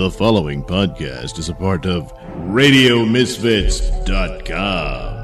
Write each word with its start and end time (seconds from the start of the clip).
The 0.00 0.10
following 0.10 0.64
podcast 0.64 1.38
is 1.38 1.50
a 1.50 1.54
part 1.54 1.84
of 1.84 2.10
RadioMisfits.com. 2.48 5.18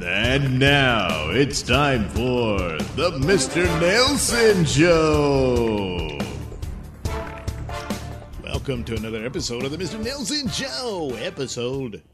And 0.00 0.60
now 0.60 1.30
it's 1.30 1.62
time 1.62 2.08
for 2.10 2.58
the 2.94 3.10
Mr. 3.18 3.66
Nailsin 3.80 4.64
Show. 4.64 6.16
Welcome 8.44 8.84
to 8.84 8.94
another 8.94 9.26
episode 9.26 9.64
of 9.64 9.72
the 9.72 9.76
Mr. 9.76 10.00
Nailsin 10.00 10.48
Show, 10.52 11.16
episode 11.16 12.04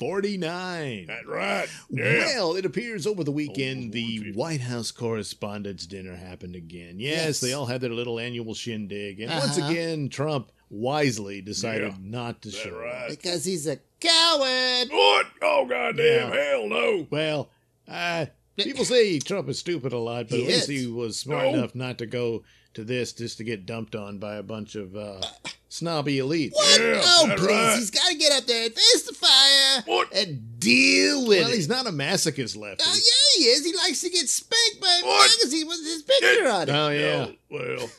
149. 0.00 1.06
That's 1.06 1.26
right. 1.26 1.68
Yeah. 1.90 2.24
Well, 2.36 2.56
it 2.56 2.64
appears 2.64 3.06
over 3.06 3.24
the 3.24 3.30
weekend 3.32 3.92
the 3.92 4.32
White 4.32 4.60
House 4.60 4.90
Correspondents' 4.90 5.86
Dinner 5.86 6.16
happened 6.16 6.56
again. 6.56 6.98
Yes, 6.98 7.24
Yes. 7.24 7.40
they 7.40 7.52
all 7.52 7.66
had 7.66 7.80
their 7.80 7.90
little 7.90 8.18
annual 8.18 8.54
shindig. 8.54 9.20
And 9.20 9.30
once 9.30 9.58
Uh-huh. 9.58 9.70
again, 9.70 10.08
Trump 10.08 10.52
wisely 10.70 11.40
decided 11.40 11.88
Yeah. 11.92 11.98
not 12.00 12.42
to 12.42 12.48
That's 12.50 12.62
show 12.62 12.74
up. 12.76 12.82
right. 12.82 13.10
Because 13.10 13.44
he's 13.44 13.66
a 13.66 13.78
coward. 14.00 14.88
What? 14.90 15.26
Oh, 15.42 15.66
goddamn. 15.68 16.32
Yeah. 16.32 16.50
Hell 16.50 16.68
no. 16.68 17.06
Well, 17.10 17.50
uh, 17.86 18.26
people 18.56 18.84
say 18.84 19.18
Trump 19.18 19.48
is 19.48 19.58
stupid 19.58 19.92
a 19.92 19.98
lot, 19.98 20.28
but 20.28 20.38
He 20.38 20.44
at 20.44 20.48
least 20.48 20.68
is. 20.68 20.80
he 20.82 20.86
was 20.86 21.18
smart 21.18 21.46
No. 21.52 21.54
enough 21.58 21.74
not 21.74 21.98
to 21.98 22.06
go 22.06 22.44
to 22.78 22.84
this 22.84 23.12
just 23.12 23.38
to 23.38 23.44
get 23.44 23.66
dumped 23.66 23.94
on 23.94 24.18
by 24.18 24.36
a 24.36 24.42
bunch 24.42 24.74
of 24.76 24.94
uh, 24.96 25.20
snobby 25.68 26.18
elites. 26.18 26.52
What? 26.54 26.80
Yeah, 26.80 27.00
oh, 27.04 27.34
please. 27.36 27.46
right. 27.48 27.76
He's 27.76 27.90
got 27.90 28.08
to 28.10 28.16
get 28.16 28.32
up 28.32 28.46
there 28.46 28.66
and 28.66 28.74
face 28.74 29.02
the 29.02 29.14
fire 29.14 29.82
What? 29.86 30.12
and 30.14 30.58
deal 30.60 31.26
with 31.26 31.40
Well, 31.42 31.50
it. 31.50 31.54
he's 31.56 31.68
not 31.68 31.86
a 31.86 31.90
masochist 31.90 32.56
lefty. 32.56 32.84
Oh, 32.86 32.94
yeah, 32.94 33.36
he 33.36 33.44
is. 33.50 33.64
He 33.66 33.74
likes 33.76 34.00
to 34.02 34.10
get 34.10 34.28
spanked 34.28 34.80
by 34.80 35.00
a 35.02 35.06
What? 35.06 35.30
magazine 35.38 35.66
with 35.66 35.84
his 35.84 36.02
picture 36.02 36.48
on 36.48 36.62
it. 36.62 36.68
Oh, 36.70 36.88
yeah. 36.88 37.26
No, 37.26 37.34
well, 37.50 37.90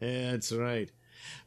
Yeah, 0.00 0.30
that's 0.32 0.52
right. 0.52 0.90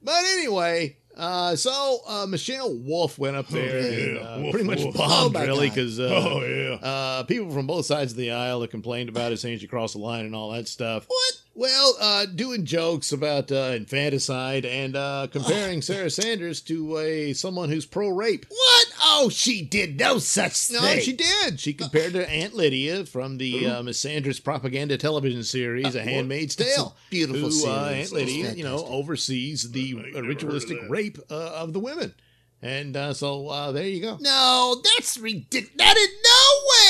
But 0.01 0.23
anyway, 0.25 0.97
uh, 1.15 1.55
so 1.55 1.99
uh, 2.07 2.25
Michelle 2.27 2.73
Wolf 2.75 3.17
went 3.17 3.35
up 3.35 3.47
there 3.47 3.77
and 3.79 4.15
yeah. 4.17 4.21
uh, 4.21 4.39
Woof, 4.41 4.51
pretty 4.51 4.67
much 4.67 4.83
woof. 4.83 4.95
bombed, 4.95 5.35
Oh, 5.35 5.45
really, 5.45 5.69
because 5.69 5.99
uh, 5.99 6.03
oh, 6.11 6.43
yeah. 6.43 6.87
uh, 6.87 7.23
people 7.23 7.49
from 7.51 7.65
both 7.67 7.85
sides 7.85 8.11
of 8.11 8.17
the 8.17 8.31
aisle 8.31 8.59
that 8.61 8.71
complained 8.71 9.09
about 9.09 9.31
his 9.31 9.41
saying 9.41 9.59
she 9.59 9.67
crossed 9.67 9.93
the 9.93 9.99
line 9.99 10.25
and 10.25 10.35
all 10.35 10.51
that 10.51 10.67
stuff. 10.67 11.05
What? 11.07 11.33
Well, 11.57 11.95
uh, 12.01 12.25
doing 12.25 12.65
jokes 12.65 13.13
about 13.13 13.49
uh, 13.49 13.71
infanticide 13.77 14.65
and 14.65 14.93
uh, 14.93 15.27
comparing 15.31 15.81
Sarah 15.81 16.09
Sanders 16.09 16.59
to 16.63 16.97
a 16.97 17.31
someone 17.31 17.69
who's 17.69 17.85
pro-rape. 17.85 18.45
What? 18.49 18.87
Oh, 19.01 19.29
she 19.31 19.61
did 19.61 19.97
no 19.97 20.17
such 20.19 20.69
No, 20.71 20.81
thing. 20.81 20.99
she 21.01 21.13
did. 21.13 21.61
She 21.61 21.71
compared 21.73 22.13
her 22.13 22.23
to 22.23 22.29
Aunt 22.29 22.55
Lydia 22.55 23.05
from 23.05 23.37
the 23.37 23.67
uh, 23.67 23.83
Miss 23.83 23.97
Sanders 23.99 24.41
propaganda 24.41 24.97
television 24.97 25.43
series, 25.43 25.95
A 25.95 26.01
Handmaid's 26.03 26.55
It's 26.59 26.71
a 26.73 26.75
Tale. 26.75 26.97
beautiful 27.09 27.49
who, 27.49 27.67
uh. 27.69 27.85
Aunt 27.85 28.11
Lydia, 28.11 28.51
you 28.51 28.65
know, 28.65 28.83
oversees 28.85 29.71
the 29.71 30.11
uh, 30.13 30.21
ritualistic 30.23 30.77
rape 30.89 31.17
uh, 31.31 31.33
of 31.53 31.71
the 31.71 31.79
women. 31.79 32.13
And 32.61 32.97
uh, 32.97 33.13
so 33.13 33.47
uh, 33.49 33.71
there 33.71 33.85
you 33.87 34.01
go. 34.01 34.17
No, 34.19 34.81
that's 34.83 35.17
ridiculous. 35.17 35.69
That 35.77 35.95
in 35.95 36.09
no 36.23 36.41
way 36.71 36.84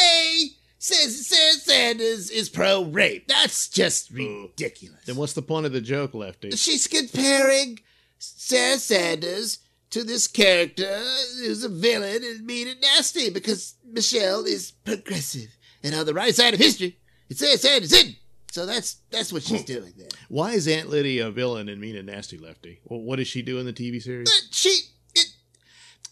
says 0.86 1.28
Sarah 1.28 1.54
Sanders 1.54 2.30
is 2.30 2.50
pro 2.50 2.84
rape. 2.84 3.28
That's 3.28 3.68
just 3.68 4.12
uh, 4.12 4.16
ridiculous. 4.16 5.06
Then 5.06 5.16
what's 5.16 5.34
the 5.34 5.42
point 5.42 5.66
of 5.66 5.74
the 5.74 5.82
joke, 5.82 6.14
Lefty? 6.14 6.52
She's 6.52 6.88
comparing 6.88 7.80
Sarah 8.20 8.78
Sanders 8.78 9.60
to 9.90 10.04
this 10.04 10.28
character 10.28 11.02
who's 11.40 11.64
a 11.64 11.70
villain 11.70 12.24
and 12.24 12.46
mean 12.46 12.68
and 12.68 12.82
nasty 12.82 13.30
because 13.30 13.76
Michelle 13.84 14.46
is 14.46 14.72
progressive 14.84 15.56
and 15.84 15.96
on 15.96 16.06
the 16.06 16.14
right 16.14 16.36
side 16.36 16.54
of 16.54 16.60
history. 16.60 17.00
It's 17.30 17.40
Sarah 17.40 17.58
Sanders 17.58 17.94
in. 17.94 18.16
So 18.52 18.66
that's 18.66 19.02
that's 19.10 19.34
what 19.34 19.44
she's 19.44 19.62
hmm. 19.62 19.66
doing 19.66 19.94
there. 19.98 20.08
Why 20.30 20.52
is 20.52 20.68
Aunt 20.68 20.90
Lydia 20.90 21.28
a 21.28 21.32
villain 21.32 21.68
and 21.68 21.82
mean 21.82 21.98
and 21.98 22.08
nasty, 22.08 22.38
Lefty? 22.38 22.80
Well, 22.86 23.02
what 23.02 23.18
does 23.18 23.28
she 23.28 23.42
do 23.42 23.58
in 23.58 23.66
the 23.66 23.74
TV 23.74 24.02
series? 24.02 24.30
But 24.30 24.56
she 24.56 24.70
it 25.14 25.28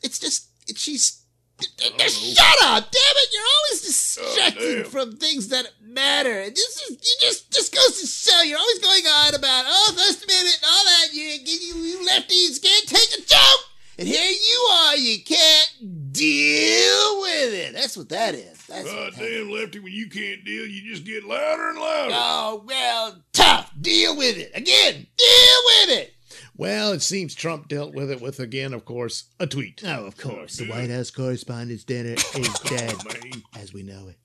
it's 0.02 0.20
just 0.20 0.50
it, 0.68 0.78
she's 0.78 1.23
know. 1.60 1.96
Oh. 2.00 2.08
Shut 2.08 2.64
up, 2.64 2.92
damn 2.92 3.18
it! 3.18 3.30
You're 3.34 3.44
always 3.44 3.82
oh, 3.82 3.88
distracting 3.88 4.82
damn. 4.84 4.92
from 4.92 5.18
things 5.18 5.50
that 5.50 5.68
matter. 5.82 6.50
This 6.50 6.82
is 6.82 6.92
you 6.92 7.16
just 7.22 7.52
just 7.52 7.74
goes 7.74 8.02
to 8.02 8.08
show 8.08 8.42
you're 8.42 8.60
always 8.60 8.80
going 8.80 9.06
on 9.06 9.36
about 9.36 9.66
oh 9.68 9.94
First 9.96 10.24
Amendment 10.24 10.60
and 10.62 10.70
all 10.70 10.84
that. 10.84 11.14
You 11.14 11.24
you, 11.24 11.84
you 11.84 12.08
lefties 12.08 12.62
can't 12.62 12.88
take 12.88 13.20
a 13.20 13.22
joke, 13.22 13.66
and 14.00 14.08
here 14.08 14.32
you 14.32 14.68
are, 14.72 14.98
you 14.98 15.24
can't 15.24 16.12
deal 16.12 17.22
with 17.22 17.54
it. 17.54 17.74
That's 17.74 17.98
what 17.98 18.10
that 18.10 18.36
is. 18.36 18.66
That's 18.68 18.88
is. 18.88 18.94
Goddamn, 18.94 19.52
Lefty, 19.52 19.80
when 19.80 19.94
you 19.94 20.10
can't 20.10 20.44
deal, 20.44 20.66
you 20.66 20.92
just 20.92 21.06
get 21.06 21.24
louder 21.24 21.70
and 21.70 21.80
louder. 21.80 22.14
Oh 22.16 22.64
well, 22.66 23.22
tough. 23.34 23.72
Deal 23.80 24.16
with 24.16 24.38
it 24.38 24.52
again. 24.56 25.08
Deal 25.18 25.58
with 25.66 25.98
it. 25.98 26.13
Well, 26.56 26.92
it 26.92 27.02
seems 27.02 27.34
Trump 27.34 27.68
dealt 27.68 27.94
with 27.96 28.12
it 28.12 28.22
with, 28.22 28.40
again, 28.40 28.74
of 28.74 28.86
course, 28.86 29.26
a 29.40 29.48
tweet. 29.48 29.82
Oh, 29.86 30.06
of 30.06 30.20
uh, 30.20 30.30
course. 30.30 30.58
The 30.58 30.68
White 30.70 30.90
House 30.92 31.10
Correspondents' 31.10 31.84
Dinner 31.84 32.14
is 32.36 32.54
dead, 32.66 32.96
Man. 33.06 33.42
as 33.58 33.74
we 33.74 33.82
know 33.84 34.08
it. 34.10 34.18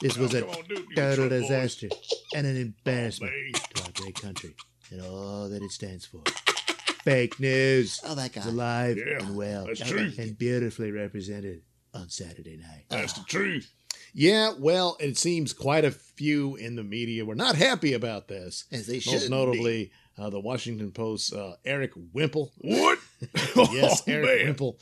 This 0.00 0.18
oh, 0.18 0.22
was 0.22 0.34
a 0.34 0.46
on, 0.46 0.64
dude. 0.68 0.86
Total 0.96 1.14
Trump 1.28 1.30
voice. 1.30 1.40
disaster 1.42 1.88
and 2.34 2.46
an 2.46 2.56
embarrassment 2.56 3.32
Man. 3.32 3.52
to 3.74 3.82
our 3.84 3.90
great 3.94 4.20
country 4.20 4.54
and 4.90 5.02
all 5.02 5.48
that 5.48 5.62
it 5.62 5.70
stands 5.70 6.04
for. 6.04 6.22
Fake 7.04 7.38
news 7.40 8.00
Oh, 8.04 8.14
that 8.16 8.32
guy. 8.32 8.40
is 8.40 8.46
alive 8.46 8.98
Yeah, 8.98 9.18
and 9.24 9.36
well 9.36 9.66
that's 9.66 9.80
true. 9.80 10.10
and 10.18 10.36
beautifully 10.36 10.90
represented 10.90 11.62
on 11.94 12.08
Saturday 12.10 12.56
night. 12.56 12.84
That's 12.88 13.12
the 13.14 13.24
truth. 13.24 13.72
Yeah, 14.14 14.52
well, 14.58 14.96
it 15.00 15.16
seems 15.16 15.52
quite 15.52 15.84
a 15.84 15.90
few 15.90 16.56
in 16.56 16.76
the 16.76 16.82
media 16.82 17.24
were 17.24 17.34
not 17.34 17.56
happy 17.56 17.92
about 17.92 18.28
this. 18.28 18.64
As 18.72 18.86
they 18.86 18.98
should. 18.98 19.12
Most 19.12 19.22
should 19.22 19.30
notably, 19.30 19.90
uh, 20.18 20.30
the 20.30 20.40
Washington 20.40 20.90
Post's 20.90 21.32
uh, 21.32 21.56
Eric 21.64 21.92
Wemple. 22.12 22.52
What? 22.58 22.98
yes, 23.72 24.02
oh, 24.06 24.10
Eric 24.12 24.38
man. 24.38 24.46
Wemple. 24.46 24.78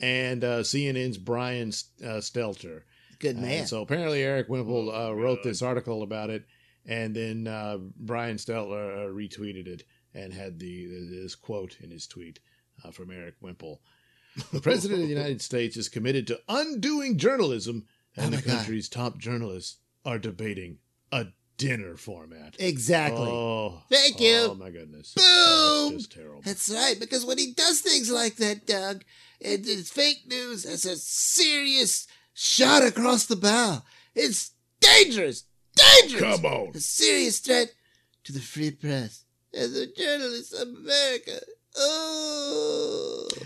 And 0.00 0.42
uh, 0.44 0.60
CNN's 0.60 1.18
Brian 1.18 1.68
uh, 2.02 2.18
Stelter. 2.20 2.82
Good 3.18 3.36
Uh, 3.36 3.40
man. 3.40 3.66
so 3.66 3.82
apparently, 3.82 4.22
Eric 4.22 4.48
Wemple 4.48 4.90
uh, 4.90 4.94
Oh, 5.08 5.12
wrote 5.12 5.42
God. 5.42 5.48
this 5.50 5.62
article 5.62 6.02
about 6.02 6.30
it, 6.30 6.44
and 6.86 7.14
then 7.14 7.46
uh, 7.46 7.78
Brian 7.96 8.36
Stelter 8.36 9.06
uh, 9.06 9.12
retweeted 9.12 9.66
it 9.68 9.84
and 10.14 10.32
had 10.32 10.58
the 10.58 10.86
this 10.86 11.34
quote 11.34 11.76
in 11.80 11.90
his 11.90 12.06
tweet 12.06 12.40
uh, 12.84 12.90
from 12.90 13.10
Eric 13.10 13.34
Wemple. 13.40 13.80
The 14.52 14.60
president 14.60 15.02
of 15.02 15.08
the 15.08 15.14
United 15.14 15.40
States 15.50 15.76
is 15.76 15.88
committed 15.88 16.26
to 16.28 16.40
undoing 16.48 17.16
journalism, 17.18 17.84
and 18.16 18.26
Oh, 18.26 18.30
the 18.30 18.36
my 18.36 18.42
God. 18.42 18.56
country's 18.56 18.88
top 18.88 19.18
journalists 19.18 19.78
are 20.04 20.18
debating 20.18 20.78
a 21.12 21.26
dinner 21.62 21.96
format. 21.96 22.56
exactly. 22.58 23.28
Oh, 23.28 23.82
Thank 23.90 24.20
you. 24.20 24.48
Oh 24.50 24.54
my 24.54 24.70
goodness! 24.70 25.14
Boom. 25.14 25.24
Oh, 25.26 25.90
just 25.92 26.12
terrible. 26.12 26.42
That's 26.44 26.68
right, 26.70 26.98
because 26.98 27.24
when 27.24 27.38
he 27.38 27.52
does 27.52 27.80
things 27.80 28.10
like 28.10 28.36
that, 28.36 28.66
Doug, 28.66 29.04
it, 29.40 29.62
it's 29.66 29.90
fake 29.90 30.22
news. 30.26 30.64
It's 30.64 30.84
a 30.84 30.96
serious 30.96 32.06
shot 32.34 32.82
across 32.82 33.26
the 33.26 33.36
bow. 33.36 33.82
It's 34.14 34.50
dangerous, 34.80 35.44
dangerous. 35.76 36.22
Come 36.22 36.44
on. 36.44 36.72
A 36.74 36.80
serious 36.80 37.38
threat 37.38 37.72
to 38.24 38.32
the 38.32 38.40
free 38.40 38.70
press 38.72 39.24
and 39.54 39.72
the 39.72 39.86
journalists 39.96 40.52
of 40.52 40.68
America. 40.68 41.40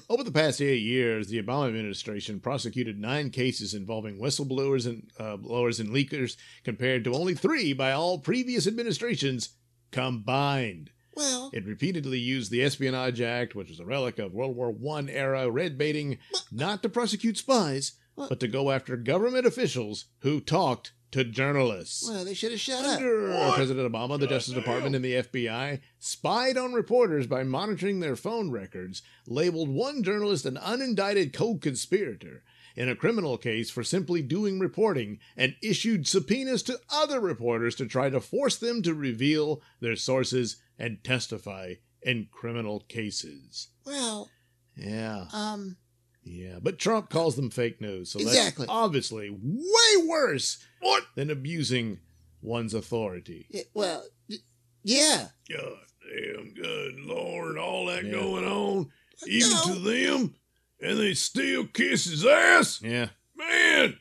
Over 0.08 0.22
the 0.24 0.32
past 0.32 0.60
eight 0.60 0.82
years, 0.82 1.28
the 1.28 1.42
Obama 1.42 1.68
administration 1.68 2.40
prosecuted 2.40 2.98
nine 2.98 3.30
cases 3.30 3.74
involving 3.74 4.18
whistleblowers 4.20 4.86
and 4.86 5.10
uh, 5.18 5.36
blowers 5.36 5.80
and 5.80 5.90
leakers, 5.90 6.36
compared 6.64 7.04
to 7.04 7.14
only 7.14 7.34
three 7.34 7.72
by 7.72 7.92
all 7.92 8.18
previous 8.18 8.66
administrations 8.66 9.50
combined. 9.90 10.90
well, 11.14 11.50
It 11.52 11.66
repeatedly 11.66 12.18
used 12.18 12.50
the 12.50 12.62
Espionage 12.62 13.20
Act, 13.20 13.54
which 13.54 13.68
was 13.68 13.80
a 13.80 13.84
relic 13.84 14.18
of 14.18 14.32
World 14.32 14.56
War 14.56 14.74
I 14.96 15.06
era 15.10 15.50
red 15.50 15.76
baiting, 15.76 16.18
not 16.52 16.82
to 16.82 16.88
prosecute 16.88 17.36
spies, 17.36 17.92
but 18.16 18.40
to 18.40 18.48
go 18.48 18.70
after 18.70 18.96
government 18.96 19.46
officials 19.46 20.06
who 20.20 20.40
talked 20.40 20.92
to 21.12 21.24
journalists. 21.24 22.08
well, 22.08 22.24
they 22.24 22.34
should 22.34 22.50
have 22.50 22.60
shut 22.60 22.84
up. 22.84 22.96
Under 22.98 23.30
What? 23.30 23.54
President 23.54 23.90
Obama, 23.92 24.18
the 24.18 24.26
Justice 24.26 24.54
Goddamn. 24.54 24.62
Department 24.64 24.96
and 24.96 25.04
the 25.04 25.14
FBI 25.14 25.80
spied 25.98 26.56
on 26.56 26.72
reporters 26.72 27.26
by 27.26 27.42
monitoring 27.44 28.00
their 28.00 28.16
phone 28.16 28.50
records, 28.50 29.02
labeled 29.26 29.68
one 29.68 30.02
journalist 30.02 30.44
an 30.46 30.56
unindicted 30.56 31.32
co 31.32 31.56
conspirator 31.56 32.42
in 32.74 32.88
a 32.90 32.96
criminal 32.96 33.38
case 33.38 33.70
for 33.70 33.82
simply 33.82 34.20
doing 34.20 34.58
reporting, 34.58 35.18
and 35.36 35.54
issued 35.62 36.06
subpoenas 36.06 36.62
to 36.64 36.78
other 36.90 37.20
reporters 37.20 37.74
to 37.76 37.86
try 37.86 38.10
to 38.10 38.20
force 38.20 38.56
them 38.58 38.82
to 38.82 38.92
reveal 38.92 39.62
their 39.80 39.96
sources 39.96 40.56
and 40.78 41.02
testify 41.02 41.72
in 42.02 42.28
criminal 42.30 42.80
cases. 42.80 43.68
Well, 43.86 44.28
Yeah. 44.76 45.26
um, 45.32 45.78
Yeah, 46.28 46.58
but 46.60 46.80
Trump 46.80 47.08
calls 47.08 47.36
them 47.36 47.50
fake 47.50 47.80
news, 47.80 48.10
so 48.10 48.18
Exactly. 48.18 48.66
that's 48.66 48.74
obviously 48.76 49.30
way 49.30 50.04
worse 50.04 50.58
What? 50.80 51.04
than 51.14 51.30
abusing 51.30 52.00
one's 52.42 52.74
authority. 52.74 53.46
y- 53.52 53.64
well, 53.74 54.04
y- 54.28 54.36
yeah. 54.82 55.28
God 55.48 55.78
damn, 56.02 56.52
good 56.52 56.96
Lord, 56.98 57.56
all 57.58 57.86
that 57.86 58.04
Yeah. 58.04 58.10
going 58.10 58.44
on, 58.44 58.90
even 59.28 59.50
No. 59.50 59.62
to 59.74 59.78
them, 59.78 60.34
and 60.80 60.98
they 60.98 61.14
still 61.14 61.64
kiss 61.68 62.06
his 62.06 62.26
ass? 62.26 62.80
Yeah, 62.82 63.10
Man, 63.36 63.96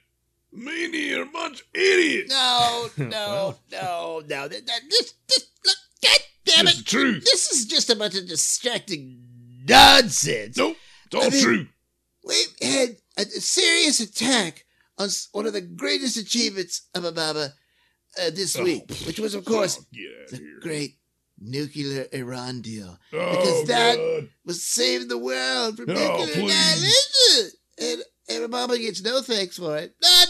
the 0.51 0.57
media 0.57 1.19
are 1.19 1.23
a 1.23 1.25
bunch 1.27 1.61
of 1.61 1.67
idiots. 1.75 2.31
No, 2.31 2.89
no, 2.97 3.07
Well. 3.09 3.61
no, 3.71 4.19
no. 4.21 4.47
That, 4.47 4.65
that, 4.65 4.81
this, 4.89 5.13
this, 5.27 5.45
look, 5.63 5.77
God 6.01 6.19
damn 6.45 6.67
It's 6.67 6.77
the 6.77 6.81
it. 6.81 6.85
truth. 6.87 7.23
This 7.25 7.51
is 7.51 7.65
just 7.67 7.91
a 7.91 7.95
bunch 7.95 8.15
of 8.15 8.27
distracting 8.27 9.21
nonsense. 9.67 10.57
Nope, 10.57 10.75
it's 11.05 11.15
all 11.15 11.23
I 11.25 11.29
mean- 11.29 11.41
true. 11.43 11.67
We've 12.25 12.55
had 12.61 12.97
a, 13.17 13.23
serious 13.25 13.99
attack 13.99 14.65
on 14.97 15.09
one 15.31 15.45
of 15.45 15.53
the 15.53 15.61
greatest 15.61 16.17
achievements 16.17 16.87
of 16.95 17.03
Obama 17.03 17.51
uh, 18.19 18.29
this 18.31 18.57
Oh, 18.57 18.63
week, 18.63 18.89
which 19.05 19.19
was, 19.19 19.35
of 19.35 19.45
course, 19.45 19.77
oh, 19.79 19.85
the 20.31 20.37
here. 20.37 20.59
great 20.61 20.95
nuclear 21.39 22.07
Iran 22.13 22.61
deal. 22.61 22.97
oh, 23.13 23.31
because 23.31 23.67
that- 23.67 23.97
God. 23.97 24.29
Was 24.45 24.63
saving 24.63 25.07
the 25.07 25.17
world 25.17 25.77
from 25.77 25.87
nuclear 25.87 26.43
annihilation. 26.43 27.51
And, 27.79 28.01
and 28.29 28.51
Obama 28.51 28.79
gets 28.79 29.03
no 29.03 29.21
thanks 29.21 29.57
for 29.57 29.77
it. 29.77 29.95
None. 30.01 30.27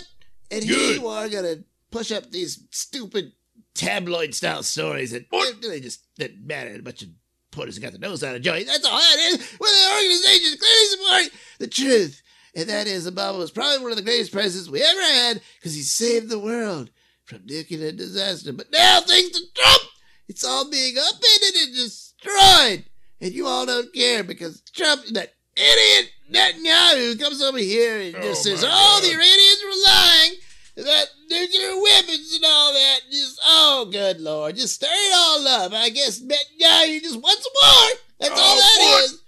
And 0.52 0.64
here 0.64 0.76
Good. 0.76 1.02
you 1.02 1.08
are 1.08 1.30
going 1.30 1.44
to 1.44 1.64
push 1.92 2.12
up 2.12 2.32
these 2.32 2.64
stupid 2.72 3.34
tabloid 3.74 4.34
style 4.34 4.64
stories 4.64 5.12
that 5.12 5.26
What? 5.30 5.56
really 5.62 5.80
just 5.82 6.04
didn't 6.18 6.46
matter. 6.48 6.74
A 6.76 6.82
bunch 6.82 7.04
of 7.04 7.10
reporters 7.52 7.78
got 7.80 7.92
the 7.92 8.00
nose 8.00 8.24
out 8.24 8.36
of 8.36 8.42
joint. 8.42 8.68
That's 8.68 8.86
all 8.86 8.98
that 8.98 9.18
is. 9.20 9.52
Where 9.58 9.72
the 9.72 9.96
organization 9.96 10.54
is 10.54 10.60
clearly 10.60 10.88
supporting 10.90 11.30
the 11.60 11.68
truth. 11.68 12.22
And 12.56 12.70
that 12.70 12.88
is 12.88 13.10
Obama 13.10 13.38
was 13.38 13.52
probably 13.52 13.80
one 13.82 13.92
of 13.92 13.98
the 13.98 14.04
greatest 14.04 14.32
presidents 14.32 14.70
we 14.70 14.82
ever 14.82 15.02
had 15.02 15.42
because 15.60 15.76
he 15.76 15.82
saved 15.82 16.30
the 16.30 16.40
world 16.40 16.90
from 17.26 17.46
nuclear 17.46 17.92
disaster. 17.92 18.54
But 18.54 18.72
now, 18.72 19.02
thanks 19.02 19.38
to 19.38 19.46
Trump, 19.54 19.84
it's 20.30 20.46
all 20.46 20.70
being 20.70 20.96
upended 20.98 21.56
and 21.64 21.76
destroyed. 21.76 22.86
And 23.22 23.34
you 23.34 23.46
all 23.48 23.66
don't 23.66 23.94
care 23.94 24.24
because 24.24 24.62
Trump, 24.74 25.04
that 25.14 25.34
idiot 25.56 26.12
Netanyahu, 26.32 27.20
comes 27.20 27.42
over 27.42 27.58
here 27.58 28.00
and 28.00 28.14
just 28.16 28.46
Oh, 28.48 28.50
says, 28.50 28.62
my 28.62 28.70
oh, 28.72 29.00
the 29.02 29.12
Iranians 29.14 29.64
were 29.66 29.92
lying 29.92 30.32
about 30.78 31.08
nuclear 31.30 31.82
weapons 31.82 32.36
and 32.36 32.46
all 32.46 32.74
that. 32.74 33.00
Just, 33.12 33.40
oh, 33.46 33.88
good 33.92 34.20
Lord. 34.22 34.56
Just 34.56 34.76
stir 34.76 34.88
it 34.90 35.14
all 35.16 35.48
up. 35.48 35.74
I 35.74 35.90
guess 35.90 36.22
Netanyahu 36.22 37.02
just 37.02 37.22
wants 37.22 37.48
more. 37.64 38.00
That's 38.20 38.34
oh, 38.34 38.44
all 38.44 38.58
Oh, 38.58 38.60
that 38.60 38.80
boy. 38.80 39.04
is. 39.04 39.22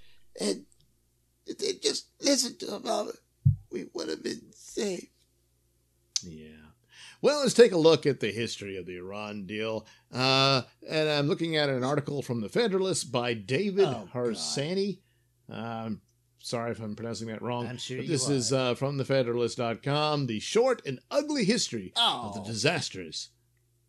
And 0.50 0.66
if 1.46 1.58
they 1.58 1.74
just 1.74 2.07
listened 2.28 2.60
to 2.60 2.66
Obama, 2.68 3.12
we 3.72 3.88
would 3.94 4.10
have 4.10 4.24
been 4.24 4.42
safe. 4.56 5.08
Yeah. 6.24 6.48
Well, 7.22 7.40
let's 7.42 7.54
take 7.54 7.72
a 7.72 7.78
look 7.78 8.06
at 8.06 8.20
the 8.20 8.32
history 8.32 8.78
of 8.78 8.86
the 8.86 8.98
Iran 8.98 9.46
deal. 9.46 9.88
Uh, 10.14 10.62
and 10.88 11.10
I'm 11.10 11.28
looking 11.28 11.56
at 11.58 11.70
an 11.70 11.84
article 11.84 12.22
from 12.22 12.42
the 12.42 12.50
Federalist 12.50 13.12
by 13.12 13.34
David 13.34 13.86
Oh, 13.88 14.08
Harsanyi. 14.14 15.00
Um, 15.50 16.02
sorry 16.40 16.72
if 16.72 16.80
I'm 16.80 16.96
pronouncing 16.96 17.28
that 17.30 17.42
wrong. 17.42 17.68
I'm 17.68 17.78
sure 17.78 17.98
but 17.98 18.06
you 18.06 18.12
this 18.12 18.30
is 18.30 18.54
are. 18.54 18.72
uh, 18.72 18.76
from 18.76 18.98
thefederalist.com. 19.00 20.28
The 20.28 20.40
short 20.40 20.82
and 20.86 21.00
ugly 21.10 21.44
history 21.46 21.92
of 21.96 22.36
the 22.36 22.42
Oh. 22.42 22.46
disastrous 22.46 23.30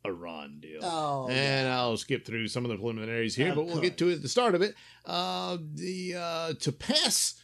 Iran 0.06 0.60
deal. 0.60 0.80
Oh, 0.82 1.28
and 1.28 1.68
I'll 1.68 1.96
skip 1.98 2.24
through 2.24 2.48
some 2.48 2.64
of 2.64 2.70
the 2.70 2.76
preliminaries 2.76 3.34
here, 3.34 3.50
Of 3.50 3.56
but 3.56 3.66
we'll 3.66 3.80
get 3.80 3.98
to 3.98 4.08
it 4.08 4.14
at 4.14 4.22
the 4.22 4.28
start 4.28 4.54
of 4.54 4.62
it. 4.62 4.74
Uh, 5.04 5.58
the 5.74 6.14
uh, 6.14 6.52
to 6.60 6.72
pass 6.72 7.34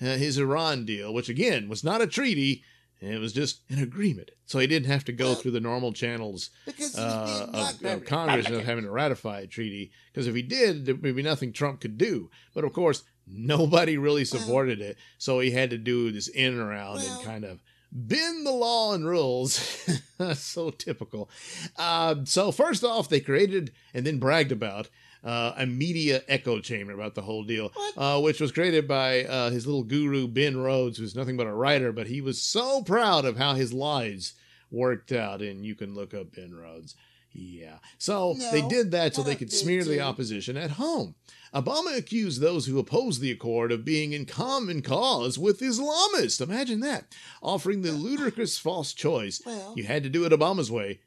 uh, 0.00 0.16
his 0.16 0.38
Iran 0.38 0.84
deal, 0.84 1.12
which 1.12 1.28
again 1.28 1.68
was 1.68 1.84
not 1.84 2.00
a 2.00 2.06
treaty, 2.06 2.62
it 3.00 3.18
was 3.20 3.32
just 3.32 3.60
an 3.70 3.82
agreement, 3.82 4.30
so 4.44 4.58
he 4.58 4.66
didn't 4.66 4.90
have 4.90 5.04
to 5.06 5.12
go 5.12 5.26
Well, 5.28 5.34
through 5.36 5.52
the 5.52 5.60
normal 5.60 5.92
channels 5.94 6.50
uh, 6.98 7.46
of, 7.52 7.82
of. 7.84 8.04
Congress 8.04 8.48
of 8.50 8.64
having 8.64 8.84
to 8.84 8.90
ratify 8.90 9.40
a 9.40 9.46
treaty. 9.46 9.90
Because 10.12 10.26
if 10.26 10.34
he 10.34 10.42
did, 10.42 10.84
there 10.84 10.94
would 10.94 11.16
be 11.16 11.22
nothing 11.22 11.52
Trump 11.52 11.80
could 11.80 11.96
do. 11.96 12.30
But 12.54 12.64
of 12.64 12.74
course, 12.74 13.02
nobody 13.26 13.96
really 13.96 14.26
Well- 14.30 14.40
supported 14.42 14.80
it, 14.82 14.98
so 15.16 15.40
he 15.40 15.52
had 15.52 15.70
to 15.70 15.78
do 15.78 16.12
this 16.12 16.28
in 16.28 16.52
and 16.52 16.60
around 16.60 16.96
Well- 16.96 17.16
and 17.16 17.24
kind 17.24 17.44
of 17.44 17.62
bend 17.92 18.46
the 18.46 18.52
law 18.52 18.92
and 18.94 19.06
rules. 19.06 19.54
so 20.34 20.70
typical. 20.70 21.30
Uh, 21.76 22.16
so 22.24 22.52
first 22.52 22.84
off, 22.84 23.08
they 23.08 23.20
created 23.20 23.72
and 23.94 24.06
then 24.06 24.18
bragged 24.18 24.52
about 24.52 24.88
uh, 25.24 25.52
a 25.56 25.66
media 25.66 26.22
echo 26.28 26.60
chamber 26.60 26.92
about 26.92 27.14
the 27.14 27.22
whole 27.22 27.44
deal, 27.44 27.72
uh, 27.96 28.20
which 28.20 28.40
was 28.40 28.52
created 28.52 28.88
by 28.88 29.24
uh, 29.24 29.50
his 29.50 29.66
little 29.66 29.84
guru 29.84 30.26
Ben 30.26 30.56
Rhodes, 30.56 30.98
who's 30.98 31.14
nothing 31.16 31.36
but 31.36 31.46
a 31.46 31.52
writer, 31.54 31.92
but 31.92 32.06
he 32.06 32.20
was 32.20 32.40
so 32.40 32.82
proud 32.82 33.24
of 33.24 33.36
how 33.36 33.54
his 33.54 33.72
lies 33.72 34.34
worked 34.70 35.12
out, 35.12 35.42
and 35.42 35.64
you 35.64 35.74
can 35.74 35.94
look 35.94 36.14
up 36.14 36.34
Ben 36.34 36.54
Rhodes. 36.54 36.94
Yeah. 37.32 37.78
So 37.98 38.34
No, 38.36 38.50
they 38.50 38.62
did 38.62 38.90
that 38.90 39.14
so 39.14 39.22
they 39.22 39.36
could 39.36 39.52
smear 39.52 39.84
the 39.84 40.00
opposition 40.00 40.56
at 40.56 40.72
home. 40.72 41.14
Obama 41.54 41.96
accused 41.96 42.40
those 42.40 42.66
who 42.66 42.78
opposed 42.78 43.20
the 43.20 43.30
accord 43.32 43.72
of 43.72 43.84
being 43.84 44.12
in 44.12 44.24
common 44.24 44.82
cause 44.82 45.38
with 45.38 45.60
Islamists. 45.60 46.40
Imagine 46.40 46.80
that. 46.80 47.12
Offering 47.42 47.82
the 47.82 47.92
ludicrous 47.92 48.56
false 48.58 48.92
choice. 48.92 49.42
Well, 49.44 49.74
You 49.76 49.84
had 49.84 50.02
to 50.04 50.08
do 50.08 50.24
it 50.24 50.32
Obama's 50.32 50.70
way, 50.70 51.00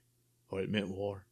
or 0.50 0.60
it 0.62 0.70
meant 0.70 0.90
war. 0.90 1.26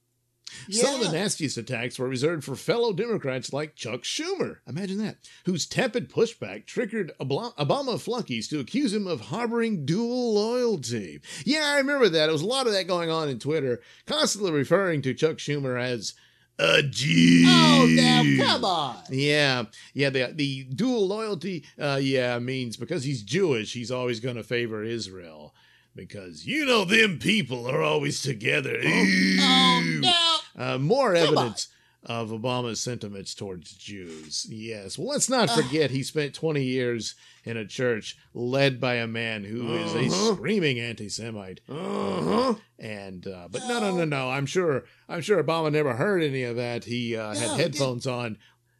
Some 0.69 0.95
of 0.95 1.01
the 1.01 1.11
nastiest 1.11 1.57
attacks 1.57 1.97
were 1.97 2.07
reserved 2.07 2.43
for 2.43 2.55
fellow 2.55 2.93
Democrats 2.93 3.53
like 3.53 3.75
Chuck 3.75 4.01
Schumer. 4.01 4.57
Imagine 4.67 4.97
that. 4.99 5.17
Whose 5.45 5.65
tepid 5.65 6.09
pushback 6.09 6.65
triggered 6.65 7.11
Obama 7.19 7.99
flunkies 7.99 8.47
to 8.49 8.59
accuse 8.59 8.93
him 8.93 9.07
of 9.07 9.21
harboring 9.21 9.85
dual 9.85 10.33
loyalty. 10.33 11.21
Yeah, 11.45 11.73
I 11.73 11.77
remember 11.77 12.09
that. 12.09 12.29
It 12.29 12.31
was 12.31 12.41
a 12.41 12.47
lot 12.47 12.67
of 12.67 12.73
that 12.73 12.87
going 12.87 13.09
on 13.09 13.29
in 13.29 13.39
Twitter, 13.39 13.81
constantly 14.05 14.51
referring 14.51 15.01
to 15.03 15.13
Chuck 15.13 15.37
Schumer 15.37 15.81
as 15.81 16.13
a 16.59 16.83
Jew. 16.83 17.43
Oh, 17.47 17.87
now 17.89 18.45
come 18.45 18.65
on. 18.65 18.97
Yeah, 19.09 19.63
yeah. 19.93 20.09
The 20.09 20.31
the 20.33 20.63
dual 20.65 21.07
loyalty, 21.07 21.65
uh, 21.79 21.99
yeah, 22.01 22.37
means 22.39 22.77
because 22.77 23.03
he's 23.03 23.23
Jewish, 23.23 23.73
he's 23.73 23.91
always 23.91 24.19
going 24.19 24.35
to 24.35 24.43
favor 24.43 24.83
Israel 24.83 25.55
because 25.95 26.45
you 26.45 26.65
know 26.65 26.85
them 26.85 27.19
people 27.19 27.67
are 27.67 27.81
always 27.81 28.21
together. 28.21 28.77
Oh 28.83 28.87
Ew. 28.87 30.01
no. 30.01 30.20
Uh, 30.57 30.77
more 30.77 31.13
Come 31.15 31.37
on. 31.37 31.43
evidence 31.45 31.67
of 32.03 32.29
Obama's 32.31 32.81
sentiments 32.81 33.35
towards 33.35 33.73
Jews. 33.73 34.47
Yes. 34.49 34.97
Well, 34.97 35.09
let's 35.09 35.29
not 35.29 35.49
Uh. 35.49 35.57
forget 35.61 35.91
he 35.91 36.01
spent 36.01 36.33
20 36.33 36.63
years 36.63 37.13
in 37.45 37.57
a 37.57 37.65
church 37.65 38.17
led 38.33 38.79
by 38.79 38.95
a 38.95 39.05
man 39.07 39.43
who 39.43 39.75
is 39.75 39.93
a 39.93 40.07
Uh-huh. 40.07 40.33
screaming 40.35 40.79
anti-Semite. 40.79 41.61
Uh-huh. 41.69 42.55
And 42.79 43.27
uh, 43.27 43.47
but 43.51 43.61
no, 43.67 43.79
no, 43.79 43.95
no, 43.95 44.05
no. 44.05 44.29
I'm 44.31 44.47
sure. 44.47 44.85
I'm 45.07 45.21
sure 45.21 45.43
Obama 45.43 45.71
never 45.71 45.93
heard 45.93 46.23
any 46.23 46.41
of 46.43 46.55
that. 46.55 46.85
He 46.85 47.15
uh, 47.15 47.33
No, 47.33 47.39
had 47.39 47.51
he 47.51 47.61
headphones 47.61 48.07
on, 48.07 48.37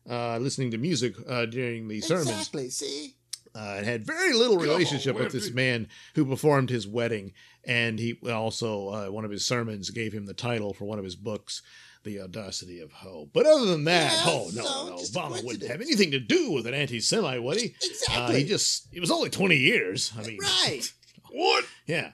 uh, 0.10 0.40
listening 0.40 0.72
to 0.72 0.78
music 0.80 1.14
uh, 1.28 1.46
during 1.46 1.88
the 1.88 2.02
sermons, 2.02 2.30
Exactly. 2.30 2.70
See. 2.70 3.14
Uh, 3.56 3.76
and 3.78 3.86
had 3.86 4.06
very 4.06 4.34
little 4.34 4.58
on, 4.58 4.64
relationship 4.64 5.16
with 5.18 5.32
this 5.32 5.52
man 5.52 5.88
who 6.16 6.26
performed 6.26 6.70
his 6.70 6.88
wedding. 6.88 7.34
And 7.64 8.00
he 8.00 8.18
also 8.30 8.90
uh, 8.90 9.08
one 9.08 9.26
of 9.26 9.32
his 9.32 9.46
sermons 9.46 9.90
gave 9.90 10.14
him 10.14 10.26
the 10.26 10.34
title 10.34 10.74
for 10.74 10.86
one 10.86 11.00
of 11.00 11.06
his 11.06 11.16
books. 11.16 11.62
The 12.04 12.20
audacity 12.20 12.80
of 12.80 12.92
hope. 12.92 13.30
But 13.32 13.46
other 13.46 13.66
than 13.68 13.84
that, 13.84 14.12
Yeah, 14.12 14.24
oh 14.26 14.50
no, 14.56 14.64
so 14.64 14.90
no, 14.90 14.96
Obama 14.96 15.44
wouldn't 15.46 15.70
have 15.70 15.82
anything 15.82 16.10
to 16.10 16.20
do 16.20 16.52
with 16.52 16.66
an 16.66 16.74
anti-Semite, 16.74 17.44
would 17.44 17.58
he? 17.58 17.68
Uh, 17.68 17.86
Exactly. 17.92 18.42
he 18.42 18.44
just, 18.50 18.88
it 18.92 19.00
was 19.00 19.12
only 19.12 19.30
20 19.30 19.56
years. 19.56 20.12
I 20.18 20.24
mean, 20.24 20.40
right. 20.42 20.82
What? 21.32 21.66
yeah. 21.86 22.14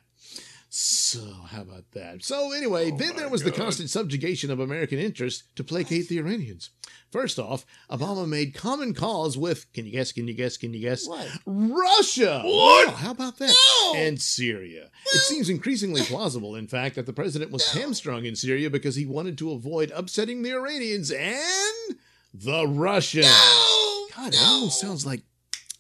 So, 0.70 1.22
how 1.50 1.62
about 1.62 1.86
that? 1.94 2.24
So, 2.24 2.52
anyway, 2.52 2.92
Oh 2.92 2.98
then 2.98 3.16
there 3.16 3.30
was 3.30 3.44
the 3.44 3.52
constant 3.52 3.90
subjugation 3.90 4.52
of 4.52 4.60
American 4.60 5.00
interests 5.00 5.44
to 5.56 5.64
placate 5.64 6.10
the 6.10 6.20
Iranians. 6.20 6.70
First 7.12 7.40
off, 7.40 7.66
Obama 7.90 8.28
made 8.28 8.54
common 8.54 8.94
cause 8.94 9.38
with, 9.38 9.72
can 9.74 9.86
you 9.86 9.92
guess, 9.94 10.12
can 10.12 10.28
you 10.28 10.34
guess, 10.34 10.58
can 10.58 10.74
you 10.74 10.82
guess? 10.82 11.08
What? 11.08 11.28
Russia! 11.46 12.42
What? 12.44 12.88
Wow, 12.90 12.94
how 12.96 13.12
about 13.12 13.38
that? 13.38 13.56
No. 13.84 13.94
And 13.96 14.22
Syria. 14.22 14.90
It 15.14 15.20
seems 15.20 15.48
increasingly 15.50 16.02
plausible, 16.06 16.56
in 16.56 16.68
fact, 16.68 16.96
that 16.96 17.06
the 17.06 17.14
president 17.14 17.52
was 17.52 17.74
No. 17.74 17.82
hamstrung 17.82 18.26
in 18.26 18.36
Syria 18.36 18.70
because 18.70 18.96
he 18.96 19.06
wanted 19.06 19.38
to 19.38 19.52
avoid 19.52 19.92
upsetting 19.96 20.42
the 20.42 20.52
Iranians 20.52 21.10
and 21.12 21.98
the 22.34 22.68
Russians. 22.68 23.26
No. 23.28 24.08
God, 24.16 24.34
no. 24.34 24.40
almost 24.46 24.82
sounds 24.82 25.06
like, 25.06 25.22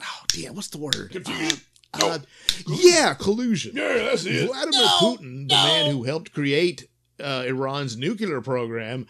oh, 0.01 0.23
damn, 0.29 0.55
what's 0.55 0.69
the 0.69 0.77
word? 0.77 1.09
Confusion. 1.11 1.59
Uh, 1.93 2.19
yeah, 2.67 3.13
collusion. 3.15 3.75
Yeah, 3.75 3.93
that's 3.95 4.25
it. 4.25 4.47
Vladimir 4.47 4.79
Putin, 4.85 5.49
the 5.49 5.55
man 5.55 5.91
who 5.91 6.03
helped 6.03 6.31
create 6.31 6.87
uh, 7.19 7.43
Iran's 7.47 7.97
nuclear 7.97 8.39
program, 8.41 9.07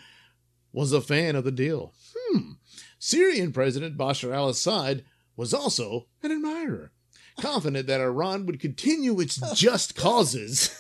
was 0.72 0.94
a 0.94 1.02
fan 1.02 1.36
of 1.36 1.44
the 1.44 1.52
deal. 1.52 1.94
Hmm. 2.32 2.52
Syrian 3.00 3.52
President 3.52 3.98
Bashar 3.98 4.34
al 4.34 4.50
Assad 4.50 5.04
was 5.36 5.54
also 5.54 6.08
an 6.24 6.32
admirer, 6.32 6.92
confident 7.40 7.88
that 7.88 8.02
Iran 8.02 8.46
would 8.46 8.60
continue 8.60 9.20
its 9.20 9.36
just 9.56 9.96
causes 9.96 10.72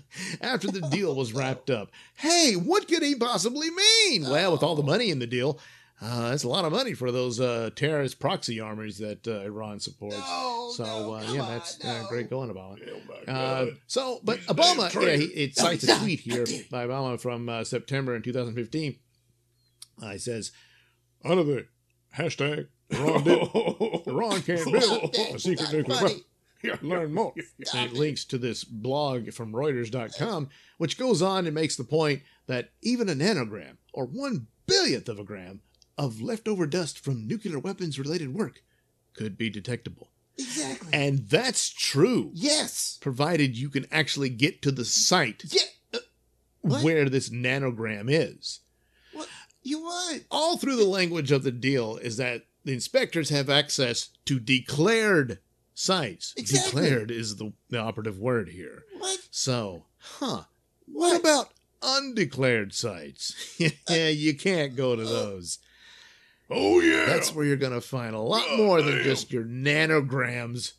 after 0.40 0.68
the 0.68 0.80
deal 0.80 1.14
was 1.14 1.32
wrapped 1.32 1.70
up. 1.70 1.90
Hey, 2.16 2.54
what 2.54 2.88
could 2.88 3.02
he 3.02 3.14
possibly 3.14 3.68
mean? 3.70 4.28
Well, 4.28 4.52
with 4.52 4.62
all 4.62 4.74
the 4.74 4.82
money 4.82 5.10
in 5.10 5.18
the 5.18 5.26
deal, 5.26 5.58
uh, 6.00 6.30
that's 6.30 6.44
a 6.44 6.48
lot 6.48 6.64
of 6.66 6.72
money 6.72 6.92
for 6.92 7.10
those 7.10 7.40
uh, 7.40 7.70
terrorist 7.74 8.18
proxy 8.20 8.60
armies 8.60 8.98
that 8.98 9.26
uh, 9.26 9.40
Iran 9.40 9.80
supports. 9.80 10.18
No, 10.18 10.70
so, 10.74 10.84
no, 10.84 11.14
uh, 11.14 11.22
come 11.24 11.34
yeah, 11.34 11.40
on, 11.42 11.48
that's 11.52 11.82
no. 11.82 11.90
uh, 11.90 12.08
great 12.08 12.28
going, 12.28 12.50
Obama. 12.50 12.78
Oh 12.90 13.00
my 13.26 13.32
Uh, 13.32 13.66
so, 13.86 14.20
but 14.22 14.38
He's 14.38 14.46
Obama, 14.48 14.92
yeah, 15.02 15.16
he, 15.16 15.24
it 15.24 15.56
cites 15.56 15.84
a 15.84 15.98
tweet 15.98 16.20
here 16.20 16.40
How 16.40 16.44
dare 16.44 16.56
you. 16.56 16.64
by 16.70 16.86
Obama 16.86 17.18
from 17.20 17.48
uh, 17.48 17.64
September 17.64 18.14
in 18.14 18.22
2015. 18.22 18.96
Uh, 20.02 20.10
he 20.10 20.18
says, 20.18 20.52
under 21.24 21.42
the 21.44 21.66
hashtag 22.16 22.68
Iran, 22.90 23.24
did, 23.24 23.38
Iran 24.06 24.42
can't 24.42 24.72
build 24.72 25.14
a 25.34 25.38
secret 25.38 25.72
nuclear 25.72 25.96
Funny. 25.98 26.24
weapon. 26.62 26.88
learn 26.88 27.12
more. 27.14 27.34
And 27.74 27.90
it 27.90 27.96
links 27.96 28.24
to 28.26 28.38
this 28.38 28.64
blog 28.64 29.32
from 29.32 29.52
Reuters.com, 29.52 30.48
which 30.78 30.98
goes 30.98 31.20
on 31.22 31.46
and 31.46 31.54
makes 31.54 31.76
the 31.76 31.84
point 31.84 32.22
that 32.46 32.70
even 32.82 33.08
a 33.08 33.14
nanogram, 33.14 33.76
or 33.92 34.04
one 34.06 34.46
billionth 34.66 35.08
of 35.08 35.18
a 35.18 35.24
gram, 35.24 35.62
of 35.98 36.20
leftover 36.20 36.66
dust 36.66 36.98
from 36.98 37.26
nuclear 37.26 37.58
weapons 37.58 37.98
related 37.98 38.34
work 38.34 38.62
could 39.14 39.36
be 39.38 39.48
detectable. 39.50 40.10
Exactly. 40.38 40.90
And 40.92 41.20
that's 41.30 41.70
true, 41.70 42.30
yes. 42.34 42.98
provided 43.00 43.56
you 43.56 43.70
can 43.70 43.86
actually 43.90 44.28
get 44.28 44.60
to 44.62 44.70
the 44.70 44.84
site 44.84 45.42
Yeah. 45.48 45.62
uh, 45.94 45.98
where 46.82 47.08
this 47.08 47.30
nanogram 47.30 48.06
is. 48.10 48.60
You 49.66 49.82
what? 49.82 50.20
All 50.30 50.56
through 50.56 50.76
the 50.76 50.84
language 50.84 51.32
of 51.32 51.42
the 51.42 51.50
deal 51.50 51.96
is 51.96 52.18
that 52.18 52.46
the 52.64 52.72
inspectors 52.72 53.30
have 53.30 53.50
access 53.50 54.10
to 54.26 54.38
declared 54.38 55.40
sites. 55.74 56.34
Exactly. 56.36 56.82
Declared 56.82 57.10
is 57.10 57.34
the, 57.34 57.52
the 57.68 57.78
operative 57.80 58.16
word 58.16 58.50
here. 58.50 58.84
What? 58.96 59.18
So, 59.32 59.86
huh. 59.98 60.44
What? 60.86 61.14
What 61.14 61.20
about 61.20 61.48
undeclared 61.82 62.74
sites? 62.74 63.34
yeah, 63.90 64.06
you 64.06 64.36
can't 64.36 64.76
go 64.76 64.94
to 64.94 65.02
uh, 65.02 65.10
those. 65.10 65.58
Oh, 66.48 66.78
yeah. 66.78 67.06
That's 67.06 67.34
where 67.34 67.44
you're 67.44 67.56
going 67.56 67.72
to 67.72 67.80
find 67.80 68.14
a 68.14 68.20
lot 68.20 68.46
God 68.46 68.58
more 68.58 68.82
than 68.82 68.94
damn. 68.98 69.04
just 69.04 69.32
your 69.32 69.42
nanograms 69.42 70.74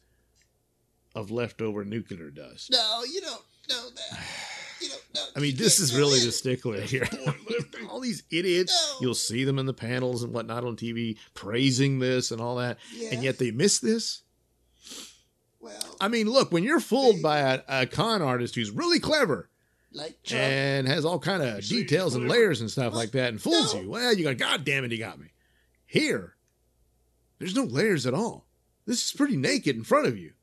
of 1.13 1.29
leftover 1.29 1.83
nuclear 1.83 2.29
dust. 2.29 2.71
No, 2.71 3.01
you 3.03 3.19
don't 3.19 3.41
know 3.69 3.89
that. 3.89 4.19
You. 4.81 4.89
I 5.35 5.39
mean, 5.39 5.55
this 5.55 5.79
is 5.79 5.95
really 5.95 6.19
the 6.19 6.31
stickler 6.31 6.79
here. 6.81 7.07
all 7.89 7.99
these 7.99 8.23
idiots, 8.31 8.71
No. 8.93 9.07
you'll 9.07 9.15
see 9.15 9.43
them 9.43 9.59
in 9.59 9.65
the 9.65 9.73
panels 9.73 10.23
and 10.23 10.33
whatnot 10.33 10.63
on 10.63 10.75
TV 10.75 11.17
praising 11.33 11.99
this 11.99 12.31
and 12.31 12.41
all 12.41 12.55
that, 12.57 12.77
Yeah. 12.93 13.09
and 13.13 13.23
yet 13.23 13.37
they 13.39 13.51
miss 13.51 13.79
this. 13.79 14.21
Well, 15.59 15.97
I 15.99 16.07
mean, 16.07 16.27
look, 16.29 16.51
when 16.51 16.63
you're 16.63 16.79
fooled 16.79 17.21
by 17.21 17.39
a, 17.39 17.61
a 17.67 17.85
con 17.87 18.21
artist 18.21 18.55
who's 18.55 18.71
really 18.71 18.99
clever 18.99 19.49
like 19.91 20.21
Trump. 20.23 20.41
and 20.43 20.87
has 20.87 21.03
all 21.05 21.19
kind 21.19 21.41
of 21.41 21.65
details 21.65 22.15
and 22.15 22.29
layers 22.29 22.61
and 22.61 22.69
stuff 22.69 22.93
like 22.93 23.11
that 23.11 23.29
and 23.29 23.41
fools 23.41 23.73
No. 23.73 23.81
you, 23.81 23.89
well, 23.89 24.13
you 24.13 24.23
go, 24.23 24.33
God 24.35 24.63
damn 24.63 24.85
it, 24.85 24.91
he 24.91 24.97
got 24.97 25.19
me. 25.19 25.27
Here, 25.85 26.35
there's 27.39 27.55
no 27.55 27.63
layers 27.63 28.05
at 28.05 28.13
all. 28.13 28.45
This 28.85 29.03
is 29.05 29.11
pretty 29.11 29.35
naked 29.37 29.75
in 29.75 29.83
front 29.83 30.07
of 30.07 30.17
you, 30.17 30.33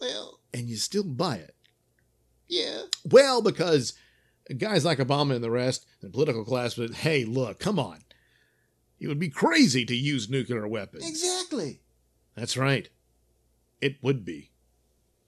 well, 0.00 0.40
and 0.52 0.68
you 0.68 0.76
still 0.76 1.04
buy 1.04 1.36
it. 1.36 1.54
Yeah. 2.48 2.82
Well, 3.04 3.42
because 3.42 3.92
guys 4.58 4.84
like 4.84 4.98
Obama 4.98 5.34
and 5.34 5.44
the 5.44 5.50
rest, 5.50 5.86
the 6.00 6.08
political 6.10 6.44
class, 6.44 6.74
but 6.74 6.94
hey, 6.94 7.24
look, 7.24 7.58
come 7.58 7.78
on. 7.78 7.98
It 8.98 9.08
would 9.08 9.18
be 9.18 9.28
crazy 9.28 9.84
to 9.84 9.94
use 9.94 10.30
nuclear 10.30 10.66
weapons. 10.66 11.06
Exactly. 11.08 11.80
That's 12.34 12.56
right. 12.56 12.88
It 13.80 13.96
would 14.02 14.24
be. 14.24 14.50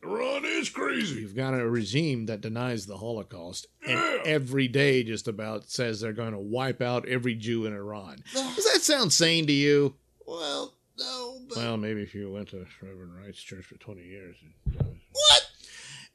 Iran 0.03 0.45
is 0.45 0.71
crazy. 0.71 1.21
You've 1.21 1.35
got 1.37 1.55
a 1.55 1.69
regime 1.69 2.27
that 2.27 2.41
denies 2.41 2.87
the 2.87 2.97
Holocaust 2.99 3.67
and 3.87 3.99
Yeah. 3.99 4.23
every 4.25 4.69
day 4.69 5.03
just 5.03 5.27
about 5.29 5.69
says 5.69 6.01
they're 6.01 6.13
going 6.13 6.33
to 6.33 6.39
wipe 6.39 6.81
out 6.81 7.07
every 7.09 7.35
Jew 7.35 7.67
in 7.67 7.75
Iran. 7.75 8.23
Does 8.33 8.73
that 8.73 8.83
sound 8.83 9.13
sane 9.13 9.47
to 9.49 9.53
you? 9.53 9.97
Well, 10.27 10.75
no, 10.99 11.41
but 11.49 11.57
Well, 11.59 11.77
maybe 11.77 12.03
if 12.03 12.15
you 12.15 12.31
went 12.31 12.49
to 12.51 12.65
Reverend 12.81 13.17
Wright's 13.17 13.43
church 13.43 13.65
for 13.65 13.77
20 13.77 14.03
years. 14.03 14.37
what? 14.75 14.87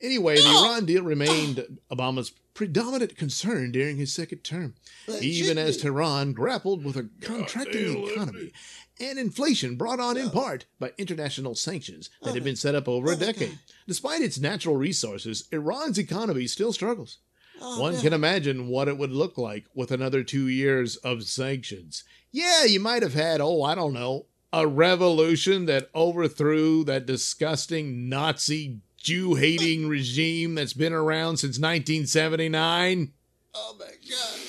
Anyway, 0.03 0.35
the 0.35 0.49
Iran 0.49 0.85
deal 0.85 1.01
remained 1.01 1.79
Obama's 1.89 2.33
predominant 2.53 3.17
concern 3.17 3.71
during 3.71 3.97
his 3.97 4.13
second 4.13 4.39
term. 4.39 4.75
Even 5.21 5.57
as. 5.57 5.77
Tehran 5.77 6.33
grappled 6.33 6.83
with 6.83 6.97
a 6.97 7.09
contracting 7.21 8.07
economy 8.07 8.51
and 8.99 9.17
inflation 9.17 9.75
brought 9.75 9.99
on 9.99 10.17
in 10.17 10.29
part 10.29 10.65
by 10.79 10.91
international 10.97 11.55
sanctions 11.55 12.09
that 12.21 12.31
Oh 12.31 12.33
had 12.33 12.43
been 12.43 12.55
set 12.55 12.75
up 12.75 12.87
over 12.87 13.09
oh 13.09 13.13
a 13.13 13.15
decade. 13.15 13.57
Despite 13.87 14.21
its 14.21 14.39
natural 14.39 14.75
resources, 14.75 15.47
Iran's 15.51 15.97
economy 15.97 16.47
still 16.47 16.73
struggles. 16.73 17.17
One 17.59 17.99
can 18.01 18.13
imagine 18.13 18.67
what 18.67 18.89
it 18.89 18.97
would 18.97 19.11
look 19.11 19.37
like 19.37 19.65
with 19.73 19.91
another 19.91 20.21
two 20.23 20.47
years 20.47 20.97
of 20.97 21.23
sanctions. 21.23 22.03
Yeah, 22.31 22.65
you 22.65 22.79
might 22.79 23.03
have 23.03 23.13
had, 23.13 23.39
oh, 23.39 23.63
I 23.63 23.73
don't 23.73 23.93
know, 23.93 24.25
a 24.51 24.67
revolution 24.67 25.65
that 25.67 25.89
overthrew 25.95 26.83
that 26.83 27.05
disgusting 27.05 28.09
Nazi 28.09 28.81
Jew 29.03 29.35
hating 29.35 29.89
regime 29.89 30.55
that's 30.55 30.71
been 30.71 30.93
around 30.93 31.35
since 31.37 31.59
1979. 31.59 33.11
Oh 33.53 33.75
my 33.77 33.85
God. 33.85 34.39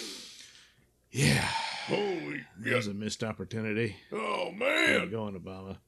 Yeah, 1.10 1.48
Holy 1.88 2.40
that 2.60 2.76
was 2.76 2.86
God. 2.86 2.94
a 2.94 2.98
missed 2.98 3.24
opportunity. 3.24 3.96
Oh, 4.12 4.52
Where 4.56 4.92
you 4.94 4.98
man. 5.00 5.10
going, 5.10 5.34
Obama? 5.38 5.78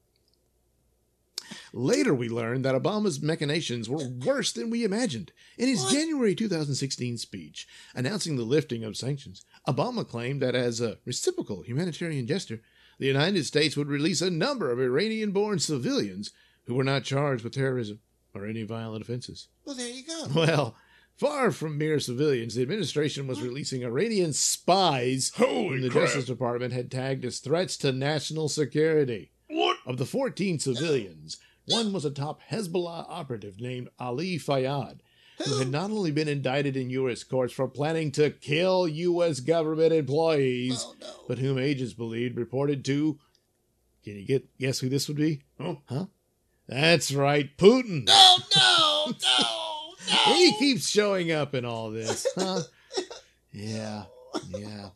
Later, 1.71 2.13
we 2.13 2.27
learned 2.27 2.65
that 2.65 2.75
Obama's 2.75 3.21
machinations 3.21 3.89
were 3.89 4.05
worse 4.25 4.51
than 4.51 4.69
we 4.69 4.83
imagined. 4.83 5.31
In 5.57 5.69
his? 5.69 5.85
January 5.85 6.35
2016 6.35 7.17
speech 7.17 7.67
announcing 7.95 8.35
the 8.35 8.43
lifting 8.43 8.83
of 8.83 8.97
sanctions, 8.97 9.45
Obama 9.65 10.05
claimed 10.05 10.41
that 10.41 10.55
as 10.55 10.81
a 10.81 10.97
reciprocal 11.05 11.61
humanitarian 11.61 12.27
gesture, 12.27 12.61
the 12.99 13.07
United 13.07 13.45
States 13.45 13.77
would 13.77 13.87
release 13.87 14.21
a 14.21 14.29
number 14.29 14.71
of 14.71 14.79
Iranian 14.81 15.31
born 15.31 15.59
civilians 15.59 16.31
who 16.65 16.73
were 16.75 16.83
not 16.83 17.05
charged 17.05 17.45
with 17.45 17.53
terrorism 17.53 18.01
or 18.37 18.45
any 18.45 18.63
violent 18.63 19.01
offenses. 19.01 19.47
Well, 19.65 19.75
there 19.75 19.89
you 19.89 20.03
go. 20.05 20.27
Well, 20.35 20.75
far 21.17 21.51
from 21.51 21.77
mere 21.77 21.99
civilians, 21.99 22.55
the 22.55 22.61
administration 22.61 23.27
was 23.27 23.41
releasing 23.41 23.83
Iranian 23.83 24.33
spies 24.33 25.31
Holy 25.35 25.67
whom 25.69 25.81
the 25.81 25.89
crap. 25.89 26.05
Justice 26.05 26.25
Department 26.25 26.73
had 26.73 26.91
tagged 26.91 27.25
as 27.25 27.39
threats 27.39 27.75
to 27.77 27.91
national 27.91 28.49
security. 28.49 29.31
What? 29.49 29.77
Of 29.85 29.97
the 29.97 30.05
14 30.05 30.59
civilians, 30.59 31.37
one 31.67 31.91
was 31.93 32.05
a 32.05 32.11
top 32.11 32.41
Hezbollah 32.51 33.05
operative 33.09 33.59
named 33.59 33.89
Ali 33.99 34.37
Fayyad, 34.37 34.99
who 35.45 35.57
had 35.59 35.69
not 35.69 35.89
only 35.91 36.11
been 36.11 36.27
indicted 36.27 36.75
in 36.75 36.89
U.S. 36.91 37.23
courts 37.23 37.53
for 37.53 37.67
planning 37.67 38.11
to 38.13 38.29
kill 38.31 38.87
U.S. 38.87 39.39
government 39.39 39.93
employees, 39.93 40.83
Oh 40.85 40.95
no. 40.99 41.07
but 41.27 41.37
whom 41.39 41.57
agents 41.57 41.93
believed 41.93 42.37
reported 42.37 42.83
to. 42.85 43.19
Can 44.03 44.15
you 44.15 44.25
get 44.25 44.57
guess 44.57 44.79
who 44.79 44.87
this 44.89 45.07
would 45.07 45.17
be? 45.17 45.41
Huh? 45.59 45.75
Huh? 45.85 46.05
That's 46.67 47.13
right, 47.13 47.55
Putin. 47.57 48.05
No, 48.05 48.37
no, 48.55 49.05
no, 49.07 49.93
no. 50.27 50.33
He 50.33 50.57
keeps 50.59 50.89
showing 50.89 51.31
up 51.31 51.55
in 51.55 51.65
all 51.65 51.91
this, 51.91 52.27
huh? 52.35 52.61
yeah, 53.51 54.03
yeah. 54.49 54.89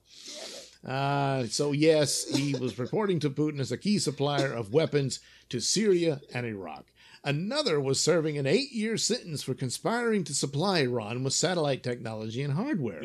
Uh, 0.85 1.45
so 1.45 1.71
yes, 1.71 2.27
he 2.35 2.55
was 2.55 2.79
reporting 2.79 3.19
to 3.19 3.29
Putin 3.29 3.59
as 3.59 3.71
a 3.71 3.77
key 3.77 3.99
supplier 3.99 4.51
of 4.51 4.73
weapons 4.73 5.19
to 5.49 5.59
Syria 5.59 6.21
and 6.33 6.45
Iraq. 6.45 6.85
Another 7.23 7.79
was 7.79 7.99
serving 8.01 8.37
an 8.37 8.47
eight-year 8.47 8.97
sentence 8.97 9.43
for 9.43 9.53
conspiring 9.53 10.23
to 10.23 10.33
supply 10.33 10.79
Iran 10.79 11.23
with 11.23 11.33
satellite 11.33 11.83
technology 11.83 12.41
and 12.41 12.53
hardware. 12.53 13.03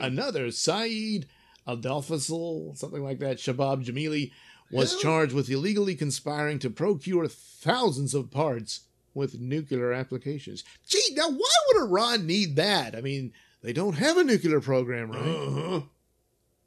Another, 0.00 0.50
Saeed 0.50 1.26
Al-Dalfasl, 1.66 2.76
something 2.78 3.02
like 3.02 3.18
that, 3.18 3.36
Shabab 3.36 3.84
Jamili, 3.84 4.32
was 4.70 4.96
charged 5.00 5.34
with 5.34 5.50
illegally 5.50 5.94
conspiring 5.94 6.58
to 6.60 6.70
procure 6.70 7.26
thousands 7.28 8.14
of 8.14 8.30
parts 8.30 8.80
with 9.14 9.40
nuclear 9.40 9.92
applications. 9.92 10.64
Gee, 10.86 11.02
now 11.12 11.28
why 11.28 11.50
would 11.68 11.82
Iran 11.82 12.26
need 12.26 12.56
that? 12.56 12.94
I 12.94 13.00
mean, 13.00 13.32
they 13.62 13.72
don't 13.72 13.94
have 13.94 14.16
a 14.16 14.24
nuclear 14.24 14.60
program, 14.60 15.10
right? 15.10 15.20
Uh-huh. 15.20 15.80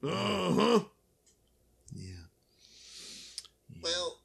Uh-huh. 0.08 0.84
Yeah. 1.96 2.26
Well, 3.82 4.20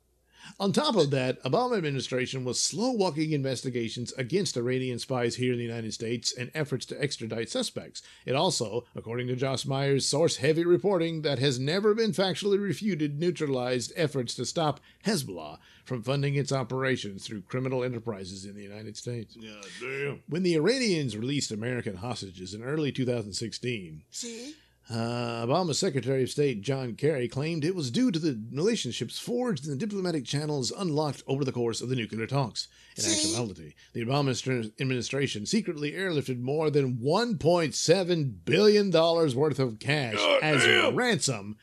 On 0.60 0.72
top 0.72 0.96
of 0.96 1.10
that, 1.10 1.40
Obama 1.44 1.76
administration 1.76 2.44
was 2.44 2.60
slow 2.60 2.90
walking 2.90 3.30
investigations 3.30 4.12
against 4.18 4.56
Iranian 4.56 4.98
spies 4.98 5.36
here 5.36 5.52
in 5.52 5.58
the 5.58 5.64
United 5.64 5.94
States 5.94 6.36
and 6.36 6.50
efforts 6.52 6.84
to 6.86 7.00
extradite 7.00 7.48
suspects. 7.48 8.02
It 8.26 8.34
also, 8.34 8.84
according 8.96 9.28
to 9.28 9.36
Josh 9.36 9.66
Meyer's 9.66 10.04
source 10.04 10.38
heavy 10.38 10.64
reporting 10.64 11.22
that 11.22 11.38
has 11.38 11.60
never 11.60 11.94
been 11.94 12.10
factually 12.10 12.60
refuted, 12.60 13.20
neutralized 13.20 13.92
efforts 13.94 14.34
to 14.34 14.44
stop 14.44 14.80
Hezbollah 15.06 15.58
from 15.84 16.02
funding 16.02 16.34
its 16.34 16.50
operations 16.50 17.24
through 17.24 17.42
criminal 17.42 17.84
enterprises 17.84 18.44
in 18.44 18.56
the 18.56 18.62
United 18.62 18.96
States. 18.96 19.36
God 19.36 19.64
damn. 19.80 20.22
When 20.28 20.42
the 20.42 20.56
Iranians 20.56 21.16
released 21.16 21.52
American 21.52 21.98
hostages 21.98 22.52
in 22.52 22.64
early 22.64 22.90
2016, 22.90 24.02
see, 24.10 24.54
uh, 24.90 25.45
Obama's 25.47 25.78
Secretary 25.78 26.23
of 26.23 26.30
State 26.30 26.62
John 26.62 26.95
Kerry 26.95 27.28
claimed 27.28 27.62
it 27.64 27.75
was 27.75 27.90
due 27.90 28.11
to 28.11 28.18
the 28.18 28.40
relationships 28.52 29.18
forged 29.18 29.64
in 29.64 29.71
the 29.71 29.76
diplomatic 29.76 30.25
channels 30.25 30.71
unlocked 30.71 31.23
over 31.26 31.45
the 31.45 31.52
course 31.52 31.80
of 31.83 31.88
the 31.90 31.97
nuclear 31.97 32.26
talks. 32.26 32.68
In 32.97 33.04
actuality, 33.04 33.75
the 33.92 34.04
Obama 34.04 34.71
administration 34.80 35.45
secretly 35.47 35.92
airlifted 35.92 36.40
more 36.40 36.71
than 36.71 36.97
$1.7 36.99 38.33
billion 38.45 38.90
worth 38.90 39.59
of 39.59 39.78
cash 39.78 40.14
God 40.16 40.42
as 40.42 40.64
a 40.64 40.83
damn. 40.83 40.97
ransom 40.97 41.57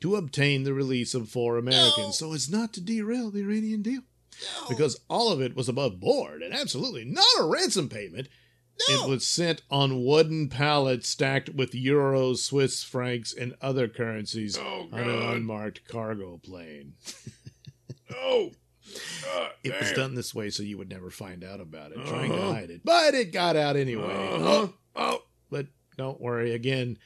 to 0.00 0.14
obtain 0.16 0.62
the 0.62 0.72
release 0.74 1.14
of 1.14 1.28
four 1.28 1.56
Americans 1.58 2.20
No. 2.20 2.28
so 2.28 2.32
as 2.32 2.48
not 2.48 2.72
to 2.74 2.80
derail 2.80 3.30
the 3.32 3.40
Iranian 3.42 3.82
deal. 3.82 4.02
no, 4.62 4.68
Because 4.68 5.00
all 5.10 5.32
of 5.32 5.40
it 5.40 5.56
was 5.56 5.68
above 5.68 5.98
board 5.98 6.42
and 6.42 6.54
absolutely 6.54 7.04
not 7.04 7.24
a 7.40 7.44
ransom 7.44 7.88
payment. 7.88 8.28
No. 8.88 9.04
It 9.04 9.08
was 9.08 9.26
sent 9.26 9.62
on 9.70 10.04
wooden 10.04 10.48
pallets 10.48 11.08
stacked 11.08 11.50
with 11.50 11.72
euros, 11.72 12.38
Swiss 12.38 12.82
francs, 12.82 13.32
and 13.34 13.54
other 13.60 13.88
currencies 13.88 14.58
Oh, 14.58 14.88
on 14.92 15.00
an 15.00 15.22
unmarked 15.22 15.86
cargo 15.88 16.38
plane. 16.38 16.94
oh. 18.16 18.52
God 19.24 19.50
It 19.64 19.78
was 19.78 19.92
done 19.92 20.14
this 20.14 20.34
way 20.34 20.50
so 20.50 20.62
you 20.62 20.78
would 20.78 20.88
never 20.88 21.10
find 21.10 21.44
out 21.44 21.60
about 21.60 21.92
it, 21.92 22.06
trying 22.06 22.30
to 22.30 22.40
hide 22.40 22.70
it. 22.70 22.80
But 22.84 23.14
it 23.14 23.32
got 23.32 23.56
out 23.56 23.76
anyway. 23.76 24.14
Uh-huh. 24.14 24.68
Oh, 25.00 25.22
but 25.48 25.66
don't 25.96 26.20
worry. 26.20 26.54
Again, 26.54 26.98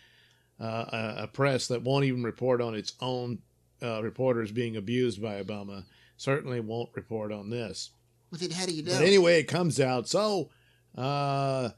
uh, 0.58 0.64
a, 0.64 1.14
a 1.24 1.26
press 1.26 1.66
that 1.66 1.82
won't 1.82 2.06
even 2.06 2.22
report 2.22 2.62
on 2.62 2.74
its 2.74 2.94
own 3.02 3.40
uh, 3.82 4.02
reporters 4.02 4.50
being 4.50 4.76
abused 4.76 5.20
by 5.20 5.42
Obama 5.42 5.84
certainly 6.16 6.60
won't 6.60 6.88
report 6.94 7.32
on 7.32 7.50
this. 7.50 7.90
Well, 8.30 8.38
then 8.38 8.50
how 8.50 8.64
do 8.64 8.72
you 8.72 8.82
know? 8.82 8.92
But 8.92 9.02
anyway, 9.04 9.40
it 9.40 9.44
comes 9.48 9.78
out. 9.78 10.08
So, 10.08 10.48
uh, 10.96 11.70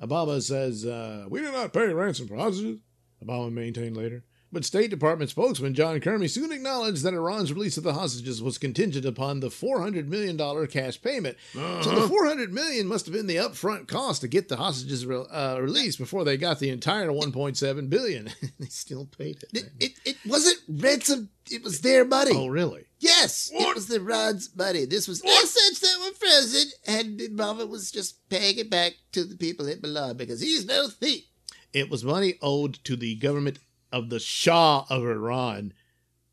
Obama 0.00 0.42
says, 0.42 0.84
uh, 0.84 1.26
We 1.28 1.40
did 1.40 1.52
not 1.52 1.72
pay 1.72 1.86
ransom 1.92 2.28
for 2.28 2.36
hostages, 2.36 2.80
Obama 3.24 3.52
maintained 3.52 3.96
later. 3.96 4.24
But 4.52 4.66
State 4.66 4.90
Department 4.90 5.30
spokesman 5.30 5.72
John 5.72 5.98
Kirby 6.00 6.28
soon 6.28 6.52
acknowledged 6.52 7.02
that 7.04 7.14
Iran's 7.14 7.52
release 7.52 7.78
of 7.78 7.84
the 7.84 7.94
hostages 7.94 8.42
was 8.42 8.58
contingent 8.58 9.06
upon 9.06 9.40
the 9.40 9.48
$400 9.48 10.08
million 10.08 10.36
cash 10.66 11.00
payment. 11.00 11.38
So 11.54 11.58
the 11.60 11.90
Uh-huh. 11.96 12.08
400 12.08 12.52
million 12.52 12.86
must 12.86 13.06
have 13.06 13.14
been 13.14 13.26
the 13.28 13.36
upfront 13.36 13.88
cost 13.88 14.20
to 14.20 14.28
get 14.28 14.48
the 14.48 14.56
hostages 14.56 15.06
re- 15.06 15.24
uh, 15.30 15.58
released 15.58 15.98
before 15.98 16.24
they 16.24 16.36
got 16.36 16.58
the 16.58 16.68
entire 16.68 17.08
1.7 17.08 17.88
billion. 17.88 18.28
they 18.60 18.66
still 18.66 19.06
paid 19.06 19.42
it. 19.42 19.48
it, 19.58 19.70
it, 19.80 19.92
it 20.04 20.16
wasn't 20.26 20.58
ransom. 20.68 21.30
It 21.50 21.62
was 21.64 21.80
their 21.80 22.04
money. 22.04 22.32
oh, 22.34 22.48
really? 22.48 22.84
Yes, 23.00 23.50
it 23.52 23.74
was 23.74 23.86
the 23.88 23.96
Iran's 23.96 24.50
money. 24.54 24.84
This 24.84 25.08
was 25.08 25.22
assets 25.24 25.80
that 25.80 25.96
were 26.00 26.14
frozen, 26.14 26.70
and 26.86 27.18
Obama 27.20 27.66
was 27.68 27.90
just 27.90 28.28
paying 28.28 28.58
it 28.58 28.70
back 28.70 28.92
to 29.12 29.24
the 29.24 29.36
people 29.36 29.66
it 29.66 29.80
belonged 29.82 30.18
because 30.18 30.40
he's 30.40 30.66
no 30.66 30.88
thief. 30.88 31.24
It 31.72 31.88
was 31.90 32.04
money 32.04 32.34
owed 32.42 32.74
to 32.84 32.96
the 32.96 33.14
government 33.16 33.58
of 33.92 34.08
the 34.10 34.18
Shah 34.20 34.84
of 34.90 35.02
Iran, 35.04 35.72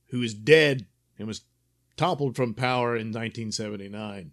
who 0.07 0.21
is 0.21 0.33
dead 0.33 0.87
and 1.17 1.27
was 1.27 1.41
toppled 1.97 2.35
from 2.35 2.53
power 2.53 2.95
in 2.95 3.07
1979. 3.11 4.31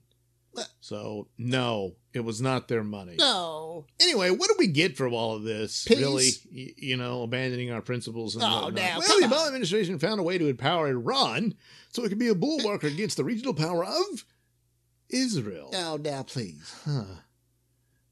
Uh, 0.57 0.63
so, 0.81 1.29
no, 1.37 1.97
it 2.15 2.21
was 2.21 2.41
not 2.41 2.67
their 2.69 2.83
money. 2.85 3.17
No. 3.19 3.85
Anyway, 4.01 4.31
what 4.31 4.49
do 4.49 4.55
we 4.59 4.69
get 4.69 4.97
from 4.97 5.13
all 5.13 5.35
of 5.37 5.43
this? 5.43 5.85
Peace. 5.85 5.99
Really, 5.99 6.29
y- 6.51 6.73
you 6.79 6.97
know, 6.97 7.23
abandoning 7.25 7.71
our 7.71 7.83
principles 7.83 8.37
and 8.37 8.45
Oh, 8.45 8.65
whatnot. 8.67 8.75
now, 8.75 8.99
well, 9.01 9.21
the. 9.21 9.27
Obama 9.27 9.47
administration 9.49 9.99
found 9.99 10.19
a 10.19 10.23
way 10.23 10.39
to 10.39 10.47
empower 10.49 10.89
Iran 10.89 11.55
so 11.93 12.05
it 12.05 12.09
could 12.09 12.19
be 12.19 12.29
a 12.29 12.35
bulwark 12.35 12.85
against 12.85 13.19
the 13.19 13.25
regional 13.25 13.53
power 13.53 13.85
of 13.85 14.25
Israel. 15.11 15.71
Oh, 15.75 15.99
now 16.03 16.23
please. 16.23 16.73
Huh. 16.87 17.05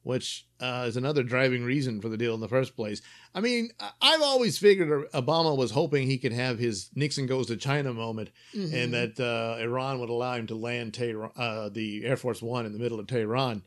Which 0.04 0.46
uh, 0.61 0.84
is 0.87 0.96
another 0.96 1.23
driving 1.23 1.64
reason 1.64 2.00
for 2.00 2.08
the 2.11 2.16
deal 2.18 2.34
in 2.34 2.40
the 2.40 2.49
first 2.49 2.76
place. 2.76 3.00
I 3.34 3.40
mean, 3.40 3.70
I've 4.02 4.20
always 4.23 4.58
figured 4.58 5.11
Obama 5.12 5.56
was 5.56 5.70
hoping 5.73 6.06
he 6.06 6.18
could 6.18 6.32
have 6.34 6.58
his 6.58 6.90
Nixon 6.94 7.26
goes 7.26 7.46
to 7.49 7.56
China 7.56 7.92
moment 7.94 8.28
Mhm. 8.54 8.73
and 8.75 8.92
that 8.94 9.18
uh, 9.18 9.61
Iran 9.62 10.00
would 10.00 10.11
allow 10.11 10.34
him 10.34 10.46
to 10.49 10.54
land 10.54 10.92
Tehran, 10.94 11.30
uh, 11.37 11.70
the 11.70 12.04
Air 12.04 12.16
Force 12.18 12.42
One 12.42 12.66
in 12.66 12.73
the 12.75 12.78
middle 12.78 13.00
of 13.00 13.06
Tehran. 13.06 13.62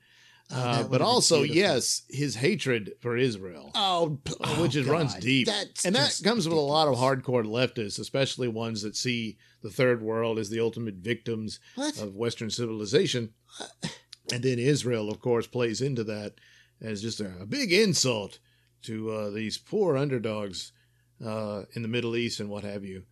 Oh, 0.50 0.56
Uh, 0.56 0.84
but 0.88 1.02
also, 1.02 1.40
beautiful. 1.40 1.58
yes, 1.58 2.04
his 2.08 2.36
hatred 2.36 2.94
for 3.02 3.18
Israel. 3.18 3.72
Oh, 3.76 4.20
uh, 4.40 4.56
which 4.58 4.78
oh, 4.78 4.80
is, 4.82 4.86
runs 4.88 5.16
deep. 5.16 5.48
That's 5.48 5.86
and 5.86 5.94
that 5.96 6.22
comes 6.24 6.48
with 6.48 6.58
a 6.58 6.62
lot 6.62 6.88
of 6.88 6.96
hardcore 6.96 7.44
leftists, 7.46 8.00
especially 8.00 8.48
ones 8.48 8.84
that 8.84 8.96
see 8.96 9.38
the 9.64 9.70
third 9.72 10.02
world 10.02 10.38
as 10.40 10.50
the 10.50 10.60
ultimate 10.62 10.96
victims 10.96 11.60
What? 11.76 11.98
of 12.00 12.16
Western 12.16 12.50
civilization. 12.52 13.34
And 14.32 14.44
then 14.44 14.60
Israel, 14.60 15.10
of 15.10 15.20
course, 15.20 15.48
plays 15.48 15.82
into 15.82 16.04
that 16.06 16.36
as 16.82 17.02
just 17.02 17.20
a, 17.20 17.32
a 17.42 17.46
big 17.46 17.72
insult 17.72 18.40
to 18.84 19.12
uh, 19.12 19.30
these 19.30 19.58
poor 19.58 19.98
underdogs 19.98 20.72
uh, 21.26 21.64
in 21.74 21.82
the 21.82 21.88
Middle 21.88 22.16
East 22.16 22.40
and 22.40 22.50
what 22.50 22.64
have 22.64 22.84
you. 22.84 23.04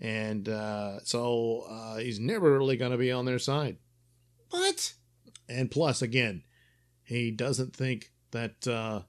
And 0.00 0.48
uh, 0.48 1.00
so 1.04 1.64
uh, 1.70 1.96
he's 1.96 2.18
never 2.18 2.52
really 2.52 2.76
going 2.76 2.90
to 2.90 2.98
be 2.98 3.12
on 3.12 3.24
their 3.24 3.38
side. 3.38 3.76
What? 4.50 4.94
And 5.48 5.70
plus, 5.70 6.02
again, 6.02 6.42
he 7.02 7.30
doesn't 7.30 7.74
think 7.74 8.12
that 8.32 8.66
uh, 8.66 9.02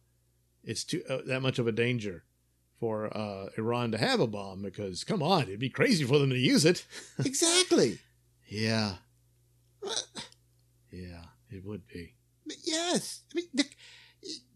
it's 0.63 0.83
too 0.83 1.01
uh, 1.09 1.19
that 1.27 1.41
much 1.41 1.59
of 1.59 1.67
a 1.67 1.71
danger 1.71 2.23
for 2.79 3.15
uh, 3.15 3.47
Iran 3.57 3.91
to 3.91 3.97
have 3.97 4.19
a 4.19 4.27
bomb 4.27 4.61
because, 4.61 5.03
come 5.03 5.23
on, 5.23 5.43
it'd 5.43 5.59
be 5.59 5.69
crazy 5.69 6.03
for 6.03 6.19
them 6.19 6.29
to 6.29 6.37
use 6.37 6.65
it. 6.65 6.85
exactly. 7.25 7.99
Yeah, 8.47 8.95
yeah, 10.91 11.23
it 11.49 11.63
would 11.65 11.87
be. 11.87 12.15
But 12.45 12.57
yes. 12.63 13.21
I 13.31 13.35
mean, 13.37 13.45
the, 13.53 13.65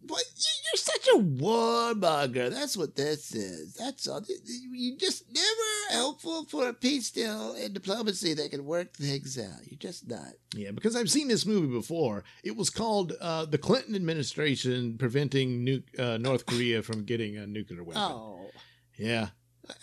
what, 0.07 0.23
you- 0.35 0.43
you're 0.71 0.77
such 0.77 1.07
a 1.07 1.17
warmonger. 1.43 2.51
That's 2.51 2.77
what 2.77 2.95
this 2.95 3.33
is. 3.33 3.73
That's 3.75 4.07
all. 4.07 4.23
You 4.71 4.97
just 4.97 5.23
never 5.31 5.99
helpful 5.99 6.45
for 6.45 6.69
a 6.69 6.73
peace 6.73 7.09
deal 7.11 7.53
and 7.53 7.73
diplomacy 7.73 8.33
that 8.35 8.51
can 8.51 8.65
work 8.65 8.93
things 8.95 9.37
out. 9.39 9.65
You're 9.65 9.79
just 9.79 10.07
not. 10.07 10.33
Yeah, 10.55 10.71
because 10.71 10.95
I've 10.95 11.09
seen 11.09 11.27
this 11.27 11.45
movie 11.45 11.73
before. 11.73 12.23
It 12.43 12.55
was 12.55 12.69
called 12.69 13.13
uh, 13.19 13.45
"The 13.45 13.57
Clinton 13.57 13.95
Administration 13.95 14.97
Preventing 14.97 15.63
nu- 15.63 15.83
uh, 15.97 16.17
North 16.17 16.45
Korea 16.45 16.81
from 16.83 17.03
Getting 17.05 17.37
a 17.37 17.47
Nuclear 17.47 17.83
Weapon." 17.83 18.01
Oh 18.03 18.49
Yeah, 18.97 19.29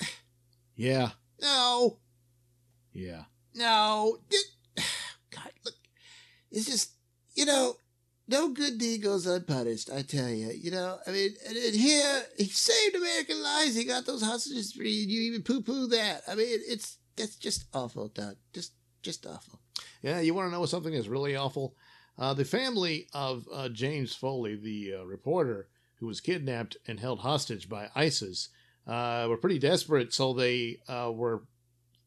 yeah, 0.76 1.10
no, 1.40 1.98
yeah. 2.92 3.24
no. 3.54 4.18
God, 5.30 5.50
look. 5.64 5.74
It's 6.50 6.66
just 6.66 6.92
you 7.36 7.46
know. 7.46 7.76
No 8.28 8.48
good 8.48 8.78
deed 8.78 9.04
goes 9.04 9.24
unpunished, 9.24 9.88
I 9.88 10.02
tell 10.02 10.28
you. 10.28 10.50
You 10.50 10.72
know, 10.72 10.98
I 11.06 11.12
mean, 11.12 11.30
and, 11.46 11.56
and 11.56 11.76
here 11.76 12.24
he 12.36 12.46
saved 12.46 12.96
American 12.96 13.40
lives. 13.40 13.76
He 13.76 13.84
got 13.84 14.04
those 14.04 14.20
hostages 14.20 14.72
free, 14.72 15.02
and 15.02 15.10
you 15.12 15.20
even 15.20 15.44
poo-poo 15.44 15.86
that. 15.86 16.22
I 16.26 16.34
mean, 16.34 16.48
it's 16.66 16.98
that's 17.16 17.36
just 17.36 17.64
awful, 17.72 18.08
Doug. 18.08 18.36
Just, 18.52 18.72
just 19.02 19.26
awful. 19.26 19.60
Yeah, 20.02 20.20
you 20.20 20.34
want 20.34 20.48
to 20.48 20.52
know 20.52 20.66
something 20.66 20.92
that's 20.92 21.08
really 21.08 21.36
awful? 21.36 21.74
Uh, 22.18 22.34
the 22.34 22.44
family 22.44 23.08
of 23.12 23.46
uh, 23.52 23.68
James 23.68 24.14
Foley, 24.14 24.56
the 24.56 25.00
uh, 25.00 25.04
reporter 25.04 25.68
who 26.00 26.06
was 26.06 26.20
kidnapped 26.20 26.76
and 26.86 27.00
held 27.00 27.20
hostage 27.20 27.68
by 27.68 27.88
ISIS, 27.94 28.50
uh, 28.86 29.26
were 29.28 29.36
pretty 29.36 29.58
desperate, 29.58 30.12
so 30.12 30.32
they 30.32 30.78
uh, 30.88 31.10
were 31.12 31.44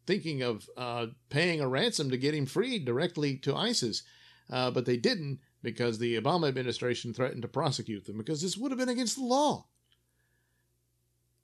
thinking 0.06 0.42
of 0.42 0.70
uh, 0.78 1.08
paying 1.30 1.60
a 1.60 1.68
ransom 1.68 2.10
to 2.10 2.18
get 2.18 2.36
him 2.36 2.46
freed 2.46 2.86
directly 2.86 3.36
to 3.38 3.56
ISIS. 3.56 4.04
Uh, 4.50 4.72
but 4.72 4.86
they 4.86 4.98
didn't 4.98 5.40
because 5.62 6.00
the 6.00 6.20
Obama 6.20 6.48
administration 6.48 7.14
threatened 7.14 7.44
to 7.44 7.48
prosecute 7.48 8.06
them 8.06 8.18
because 8.18 8.42
this 8.42 8.58
would 8.58 8.72
have 8.72 8.80
been 8.80 8.90
against 8.90 9.16
the 9.16 9.24
law. 9.24 9.68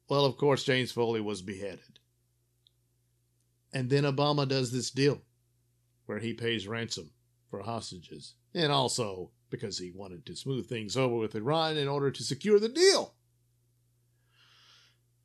Well, 0.10 0.26
of 0.26 0.38
course, 0.38 0.64
James 0.64 0.92
Foley 0.92 1.22
was 1.22 1.42
beheaded. 1.42 2.00
And 3.74 3.90
then 3.90 4.04
Obama 4.04 4.48
does 4.48 4.72
this 4.72 4.90
deal 4.90 5.22
where 6.06 6.20
he 6.20 6.34
pays 6.34 6.68
ransom 6.68 7.12
for 7.50 7.62
hostages. 7.62 8.36
And 8.54 8.72
also 8.72 9.32
because 9.50 9.78
he 9.78 9.92
wanted 9.92 10.26
to 10.26 10.36
smooth 10.36 10.68
things 10.68 10.96
over 10.96 11.16
with 11.16 11.36
Iran 11.36 11.78
in 11.78 11.88
order 11.88 12.12
to 12.12 12.24
secure 12.24 12.60
the 12.60 12.70
deal 12.70 13.16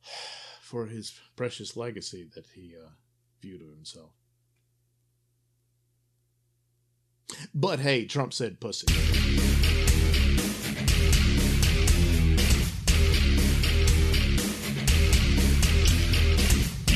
for 0.61 0.87
his 0.87 1.13
precious 1.35 1.77
legacy 1.77 2.29
that 2.35 2.47
he 2.53 2.75
uh, 2.75 2.89
viewed 3.41 3.61
of 3.61 3.69
himself. 3.69 4.11
But 7.53 7.79
hey, 7.79 8.05
Trump 8.05 8.33
said 8.33 8.59
pussy. 8.59 8.87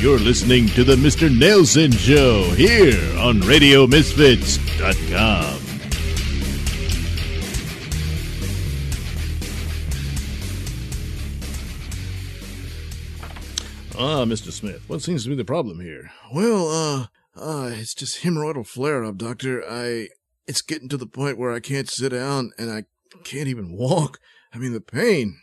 You're 0.06 0.20
listening 0.20 0.68
to 0.70 0.84
the 0.84 0.96
Mr. 0.98 1.36
Nailsin 1.36 1.92
Show 1.98 2.44
here 2.52 3.18
on 3.18 3.42
RadioMisfits.com. 3.42 5.56
Ah, 13.98 14.26
Mr. 14.26 14.52
Smith, 14.52 14.84
what 14.88 15.02
seems 15.02 15.24
to 15.24 15.30
be 15.30 15.36
the 15.36 15.46
problem 15.46 15.80
here? 15.80 16.12
Well, 16.32 16.70
uh, 16.70 17.08
uh, 17.40 17.72
it's 17.74 17.96
just 17.96 18.24
hemorrhoidal 18.24 18.68
flare-up, 18.68 19.18
doctor. 19.18 19.64
I, 19.68 20.10
it's 20.48 20.62
getting 20.62 20.90
to 20.90 20.98
the 20.98 21.08
point 21.08 21.38
where 21.38 21.52
I 21.52 21.60
can't 21.60 21.90
sit 21.90 22.10
down 22.10 22.52
and 22.58 22.72
I 22.72 22.84
can't 23.24 23.48
even 23.48 23.72
walk. 23.76 24.20
I 24.54 24.58
mean, 24.58 24.74
the 24.74 24.82
pain. 24.82 25.40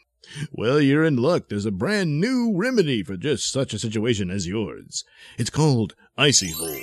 Well, 0.52 0.80
you're 0.80 1.04
in 1.04 1.16
luck. 1.16 1.48
There's 1.48 1.66
a 1.66 1.70
brand 1.72 2.20
new 2.20 2.52
remedy 2.54 3.02
for 3.02 3.16
just 3.16 3.50
such 3.52 3.74
a 3.74 3.78
situation 3.78 4.30
as 4.30 4.46
yours. 4.46 5.04
It's 5.36 5.50
called 5.50 5.94
Icy 6.16 6.52
Hole. 6.52 6.76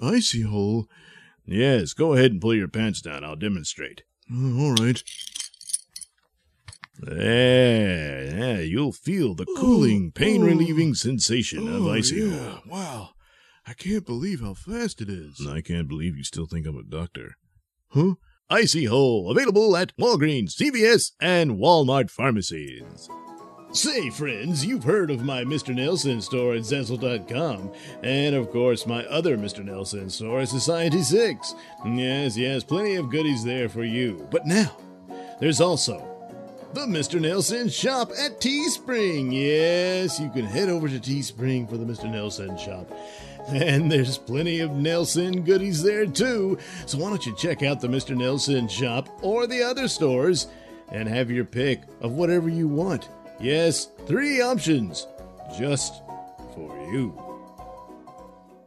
Icy 0.00 0.42
hole. 0.42 0.88
Yes, 1.46 1.92
go 1.92 2.14
ahead 2.14 2.32
and 2.32 2.40
pull 2.40 2.54
your 2.54 2.68
pants 2.68 3.00
down. 3.02 3.22
I'll 3.22 3.36
demonstrate. 3.36 4.02
Uh, 4.32 4.58
all 4.58 4.74
right. 4.74 5.02
There, 7.00 8.24
yeah, 8.24 8.58
you'll 8.60 8.92
feel 8.92 9.34
the 9.34 9.46
cooling, 9.56 10.12
pain 10.12 10.42
relieving 10.42 10.94
sensation 10.94 11.66
of 11.68 11.86
Oh, 11.86 11.92
Icy 11.92 12.16
yeah. 12.16 12.38
Hole. 12.38 12.58
Wow. 12.66 13.10
I 13.66 13.72
can't 13.72 14.04
believe 14.04 14.40
how 14.40 14.52
fast 14.52 15.00
it 15.00 15.08
is. 15.08 15.46
I 15.48 15.62
can't 15.62 15.88
believe 15.88 16.16
you 16.16 16.24
still 16.24 16.46
think 16.46 16.66
I'm 16.66 16.76
a 16.76 16.82
doctor. 16.82 17.36
Huh? 17.88 18.14
Icy 18.50 18.84
Hole, 18.84 19.30
available 19.30 19.74
at 19.74 19.96
Walgreens, 19.96 20.54
CVS, 20.54 21.12
and 21.18 21.52
Walmart 21.52 22.10
pharmacies. 22.10 23.08
Say, 23.72 24.10
friends, 24.10 24.66
you've 24.66 24.84
heard 24.84 25.10
of 25.10 25.24
my 25.24 25.44
Mr. 25.44 25.74
Nailsin 25.74 26.22
store 26.22 26.54
at 26.54 26.60
Zenzel.com, 26.60 27.72
and 28.02 28.36
of 28.36 28.50
course 28.50 28.86
my 28.86 29.04
other 29.06 29.38
Mr. 29.38 29.64
Nailsin 29.64 30.10
store 30.10 30.42
at 30.42 30.50
Society 30.50 31.02
6. 31.02 31.54
Yes, 31.86 32.36
yes, 32.36 32.62
plenty 32.62 32.96
of 32.96 33.10
goodies 33.10 33.42
there 33.42 33.70
for 33.70 33.82
you. 33.82 34.28
But 34.30 34.46
now, 34.46 34.76
there's 35.40 35.62
also 35.62 36.06
the 36.74 36.82
Mr. 36.82 37.18
Nailsin 37.18 37.72
shop 37.72 38.10
at 38.10 38.40
Teespring. 38.40 39.32
Yes, 39.32 40.20
you 40.20 40.28
can 40.30 40.44
head 40.44 40.68
over 40.68 40.86
to 40.86 41.00
Teespring 41.00 41.68
for 41.68 41.78
the 41.78 41.84
Mr. 41.84 42.04
Nailsin 42.04 42.58
shop. 42.58 42.90
And 43.48 43.92
there's 43.92 44.16
plenty 44.16 44.60
of 44.60 44.70
Nailsin 44.70 45.44
goodies 45.44 45.82
there 45.82 46.06
too. 46.06 46.58
So 46.86 46.98
why 46.98 47.10
don't 47.10 47.26
you 47.26 47.34
check 47.36 47.62
out 47.62 47.80
the 47.80 47.88
Mr. 47.88 48.16
Nailsin 48.16 48.70
shop 48.70 49.08
or 49.20 49.46
the 49.46 49.62
other 49.62 49.86
stores 49.86 50.46
and 50.90 51.08
have 51.08 51.30
your 51.30 51.44
pick 51.44 51.82
of 52.00 52.12
whatever 52.12 52.48
you 52.48 52.68
want. 52.68 53.08
Yes, 53.40 53.88
three 54.06 54.40
options 54.40 55.06
just 55.58 56.02
for 56.54 56.74
you. 56.90 57.23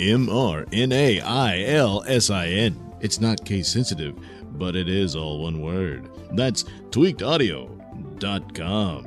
M 0.00 0.28
R 0.30 0.64
N 0.72 0.92
A 0.92 1.20
I 1.20 1.60
L 1.60 2.02
S 2.06 2.30
I 2.30 2.46
N. 2.48 2.94
It's 3.00 3.20
not 3.20 3.44
case 3.44 3.68
sensitive, 3.68 4.16
but 4.58 4.74
it 4.74 4.88
is 4.88 5.14
all 5.14 5.42
one 5.42 5.60
word. 5.60 6.10
That's 6.32 6.64
tweakedaudio.com. 6.90 9.06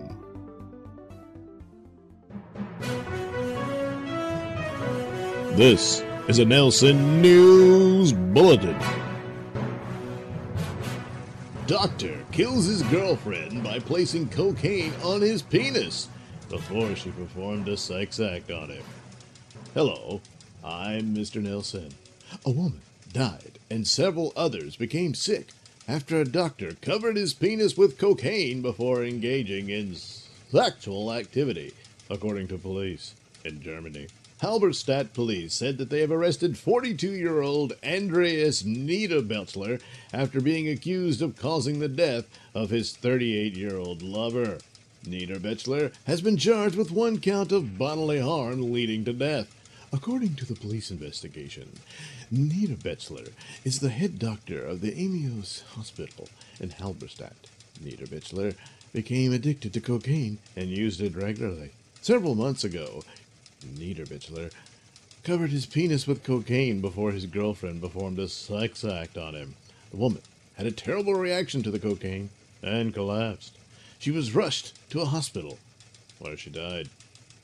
This 5.56 6.03
is 6.27 6.39
a 6.39 6.45
Nailsin 6.45 7.21
News 7.21 8.13
Bulletin. 8.13 8.77
Doctor 11.67 12.17
kills 12.32 12.65
his 12.65 12.82
girlfriend 12.84 13.63
by 13.63 13.79
placing 13.79 14.29
cocaine 14.29 14.93
on 15.03 15.21
his 15.21 15.41
penis 15.41 16.08
before 16.49 16.95
she 16.95 17.10
performed 17.12 17.67
a 17.67 17.77
sex 17.77 18.19
act 18.19 18.51
on 18.51 18.69
him. 18.69 18.84
Hello, 19.73 20.21
I'm 20.63 21.13
Mr. 21.13 21.41
Nailsin. 21.41 21.91
A 22.45 22.52
woman 22.52 22.80
died, 23.12 23.60
and 23.69 23.86
several 23.86 24.32
others 24.36 24.78
became 24.78 25.13
sick 25.13 25.47
after 25.89 26.21
a 26.21 26.26
doctor 26.26 26.76
covered 26.82 27.17
his 27.17 27.34
penis 27.34 27.76
with 27.76 27.97
cocaine 27.97 28.62
before 28.62 29.04
engaging 29.04 29.69
in 29.69 29.95
sexual 29.95 31.12
activity, 31.12 31.73
according 32.10 32.47
to 32.47 32.58
police 32.58 33.13
in 33.43 33.62
Germany. 33.62 34.08
Halberstadt 34.41 35.13
police 35.13 35.54
said 35.54 35.78
that 35.78 35.89
they 35.89 35.99
have 35.99 36.12
arrested 36.12 36.58
42 36.58 37.12
year 37.12 37.41
old 37.41 37.73
Andreas 37.84 38.63
Niederbetzler 38.63 39.82
after 40.13 40.39
being 40.39 40.69
accused 40.69 41.21
of 41.21 41.38
causing 41.38 41.80
the 41.80 41.89
death 41.89 42.26
of 42.54 42.69
his 42.69 42.95
38 42.95 43.56
year 43.56 43.78
old 43.78 44.02
lover. 44.02 44.60
Niederbetzler 45.06 45.91
has 46.06 46.21
been 46.21 46.38
charged 46.38 46.76
with 46.76 46.91
one 46.91 47.19
count 47.19 47.52
of 47.52 47.78
bodily 47.78 48.21
harm 48.21 48.71
leading 48.71 49.04
to 49.04 49.12
death. 49.12 49.54
According 49.93 50.34
to 50.36 50.45
the 50.45 50.56
police 50.56 50.89
investigation, 50.89 51.71
Niederbetzler 52.34 53.32
is 53.63 53.79
the 53.79 53.89
head 53.89 54.17
doctor 54.17 54.65
of 54.65 54.82
the 54.82 54.91
Ameos 54.91 55.62
Hospital 55.75 56.29
in 56.60 56.71
Halberstadt. 56.71 57.47
Niederbetzler 57.79 58.56
became 58.91 59.32
addicted 59.32 59.71
to 59.73 59.79
cocaine 59.79 60.39
and 60.56 60.71
used 60.71 60.99
it 60.99 61.15
regularly. 61.15 61.73
Several 62.01 62.34
months 62.34 62.63
ago, 62.63 63.03
Niederbetzler 63.63 64.51
covered 65.23 65.51
his 65.51 65.67
penis 65.67 66.08
with 66.08 66.23
cocaine 66.23 66.82
before 66.82 67.12
his 67.12 67.27
girlfriend 67.27 67.79
performed 67.79 68.17
a 68.17 68.27
sex 68.27 68.84
act 68.84 69.15
on 69.15 69.36
him. 69.36 69.53
The 69.91 69.97
woman 69.97 70.23
had 70.56 70.65
a 70.65 70.71
terrible 70.71 71.13
reaction 71.13 71.62
to 71.62 71.71
the 71.71 71.79
cocaine 71.79 72.32
and 72.63 72.95
collapsed. 72.95 73.60
She 73.99 74.10
was 74.10 74.34
rushed 74.34 74.73
to 74.89 75.01
a 75.01 75.06
hospital 75.06 75.60
where 76.17 76.36
she 76.36 76.49
died. 76.49 76.89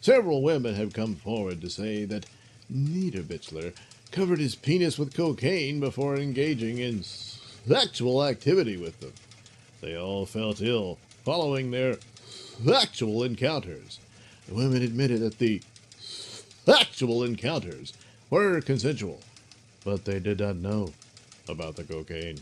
Several 0.01 0.41
women 0.41 0.73
have 0.73 0.93
come 0.93 1.15
forward 1.15 1.61
to 1.61 1.69
say 1.69 2.05
that 2.05 2.25
Niederbetzler 2.73 3.73
covered 4.11 4.39
his 4.39 4.55
penis 4.55 4.97
with 4.97 5.15
cocaine 5.15 5.79
before 5.79 6.15
engaging 6.17 6.77
in 6.77 7.03
sexual 7.03 8.23
activity 8.23 8.77
with 8.77 8.99
them. 8.99 9.13
They 9.81 9.95
all 9.97 10.25
felt 10.25 10.61
ill 10.61 10.97
following 11.23 11.71
their 11.71 11.97
sexual 12.65 13.23
encounters. 13.23 13.99
The 14.47 14.55
women 14.55 14.81
admitted 14.81 15.21
that 15.21 15.37
the 15.37 15.61
sexual 15.99 17.23
encounters 17.23 17.93
were 18.29 18.61
consensual, 18.61 19.21
but 19.83 20.05
they 20.05 20.19
did 20.19 20.39
not 20.39 20.57
know 20.57 20.93
about 21.47 21.75
the 21.75 21.83
cocaine. 21.83 22.39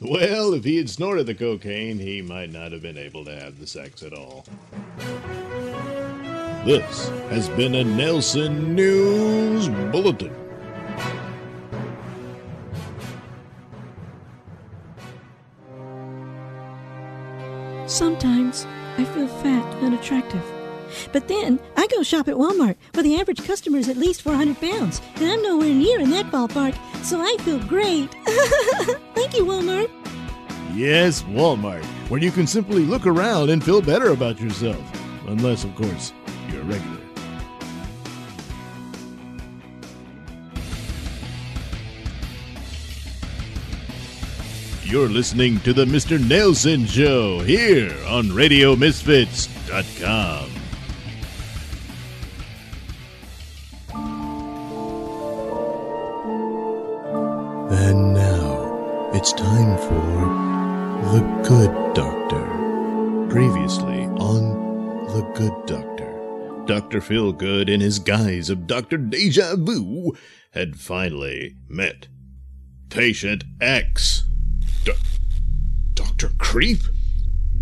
Well, 0.00 0.54
if 0.54 0.64
he 0.64 0.76
had 0.76 0.90
snorted 0.90 1.26
the 1.26 1.34
cocaine, 1.34 1.98
he 1.98 2.20
might 2.20 2.52
not 2.52 2.72
have 2.72 2.82
been 2.82 2.98
able 2.98 3.24
to 3.24 3.34
have 3.34 3.58
the 3.58 3.66
sex 3.66 4.02
at 4.02 4.12
all. 4.12 4.44
This 6.64 7.10
has 7.28 7.50
been 7.50 7.74
a 7.74 7.84
Nailsin 7.84 8.68
News 8.68 9.68
Bulletin. 9.92 10.34
Sometimes 17.86 18.64
I 18.96 19.04
feel 19.04 19.28
fat 19.28 19.74
and 19.74 19.88
unattractive. 19.88 20.42
But 21.12 21.28
then 21.28 21.60
I 21.76 21.86
go 21.88 22.02
shop 22.02 22.28
at 22.28 22.36
Walmart, 22.36 22.76
where 22.94 23.02
the 23.02 23.20
average 23.20 23.44
customer 23.44 23.76
is 23.76 23.90
at 23.90 23.98
least 23.98 24.22
400 24.22 24.58
pounds, 24.58 25.02
and 25.16 25.30
I'm 25.30 25.42
nowhere 25.42 25.68
near 25.68 26.00
in 26.00 26.08
that 26.12 26.30
ballpark, 26.30 26.74
so 27.04 27.20
I 27.20 27.36
feel 27.40 27.58
great. 27.58 28.10
Thank 29.14 29.36
you, 29.36 29.44
Walmart. 29.44 29.90
Yes, 30.74 31.24
Walmart, 31.24 31.84
where 32.08 32.22
you 32.22 32.30
can 32.30 32.46
simply 32.46 32.86
look 32.86 33.06
around 33.06 33.50
and 33.50 33.62
feel 33.62 33.82
better 33.82 34.12
about 34.12 34.40
yourself. 34.40 34.80
Unless, 35.26 35.64
of 35.64 35.74
course, 35.74 36.14
you're 36.54 36.62
a 36.62 36.66
regular. 36.66 37.00
You're 44.84 45.08
listening 45.08 45.60
to 45.60 45.72
the 45.72 45.86
Mr. 45.86 46.18
Nailsin 46.18 46.86
Show 46.86 47.40
here 47.40 47.96
on 48.06 48.26
RadioMisfits.com. 48.26 50.63
Dr. 66.94 67.12
Feelgood, 67.12 67.68
in 67.68 67.80
his 67.80 67.98
guise 67.98 68.48
of 68.48 68.68
Dr. 68.68 68.96
Deja 68.96 69.56
Vu, 69.56 70.16
had 70.52 70.76
finally 70.76 71.56
met 71.68 72.06
Patient 72.88 73.42
X. 73.60 74.22
D- 74.84 74.92
Dr. 75.94 76.28
Creep? 76.38 76.82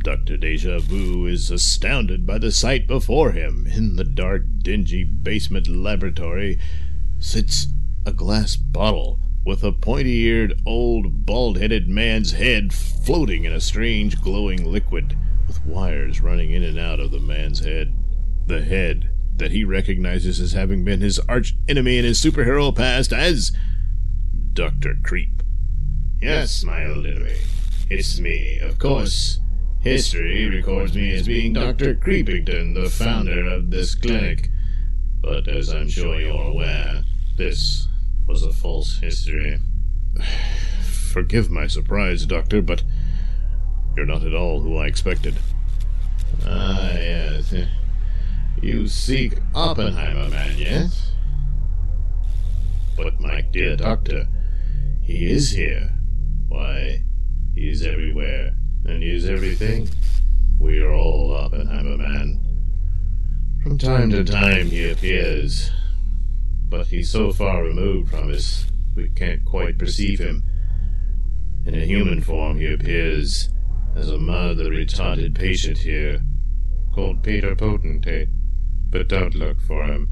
Dr. 0.04 0.36
Deja 0.36 0.80
Vu 0.80 1.24
is 1.24 1.50
astounded 1.50 2.26
by 2.26 2.36
the 2.36 2.52
sight 2.52 2.86
before 2.86 3.32
him. 3.32 3.66
In 3.66 3.96
the 3.96 4.04
dark, 4.04 4.42
dingy 4.58 5.02
basement 5.02 5.66
laboratory 5.66 6.58
sits 7.18 7.68
a 8.04 8.12
glass 8.12 8.56
bottle 8.56 9.18
with 9.46 9.64
a 9.64 9.72
pointy 9.72 10.24
eared, 10.24 10.60
old, 10.66 11.24
bald 11.24 11.56
headed 11.56 11.88
man's 11.88 12.32
head 12.32 12.74
floating 12.74 13.44
in 13.44 13.52
a 13.54 13.62
strange, 13.62 14.20
glowing 14.20 14.70
liquid, 14.70 15.16
with 15.46 15.64
wires 15.64 16.20
running 16.20 16.50
in 16.50 16.62
and 16.62 16.78
out 16.78 17.00
of 17.00 17.10
the 17.10 17.18
man's 17.18 17.60
head. 17.60 17.94
The 18.46 18.60
head 18.60 19.08
that 19.36 19.50
he 19.50 19.64
recognizes 19.64 20.40
as 20.40 20.52
having 20.52 20.84
been 20.84 21.00
his 21.00 21.18
arch 21.20 21.56
enemy 21.68 21.98
in 21.98 22.04
his 22.04 22.20
superhero 22.20 22.74
past 22.74 23.12
as 23.12 23.52
Dr. 24.52 24.96
Creep. 25.02 25.42
Yes, 26.20 26.62
my 26.64 26.86
old 26.86 27.06
enemy. 27.06 27.36
It's 27.90 28.20
me, 28.20 28.58
of 28.60 28.78
course. 28.78 29.40
History 29.80 30.48
records 30.48 30.94
me 30.94 31.12
as 31.12 31.26
being 31.26 31.52
Dr. 31.54 31.94
Creepington, 31.94 32.74
the 32.74 32.88
founder 32.88 33.44
of 33.48 33.70
this 33.70 33.96
clinic. 33.96 34.48
But 35.20 35.48
as 35.48 35.70
I'm 35.70 35.88
sure 35.88 36.20
you're 36.20 36.50
aware, 36.50 37.02
this 37.36 37.88
was 38.28 38.44
a 38.44 38.52
false 38.52 38.98
history. 38.98 39.58
Forgive 40.82 41.50
my 41.50 41.66
surprise, 41.66 42.24
Doctor, 42.26 42.62
but 42.62 42.84
you're 43.96 44.06
not 44.06 44.24
at 44.24 44.34
all 44.34 44.60
who 44.60 44.76
I 44.76 44.86
expected. 44.86 45.34
Ah, 46.46 46.92
yes. 46.92 47.52
You 48.60 48.86
seek 48.86 49.38
Oppenheimer 49.54 50.28
Man, 50.28 50.56
yes? 50.56 51.12
But 52.96 53.20
my 53.20 53.40
dear 53.40 53.76
doctor, 53.76 54.28
he 55.00 55.30
is 55.30 55.50
here. 55.50 55.98
Why, 56.48 57.04
he 57.54 57.70
is 57.70 57.82
everywhere, 57.82 58.54
and 58.84 59.02
he 59.02 59.10
is 59.10 59.26
everything. 59.26 59.88
We 60.60 60.80
are 60.80 60.92
all 60.92 61.34
Oppenheimer 61.34 61.96
Man. 61.96 62.40
From 63.62 63.78
time 63.78 64.10
to 64.10 64.24
time 64.24 64.66
he 64.66 64.90
appears, 64.90 65.70
but 66.68 66.88
he's 66.88 67.10
so 67.10 67.32
far 67.32 67.62
removed 67.62 68.10
from 68.10 68.32
us 68.32 68.66
we 68.94 69.08
can't 69.08 69.44
quite 69.44 69.78
perceive 69.78 70.18
him. 70.18 70.44
In 71.64 71.74
a 71.74 71.84
human 71.84 72.20
form 72.20 72.58
he 72.58 72.72
appears 72.72 73.48
as 73.94 74.10
a 74.10 74.18
mildly 74.18 74.70
retarded 74.70 75.34
patient 75.34 75.78
here, 75.78 76.22
called 76.94 77.22
Peter 77.22 77.54
Potentate. 77.54 78.28
But 78.92 79.08
don't 79.08 79.34
look 79.34 79.58
for 79.62 79.84
him. 79.84 80.10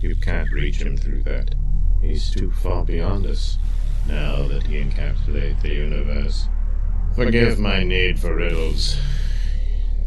You 0.00 0.16
can't 0.16 0.50
reach 0.50 0.80
him 0.80 0.96
through 0.96 1.22
that. 1.24 1.54
He's 2.00 2.30
too 2.30 2.50
far 2.50 2.84
beyond 2.84 3.26
us, 3.26 3.58
now 4.08 4.48
that 4.48 4.66
he 4.66 4.82
encapsulates 4.82 5.60
the 5.60 5.74
universe. 5.74 6.48
Forgive 7.14 7.58
my 7.58 7.84
need 7.84 8.18
for 8.18 8.34
riddles. 8.34 8.96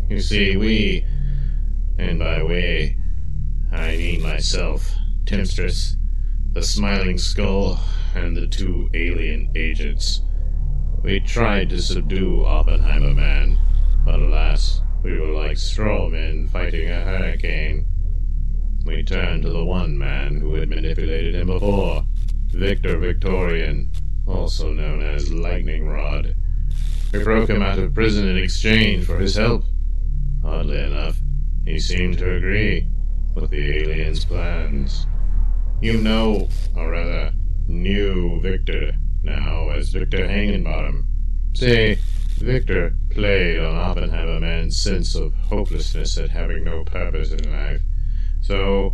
You 0.09 0.19
see, 0.19 0.57
we, 0.57 1.05
and 1.99 2.17
by 2.17 2.41
we, 2.41 2.97
I 3.71 3.95
mean 3.95 4.23
myself, 4.23 4.91
Timstress, 5.25 5.95
the 6.53 6.63
Smiling 6.63 7.19
Skull, 7.19 7.79
and 8.15 8.35
the 8.35 8.47
two 8.47 8.89
alien 8.95 9.51
agents. 9.55 10.21
We 11.03 11.19
tried 11.19 11.69
to 11.69 11.81
subdue 11.81 12.43
Oppenheimer 12.45 13.13
Man, 13.13 13.59
but 14.03 14.19
alas, 14.19 14.81
like 15.55 15.61
straw 15.61 16.09
men 16.09 16.49
fighting 16.49 16.89
a 16.89 16.99
hurricane. 16.99 17.85
We 18.85 19.03
turned 19.03 19.43
to 19.43 19.49
the 19.49 19.63
one 19.63 19.97
man 19.97 20.41
who 20.41 20.55
had 20.55 20.67
manipulated 20.67 21.33
him 21.33 21.47
before, 21.47 22.05
Victor 22.47 22.97
Victorian, 22.97 23.89
also 24.27 24.73
known 24.73 25.01
as 25.01 25.31
Lightning 25.31 25.87
Rod. 25.87 26.35
We 27.13 27.23
broke 27.23 27.49
him 27.49 27.61
out 27.61 27.79
of 27.79 27.93
prison 27.93 28.27
in 28.27 28.37
exchange 28.37 29.05
for 29.05 29.17
his 29.17 29.37
help. 29.37 29.63
Oddly 30.43 30.77
enough, 30.77 31.21
he 31.63 31.79
seemed 31.79 32.17
to 32.17 32.35
agree 32.35 32.89
with 33.33 33.49
the 33.49 33.77
aliens' 33.77 34.25
plans. 34.25 35.07
You 35.81 36.01
know, 36.01 36.49
or 36.75 36.91
rather, 36.91 37.31
knew 37.69 38.41
Victor 38.41 38.91
now 39.23 39.69
as 39.69 39.87
Victor 39.91 40.27
Hangenbottom. 40.27 41.05
Say, 41.53 41.97
Victor 42.37 42.97
played 43.11 43.59
on 43.59 43.75
Oppenheimer 43.75 44.41
Man's 44.41 44.81
sense 44.81 45.15
of 45.15 45.33
hopelessness 45.33 46.17
at 46.17 46.29
having 46.29 46.65
no 46.65 46.83
purpose 46.83 47.31
in 47.31 47.49
life. 47.49 47.81
So, 48.41 48.93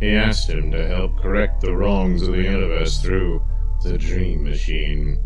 he 0.00 0.10
asked 0.14 0.48
him 0.48 0.70
to 0.70 0.86
help 0.86 1.18
correct 1.18 1.60
the 1.60 1.74
wrongs 1.74 2.22
of 2.22 2.34
the 2.34 2.42
universe 2.42 3.02
through 3.02 3.42
the 3.82 3.98
Dream 3.98 4.44
Machine. 4.44 5.18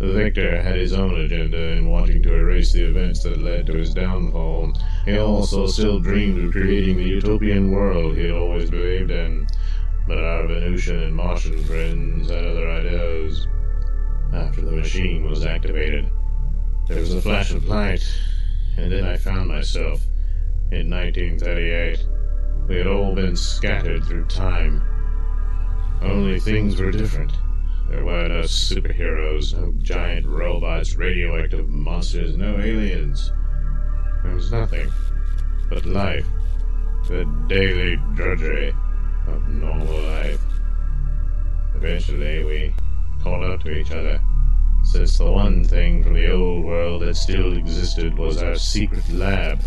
Victor 0.00 0.60
had 0.60 0.76
his 0.76 0.92
own 0.92 1.20
agenda 1.20 1.56
in 1.76 1.88
wanting 1.88 2.24
to 2.24 2.34
erase 2.34 2.72
the 2.72 2.84
events 2.84 3.22
that 3.22 3.40
led 3.40 3.66
to 3.66 3.74
his 3.74 3.94
downfall. 3.94 4.72
He 5.04 5.16
also 5.16 5.68
still 5.68 6.00
dreamed 6.00 6.44
of 6.44 6.52
creating 6.52 6.96
the 6.96 7.04
utopian 7.04 7.70
world 7.70 8.16
he 8.16 8.22
had 8.22 8.32
always 8.32 8.68
believed 8.68 9.12
in. 9.12 9.46
But 10.08 10.18
our 10.18 10.46
Venusian 10.48 11.04
and 11.04 11.14
Martian 11.14 11.62
friends 11.64 12.30
had 12.30 12.44
other 12.44 12.68
ideas. 12.68 13.46
After 14.32 14.60
the 14.60 14.72
machine 14.72 15.28
was 15.28 15.46
activated, 15.46 16.10
there 16.86 17.00
was 17.00 17.14
a 17.14 17.20
flash 17.20 17.50
of 17.50 17.66
light, 17.66 18.06
and 18.76 18.92
then 18.92 19.04
I 19.04 19.16
found 19.16 19.48
myself 19.48 20.02
in 20.70 20.88
1938. 20.90 22.06
We 22.68 22.76
had 22.76 22.86
all 22.86 23.14
been 23.14 23.36
scattered 23.36 24.04
through 24.04 24.26
time. 24.26 24.82
Only 26.00 26.38
things 26.38 26.80
were 26.80 26.90
different. 26.90 27.32
There 27.88 28.04
were 28.04 28.28
no 28.28 28.42
superheroes, 28.42 29.54
no 29.54 29.72
giant 29.82 30.26
robots, 30.26 30.96
radioactive 30.96 31.68
monsters, 31.68 32.36
no 32.36 32.58
aliens. 32.58 33.32
There 34.22 34.34
was 34.34 34.50
nothing 34.50 34.90
but 35.68 35.86
life, 35.86 36.26
the 37.08 37.24
daily 37.48 37.96
drudgery 38.14 38.74
of 39.28 39.48
normal 39.48 40.00
life. 40.02 40.40
Eventually, 41.74 42.44
we 42.44 42.74
called 43.22 43.44
out 43.44 43.60
to 43.62 43.70
each 43.70 43.90
other, 43.90 44.20
since 44.86 45.18
the 45.18 45.30
one 45.30 45.64
thing 45.64 46.02
from 46.02 46.14
the 46.14 46.30
old 46.30 46.64
world 46.64 47.02
that 47.02 47.16
still 47.16 47.56
existed 47.56 48.16
was 48.16 48.40
our 48.40 48.54
secret 48.54 49.06
lab, 49.10 49.60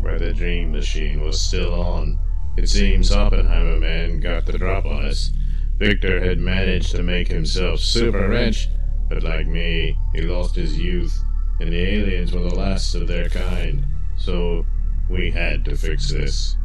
where 0.00 0.18
the 0.18 0.32
dream 0.32 0.72
machine 0.72 1.20
was 1.20 1.40
still 1.40 1.74
on. 1.74 2.18
It 2.56 2.68
seems 2.68 3.12
Oppenheimer 3.12 3.78
Man 3.78 4.18
got 4.18 4.46
the 4.46 4.56
drop 4.56 4.86
on 4.86 5.04
us. 5.04 5.30
Victor 5.76 6.24
had 6.24 6.38
managed 6.38 6.90
to 6.92 7.02
make 7.02 7.28
himself 7.28 7.80
super 7.80 8.28
rich, 8.28 8.68
but 9.10 9.22
like 9.22 9.46
me, 9.46 9.96
he 10.14 10.22
lost 10.22 10.56
his 10.56 10.78
youth, 10.78 11.22
and 11.60 11.70
the 11.70 11.78
aliens 11.78 12.32
were 12.32 12.48
the 12.48 12.54
last 12.54 12.94
of 12.94 13.06
their 13.06 13.28
kind. 13.28 13.84
So 14.16 14.64
we 15.10 15.30
had 15.30 15.66
to 15.66 15.76
fix 15.76 16.10
this. 16.10 16.56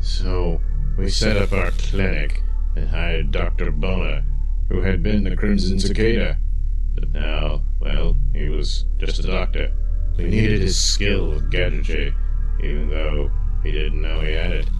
So 0.00 0.60
we 0.96 1.10
set 1.10 1.36
up 1.36 1.52
our 1.52 1.70
clinic 1.72 2.42
and 2.76 2.88
hired 2.88 3.30
Dr. 3.30 3.70
Boner, 3.70 4.24
who 4.68 4.80
had 4.80 5.02
been 5.02 5.22
the 5.24 5.36
Crimson 5.36 5.78
Cicada. 5.78 6.38
But 6.94 7.12
now, 7.12 7.62
well, 7.80 8.16
he 8.32 8.48
was 8.48 8.86
just 8.98 9.18
a 9.18 9.26
doctor. 9.26 9.72
We 10.16 10.24
needed 10.24 10.60
his 10.60 10.80
skill 10.80 11.30
with 11.30 11.50
gadgetry, 11.50 12.14
even 12.62 12.88
though 12.88 13.30
he 13.62 13.72
didn't 13.72 14.02
know 14.02 14.20
he 14.20 14.32
had 14.32 14.52
it. 14.52 14.70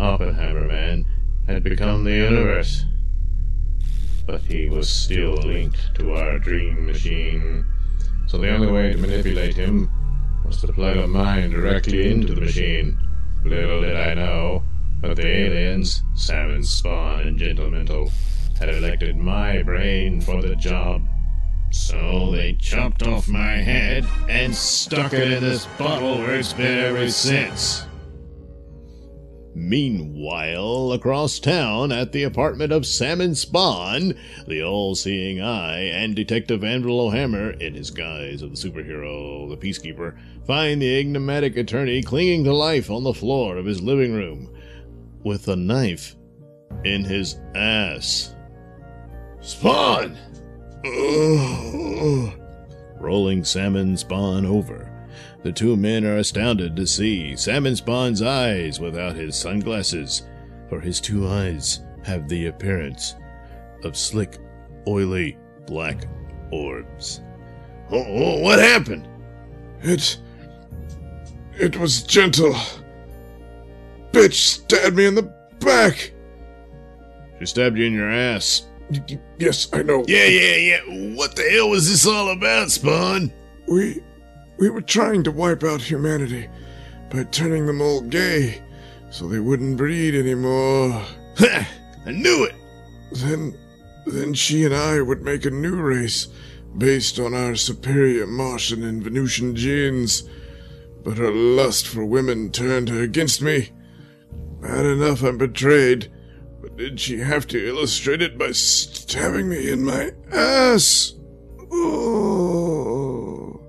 Oppenheimer 0.00 0.66
Man 0.66 1.04
had 1.46 1.62
become 1.62 2.04
the 2.04 2.12
universe. 2.12 2.84
But 4.26 4.42
he 4.42 4.68
was 4.68 4.88
still 4.88 5.34
linked 5.34 5.94
to 5.96 6.14
our 6.14 6.38
dream 6.38 6.86
machine. 6.86 7.64
So 8.26 8.38
the 8.38 8.50
only 8.50 8.70
way 8.70 8.92
to 8.92 8.98
manipulate 8.98 9.54
him 9.54 9.90
was 10.44 10.60
to 10.62 10.72
plug 10.72 10.96
a 10.96 11.06
mind 11.06 11.52
directly 11.52 12.10
into 12.10 12.34
the 12.34 12.40
machine. 12.40 12.98
Little 13.44 13.80
did 13.80 13.96
I 13.96 14.14
know, 14.14 14.62
but 15.00 15.16
the 15.16 15.26
aliens, 15.26 16.02
Salmon 16.14 16.62
Spawn 16.62 17.20
and 17.20 17.38
Gentlemental, 17.38 18.10
had 18.58 18.68
elected 18.68 19.16
my 19.16 19.62
brain 19.62 20.20
for 20.20 20.42
the 20.42 20.56
job. 20.56 21.06
So 21.70 22.30
they 22.32 22.54
chopped 22.54 23.04
off 23.04 23.28
my 23.28 23.56
head 23.56 24.06
and 24.28 24.54
stuck 24.54 25.12
it 25.12 25.32
in 25.32 25.42
this 25.42 25.66
bottle 25.78 26.18
where 26.18 26.34
it's 26.34 26.52
been 26.52 26.78
ever 26.78 27.08
since. 27.10 27.86
Meanwhile, 29.54 30.92
across 30.92 31.38
town 31.38 31.90
at 31.90 32.12
the 32.12 32.22
apartment 32.22 32.72
of 32.72 32.86
Salmon 32.86 33.34
Spawn, 33.34 34.14
the 34.46 34.62
all 34.62 34.94
seeing 34.94 35.40
eye 35.40 35.82
and 35.82 36.14
Detective 36.14 36.62
Anvil 36.62 37.00
O'Hammer, 37.00 37.50
in 37.50 37.74
his 37.74 37.90
guise 37.90 38.42
of 38.42 38.50
the 38.50 38.56
superhero, 38.56 39.48
the 39.48 39.56
peacekeeper, 39.56 40.16
find 40.46 40.80
the 40.80 41.00
enigmatic 41.00 41.56
attorney 41.56 42.02
clinging 42.02 42.44
to 42.44 42.54
life 42.54 42.90
on 42.90 43.02
the 43.02 43.14
floor 43.14 43.56
of 43.56 43.66
his 43.66 43.82
living 43.82 44.12
room 44.12 44.52
with 45.24 45.48
a 45.48 45.56
knife 45.56 46.16
in 46.84 47.04
his 47.04 47.36
ass. 47.54 48.34
Spawn! 49.40 50.16
Rolling 52.98 53.44
Salmon 53.44 53.96
Spawn 53.96 54.46
over. 54.46 54.90
The 55.42 55.52
two 55.52 55.76
men 55.76 56.04
are 56.04 56.16
astounded 56.16 56.74
to 56.76 56.86
see 56.86 57.36
Salmon 57.36 57.76
Spawn's 57.76 58.22
eyes 58.22 58.80
without 58.80 59.16
his 59.16 59.36
sunglasses, 59.36 60.22
for 60.68 60.80
his 60.80 61.00
two 61.00 61.28
eyes 61.28 61.80
have 62.02 62.28
the 62.28 62.46
appearance 62.46 63.14
of 63.84 63.96
slick, 63.96 64.38
oily, 64.86 65.36
black 65.66 66.06
orbs. 66.50 67.20
Oh, 67.90 68.04
oh, 68.06 68.40
what 68.40 68.58
happened? 68.58 69.08
It. 69.82 70.18
It 71.58 71.76
was 71.76 72.02
gentle. 72.02 72.54
Bitch 74.12 74.32
stabbed 74.32 74.96
me 74.96 75.06
in 75.06 75.14
the 75.14 75.30
back. 75.60 76.12
She 77.38 77.46
stabbed 77.46 77.76
you 77.76 77.84
in 77.84 77.92
your 77.92 78.10
ass. 78.10 78.66
Yes, 79.38 79.68
I 79.72 79.82
know. 79.82 80.04
Yeah, 80.08 80.26
yeah, 80.26 80.56
yeah. 80.56 81.14
What 81.14 81.36
the 81.36 81.42
hell 81.42 81.70
was 81.70 81.88
this 81.88 82.06
all 82.06 82.30
about, 82.30 82.70
Spawn? 82.70 83.32
We. 83.66 84.00
We 84.58 84.68
were 84.68 84.82
trying 84.82 85.22
to 85.24 85.30
wipe 85.30 85.64
out 85.64 85.80
humanity 85.80 86.46
by 87.08 87.24
turning 87.24 87.64
them 87.64 87.80
all 87.80 88.02
gay 88.02 88.60
so 89.10 89.26
they 89.26 89.38
wouldn't 89.38 89.78
breed 89.78 90.14
anymore. 90.14 91.02
Ha! 91.38 91.68
I 92.06 92.10
knew 92.10 92.44
it! 92.44 92.54
Then. 93.12 93.56
Then 94.06 94.34
she 94.34 94.64
and 94.64 94.74
I 94.74 95.00
would 95.00 95.22
make 95.22 95.44
a 95.44 95.50
new 95.50 95.76
race 95.76 96.28
based 96.76 97.18
on 97.18 97.34
our 97.34 97.54
superior 97.54 98.26
Martian 98.26 98.82
and 98.82 99.02
Venusian 99.02 99.54
genes. 99.54 100.24
But 101.04 101.18
her 101.18 101.30
lust 101.30 101.86
for 101.86 102.04
women 102.04 102.50
turned 102.50 102.88
her 102.88 103.02
against 103.02 103.42
me. 103.42 103.70
Bad 104.60 104.84
enough 104.84 105.22
I'm 105.22 105.38
betrayed, 105.38 106.10
but 106.60 106.76
did 106.76 107.00
she 107.00 107.18
have 107.18 107.46
to 107.48 107.68
illustrate 107.68 108.22
it 108.22 108.38
by 108.38 108.52
stabbing 108.52 109.48
me 109.48 109.70
in 109.70 109.82
my 109.84 110.12
ass? 110.32 111.14
Oh. 111.72 113.60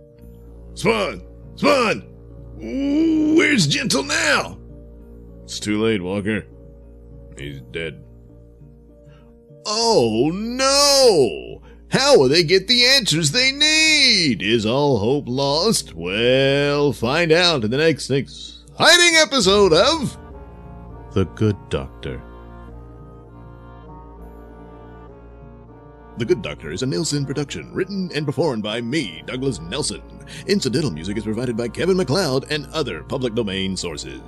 Spawn! 0.73 1.21
Spawn! 1.55 2.07
Where's 2.57 3.67
Gentle 3.67 4.03
now? 4.03 4.57
It's 5.43 5.59
too 5.59 5.81
late, 5.81 6.01
Walker. 6.01 6.45
He's 7.37 7.61
dead. 7.71 8.03
Oh 9.65 10.31
no! 10.33 11.61
How 11.91 12.17
will 12.17 12.29
they 12.29 12.43
get 12.43 12.67
the 12.67 12.85
answers 12.85 13.31
they 13.31 13.51
need? 13.51 14.41
Is 14.41 14.65
all 14.65 14.97
hope 14.99 15.25
lost? 15.27 15.93
Well, 15.93 16.93
find 16.93 17.31
out 17.31 17.63
in 17.63 17.71
the 17.71 17.77
next 17.77 18.09
exciting 18.09 19.15
episode 19.17 19.73
of 19.73 20.17
The 21.13 21.25
Good 21.35 21.57
Doctor. 21.69 22.21
The 26.21 26.25
Good 26.25 26.43
Doctor 26.43 26.71
is 26.71 26.83
a 26.83 26.85
Nailsin 26.85 27.25
production, 27.25 27.73
written 27.73 28.11
and 28.13 28.27
performed 28.27 28.61
by 28.61 28.79
me, 28.79 29.23
Douglas 29.25 29.59
Nelson. 29.59 30.03
Incidental 30.45 30.91
music 30.91 31.17
is 31.17 31.23
provided 31.23 31.57
by 31.57 31.67
Kevin 31.67 31.97
MacLeod 31.97 32.51
and 32.51 32.67
other 32.67 33.01
public 33.01 33.33
domain 33.33 33.75
sources. 33.75 34.21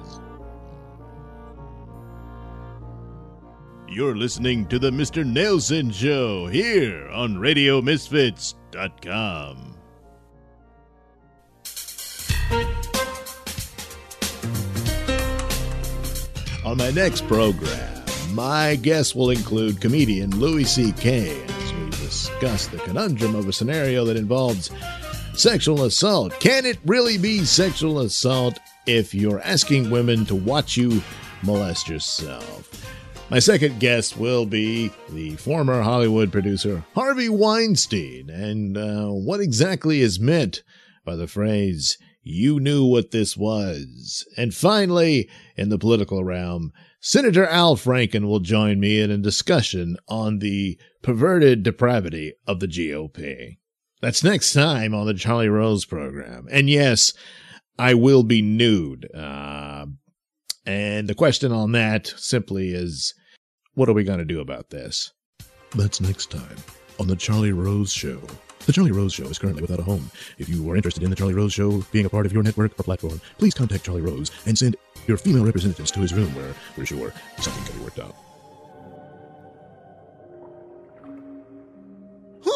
You're 3.88 4.16
listening 4.16 4.66
to 4.70 4.80
the 4.80 4.90
Mr. 4.90 5.24
Nailsin 5.24 5.94
Show 5.94 6.48
here 6.48 7.08
on 7.10 7.36
RadioMisfits.com. 7.36 9.76
On 16.66 16.76
my 16.76 16.90
next 16.90 17.28
program, 17.28 18.04
my 18.32 18.78
guests 18.78 19.14
will 19.14 19.30
include 19.30 19.80
comedian 19.80 20.40
Louis 20.40 20.64
C.K. 20.64 21.53
discuss 22.14 22.68
the 22.68 22.78
conundrum 22.78 23.34
of 23.34 23.48
a 23.48 23.52
scenario 23.52 24.06
that 24.06 24.16
involves 24.16 24.70
sexual 25.34 25.86
assault. 25.86 26.40
Can 26.40 26.64
it 26.64 26.78
really 26.86 27.18
be 27.18 27.40
sexual 27.40 28.02
assault 28.02 28.60
if 28.86 29.16
you're 29.16 29.42
asking 29.42 29.90
women 29.90 30.24
to 30.28 30.36
watch 30.36 30.78
you 30.78 31.02
molest 31.42 31.90
yourself? 31.90 32.70
My 33.32 33.40
second 33.40 33.80
guest 33.80 34.16
will 34.16 34.46
be 34.46 34.92
the 35.10 35.36
former 35.38 35.82
Hollywood 35.82 36.32
producer 36.32 36.86
Harvey 36.94 37.30
Weinstein, 37.30 38.30
and 38.30 38.78
uh, 38.78 39.08
what 39.08 39.40
exactly 39.40 40.02
is 40.02 40.20
meant 40.20 40.62
by 41.04 41.16
the 41.16 41.26
phrase, 41.26 41.98
you 42.22 42.60
knew 42.60 42.86
what 42.86 43.10
this 43.10 43.36
was. 43.36 44.24
And 44.38 44.54
finally, 44.54 45.28
in 45.58 45.70
the 45.70 45.80
political 45.80 46.24
realm, 46.24 46.74
Senator 47.00 47.48
Al 47.48 47.76
Franken 47.76 48.28
will 48.28 48.40
join 48.40 48.80
me 48.80 49.02
in 49.02 49.10
a 49.10 49.18
discussion 49.18 49.98
on 50.08 50.38
the 50.40 50.78
perverted 51.04 51.62
depravity 51.62 52.34
of 52.48 52.60
the 52.60 52.68
GOP. 52.68 53.58
That's 54.02 54.24
next 54.24 54.54
time 54.54 54.96
on 54.96 55.06
the 55.06 55.14
Charlie 55.14 55.50
Rose 55.50 55.86
program. 55.86 56.48
And 56.52 56.70
yes, 56.70 57.14
I 57.78 57.94
will 57.94 58.24
be 58.24 58.42
nude. 58.42 59.08
Uh, 59.14 59.86
and 60.66 61.08
the 61.08 61.16
question 61.16 61.52
on 61.52 61.74
that 61.74 62.08
simply 62.18 62.74
is, 62.74 63.14
what 63.76 63.90
are 63.90 63.94
we 63.94 64.04
going 64.04 64.20
to 64.20 64.26
do 64.26 64.40
about 64.40 64.70
this? 64.70 65.12
That's 65.76 66.02
next 66.02 66.32
time 66.32 66.58
on 67.00 67.08
The 67.08 67.16
Charlie 67.16 67.52
Rose 67.52 67.92
Show. 67.92 68.22
The 68.66 68.72
Charlie 68.72 68.92
Rose 68.92 69.14
Show 69.14 69.26
is 69.26 69.40
currently 69.40 69.62
without 69.62 69.80
a 69.80 69.84
home. 69.84 70.10
If 70.38 70.48
you 70.48 70.70
are 70.70 70.76
interested 70.76 71.04
in 71.04 71.10
The 71.10 71.16
Charlie 71.16 71.34
Rose 71.34 71.54
Show 71.54 71.82
being 71.92 72.06
a 72.06 72.10
part 72.10 72.26
of 72.26 72.32
your 72.32 72.44
network 72.44 72.80
or 72.80 72.84
platform, 72.84 73.20
please 73.38 73.54
contact 73.54 73.84
Charlie 73.84 74.02
Rose 74.02 74.32
and 74.46 74.58
send 74.58 74.76
your 75.08 75.18
female 75.18 75.46
representatives 75.46 75.92
to 75.92 76.00
his 76.00 76.14
room 76.14 76.34
where 76.36 76.54
we're 76.78 76.86
sure 76.86 77.14
something 77.40 77.64
can 77.66 77.78
be 77.78 77.84
worked 77.84 78.00
out. 78.00 78.16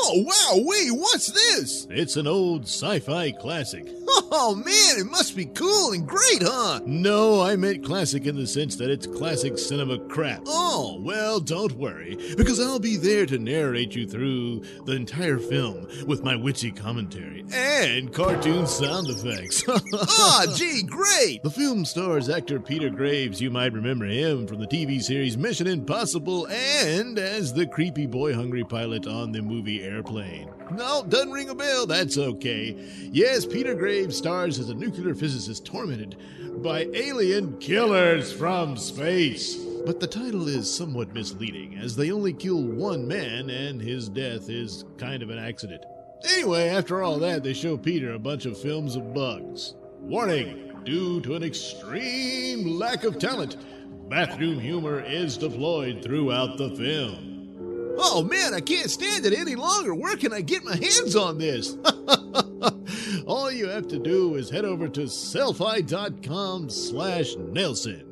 Oh, 0.09 0.23
wow, 0.23 0.63
wait, 0.63 0.89
what's 0.91 1.27
this? 1.27 1.85
It's 1.89 2.15
an 2.15 2.27
old 2.27 2.63
sci 2.63 2.99
fi 2.99 3.31
classic. 3.31 3.96
Oh, 4.31 4.55
man, 4.55 4.99
it 4.99 5.09
must 5.09 5.35
be 5.35 5.45
cool 5.45 5.93
and 5.93 6.05
great, 6.07 6.41
huh? 6.41 6.81
No, 6.85 7.41
I 7.41 7.55
meant 7.55 7.85
classic 7.85 8.25
in 8.25 8.35
the 8.35 8.47
sense 8.47 8.75
that 8.77 8.89
it's 8.89 9.07
classic 9.07 9.57
cinema 9.57 9.99
crap. 9.99 10.41
Oh, 10.47 10.99
Well, 11.01 11.39
don't 11.39 11.73
worry, 11.73 12.17
because 12.35 12.59
I'll 12.59 12.79
be 12.79 12.97
there 12.97 13.25
to 13.25 13.37
narrate 13.37 13.95
you 13.95 14.07
through 14.07 14.63
the 14.85 14.93
entire 14.93 15.37
film 15.37 15.87
with 16.05 16.23
my 16.23 16.35
witty 16.35 16.71
commentary 16.71 17.45
and 17.53 18.13
cartoon 18.13 18.67
sound 18.67 19.07
effects. 19.09 19.63
ah, 19.93 20.45
gee, 20.55 20.83
great. 20.83 21.41
The 21.43 21.49
film 21.49 21.85
stars 21.85 22.29
actor 22.29 22.59
Peter 22.59 22.89
Graves. 22.89 23.41
You 23.41 23.49
might 23.49 23.73
remember 23.73 24.05
him 24.05 24.47
from 24.47 24.59
the 24.59 24.67
TV 24.67 25.01
series 25.01 25.37
Mission 25.37 25.67
Impossible 25.67 26.47
and 26.47 27.17
as 27.17 27.53
the 27.53 27.65
creepy 27.67 28.05
boy 28.07 28.33
hungry 28.33 28.63
pilot 28.63 29.07
on 29.07 29.31
the 29.31 29.41
movie 29.41 29.83
Airplane. 29.83 30.49
No, 30.71 31.03
doesn't 31.07 31.31
ring 31.31 31.49
a 31.49 31.55
bell. 31.55 31.85
That's 31.85 32.17
okay. 32.17 32.75
Yes, 33.11 33.45
Peter 33.45 33.73
Graves 33.73 34.17
stars 34.17 34.59
as 34.59 34.69
a 34.69 34.75
nuclear 34.75 35.15
physicist 35.15 35.65
tormented 35.65 36.17
by 36.61 36.87
alien 36.93 37.57
killers 37.59 38.33
from 38.33 38.75
space. 38.77 39.55
But 39.85 39.99
the 39.99 40.07
title 40.07 40.47
is 40.47 40.73
somewhat 40.73 41.13
misleading, 41.13 41.77
as 41.77 41.95
they 41.95 42.11
only 42.11 42.33
kill 42.33 42.61
one 42.61 43.07
man, 43.07 43.49
and 43.49 43.81
his 43.81 44.09
death 44.09 44.49
is 44.49 44.83
kind 44.97 45.23
of 45.23 45.29
an 45.29 45.39
accident. 45.39 45.85
Anyway, 46.33 46.67
after 46.67 47.01
all 47.01 47.19
that, 47.19 47.43
they 47.43 47.53
show 47.53 47.77
Peter 47.77 48.13
a 48.13 48.19
bunch 48.19 48.45
of 48.45 48.59
films 48.59 48.95
of 48.95 49.13
bugs. 49.13 49.75
Warning! 50.01 50.63
Due 50.83 51.21
to 51.21 51.35
an 51.35 51.43
extreme 51.43 52.77
lack 52.79 53.03
of 53.03 53.19
talent, 53.19 53.57
bathroom 54.09 54.59
humor 54.59 55.01
is 55.01 55.37
deployed 55.37 56.01
throughout 56.01 56.57
the 56.57 56.69
film. 56.75 57.26
Oh, 57.97 58.23
man, 58.23 58.53
I 58.53 58.61
can't 58.61 58.89
stand 58.89 59.25
it 59.25 59.33
any 59.33 59.55
longer. 59.55 59.93
Where 59.93 60.15
can 60.17 60.33
I 60.33 60.41
get 60.41 60.63
my 60.63 60.75
hands 60.75 61.15
on 61.15 61.37
this? 61.37 61.75
All 63.27 63.51
you 63.51 63.67
have 63.67 63.87
to 63.89 63.99
do 63.99 64.35
is 64.35 64.49
head 64.49 64.65
over 64.65 64.87
to 64.89 65.01
sellfy.com 65.01 66.69
slash 66.69 67.35
Nailsin. 67.35 68.05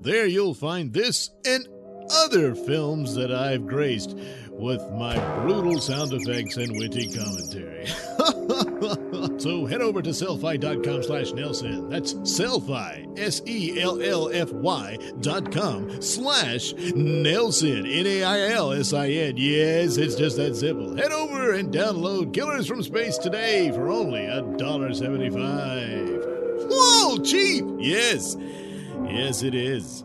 There 0.00 0.26
you'll 0.26 0.54
find 0.54 0.92
this 0.92 1.30
and 1.46 1.66
other 2.10 2.54
films 2.54 3.14
that 3.14 3.32
I've 3.32 3.66
graced 3.66 4.16
with 4.50 4.82
my 4.92 5.16
brutal 5.40 5.80
sound 5.80 6.12
effects 6.12 6.56
and 6.56 6.78
witty 6.78 7.12
commentary. 7.12 7.86
so 9.38 9.66
head 9.66 9.80
over 9.80 10.02
to 10.02 10.10
sellfy.com 10.10 11.02
slash 11.02 11.32
Nailsin. 11.32 11.90
That's 11.90 12.14
sellfy, 12.14 13.18
S-E-L-L-F-Y 13.18 14.98
dot 15.20 15.52
com 15.52 16.02
slash 16.02 16.74
Nailsin, 16.74 17.86
N-A-I-L-S-I-N. 18.00 19.36
Yes, 19.36 19.96
it's 19.96 20.14
just 20.14 20.36
that 20.36 20.56
simple. 20.56 20.96
Head 20.96 21.12
over 21.12 21.52
and 21.52 21.72
download 21.72 22.34
Killers 22.34 22.66
from 22.66 22.82
Space 22.82 23.18
today 23.18 23.70
for 23.70 23.88
only 23.88 24.24
a 24.26 24.42
dollar 24.56 24.92
seventy-five. 24.92 26.22
Whoa, 26.70 27.18
cheap. 27.18 27.64
Yes, 27.78 28.36
yes 29.08 29.42
it 29.42 29.54
is. 29.54 30.04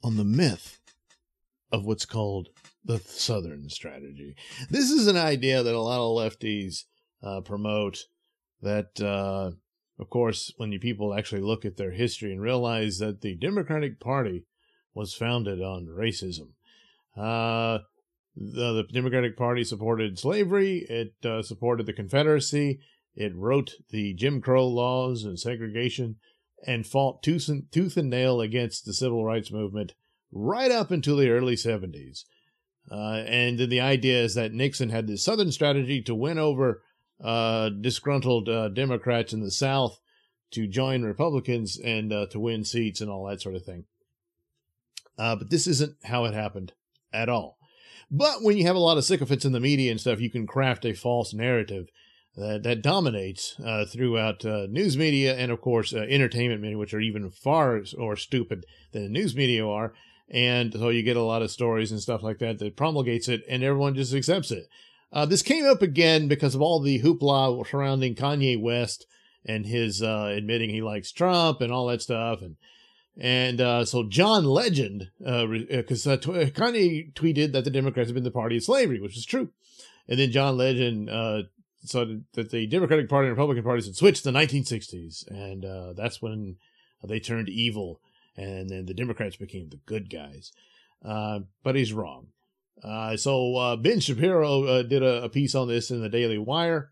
on 0.00 0.16
the 0.16 0.24
myth 0.24 0.78
of 1.72 1.84
what's 1.84 2.06
called 2.06 2.50
the 2.84 3.00
Southern 3.00 3.68
strategy. 3.68 4.36
This 4.70 4.92
is 4.92 5.08
an 5.08 5.16
idea 5.16 5.64
that 5.64 5.74
a 5.74 5.80
lot 5.80 5.98
of 5.98 6.16
lefties 6.16 6.84
uh, 7.20 7.40
promote. 7.40 8.04
That, 8.62 9.00
uh, 9.00 9.50
of 10.00 10.08
course, 10.08 10.52
when 10.56 10.70
you 10.70 10.78
people 10.78 11.12
actually 11.12 11.42
look 11.42 11.64
at 11.64 11.76
their 11.76 11.90
history 11.90 12.30
and 12.30 12.40
realize 12.40 12.98
that 12.98 13.22
the 13.22 13.34
Democratic 13.34 13.98
Party 13.98 14.44
was 14.96 15.14
founded 15.14 15.60
on 15.60 15.86
racism. 15.86 16.48
Uh, 17.16 17.80
the, 18.34 18.72
the 18.72 18.84
Democratic 18.90 19.36
Party 19.36 19.62
supported 19.62 20.18
slavery. 20.18 20.86
It 20.88 21.14
uh, 21.24 21.42
supported 21.42 21.86
the 21.86 21.92
Confederacy. 21.92 22.80
It 23.14 23.36
wrote 23.36 23.74
the 23.90 24.14
Jim 24.14 24.40
Crow 24.40 24.66
laws 24.66 25.24
and 25.24 25.38
segregation 25.38 26.16
and 26.66 26.86
fought 26.86 27.22
tooth 27.22 27.48
and, 27.48 27.70
tooth 27.70 27.96
and 27.96 28.08
nail 28.08 28.40
against 28.40 28.86
the 28.86 28.94
civil 28.94 29.24
rights 29.24 29.52
movement 29.52 29.92
right 30.32 30.70
up 30.70 30.90
until 30.90 31.16
the 31.16 31.30
early 31.30 31.54
70s. 31.54 32.24
Uh, 32.90 33.22
and 33.26 33.58
then 33.58 33.68
the 33.68 33.80
idea 33.80 34.22
is 34.22 34.34
that 34.34 34.52
Nixon 34.52 34.88
had 34.88 35.06
this 35.06 35.22
Southern 35.22 35.52
strategy 35.52 36.00
to 36.02 36.14
win 36.14 36.38
over 36.38 36.82
uh, 37.22 37.68
disgruntled 37.68 38.48
uh, 38.48 38.68
Democrats 38.68 39.32
in 39.32 39.40
the 39.40 39.50
South 39.50 39.98
to 40.52 40.66
join 40.66 41.02
Republicans 41.02 41.78
and 41.78 42.12
uh, 42.12 42.26
to 42.30 42.40
win 42.40 42.64
seats 42.64 43.00
and 43.00 43.10
all 43.10 43.26
that 43.26 43.42
sort 43.42 43.56
of 43.56 43.64
thing. 43.64 43.84
Uh, 45.18 45.36
but 45.36 45.50
this 45.50 45.66
isn't 45.66 45.96
how 46.04 46.24
it 46.24 46.34
happened 46.34 46.72
at 47.12 47.28
all. 47.28 47.58
But 48.10 48.42
when 48.42 48.56
you 48.56 48.66
have 48.66 48.76
a 48.76 48.80
lot 48.80 48.98
of 48.98 49.04
sycophants 49.04 49.44
in 49.44 49.52
the 49.52 49.60
media 49.60 49.90
and 49.90 50.00
stuff, 50.00 50.20
you 50.20 50.30
can 50.30 50.46
craft 50.46 50.84
a 50.84 50.92
false 50.92 51.34
narrative 51.34 51.88
that, 52.36 52.62
that 52.62 52.82
dominates 52.82 53.58
uh, 53.64 53.84
throughout 53.86 54.44
uh, 54.44 54.66
news 54.68 54.96
media 54.96 55.34
and, 55.34 55.50
of 55.50 55.60
course, 55.60 55.92
uh, 55.92 55.98
entertainment 56.00 56.60
media, 56.60 56.78
which 56.78 56.94
are 56.94 57.00
even 57.00 57.30
far 57.30 57.82
more 57.96 58.16
stupid 58.16 58.64
than 58.92 59.02
the 59.02 59.08
news 59.08 59.34
media 59.34 59.66
are. 59.66 59.94
And 60.28 60.72
so 60.72 60.90
you 60.90 61.02
get 61.02 61.16
a 61.16 61.22
lot 61.22 61.42
of 61.42 61.50
stories 61.50 61.90
and 61.90 62.00
stuff 62.00 62.22
like 62.22 62.38
that 62.38 62.58
that 62.58 62.76
promulgates 62.76 63.28
it, 63.28 63.42
and 63.48 63.62
everyone 63.62 63.94
just 63.94 64.14
accepts 64.14 64.50
it. 64.50 64.66
Uh, 65.12 65.24
this 65.24 65.42
came 65.42 65.64
up 65.64 65.82
again 65.82 66.28
because 66.28 66.54
of 66.54 66.60
all 66.60 66.80
the 66.80 67.00
hoopla 67.00 67.66
surrounding 67.68 68.14
Kanye 68.14 68.60
West 68.60 69.06
and 69.44 69.64
his 69.64 70.02
uh, 70.02 70.32
admitting 70.36 70.70
he 70.70 70.82
likes 70.82 71.12
Trump 71.12 71.60
and 71.60 71.72
all 71.72 71.86
that 71.86 72.02
stuff. 72.02 72.42
And 72.42 72.56
and 73.18 73.60
uh, 73.60 73.84
so 73.84 74.04
John 74.04 74.44
Legend, 74.44 75.10
because 75.18 76.06
uh, 76.06 76.12
uh, 76.12 76.32
uh, 76.32 76.46
Kanye 76.46 77.12
tweeted 77.14 77.52
that 77.52 77.64
the 77.64 77.70
Democrats 77.70 78.08
have 78.08 78.14
been 78.14 78.24
the 78.24 78.30
party 78.30 78.56
of 78.56 78.64
slavery, 78.64 79.00
which 79.00 79.16
is 79.16 79.24
true. 79.24 79.50
And 80.08 80.18
then 80.18 80.30
John 80.30 80.56
Legend 80.56 81.10
uh, 81.10 81.42
said 81.82 82.24
that 82.34 82.50
the 82.50 82.66
Democratic 82.66 83.08
Party 83.08 83.28
and 83.28 83.36
Republican 83.36 83.64
parties 83.64 83.86
had 83.86 83.96
switched 83.96 84.26
in 84.26 84.34
the 84.34 84.40
1960s. 84.40 85.26
And 85.28 85.64
uh, 85.64 85.92
that's 85.94 86.20
when 86.20 86.56
they 87.02 87.20
turned 87.20 87.48
evil. 87.48 88.00
And 88.36 88.68
then 88.68 88.86
the 88.86 88.94
Democrats 88.94 89.36
became 89.36 89.70
the 89.70 89.80
good 89.86 90.10
guys. 90.10 90.52
Uh, 91.04 91.40
but 91.62 91.74
he's 91.74 91.92
wrong. 91.92 92.28
Uh, 92.82 93.16
so 93.16 93.56
uh, 93.56 93.76
Ben 93.76 94.00
Shapiro 94.00 94.64
uh, 94.64 94.82
did 94.82 95.02
a, 95.02 95.24
a, 95.24 95.28
piece 95.28 95.54
on 95.54 95.66
this 95.66 95.90
in 95.90 96.02
the 96.02 96.10
Daily 96.10 96.36
Wire, 96.36 96.90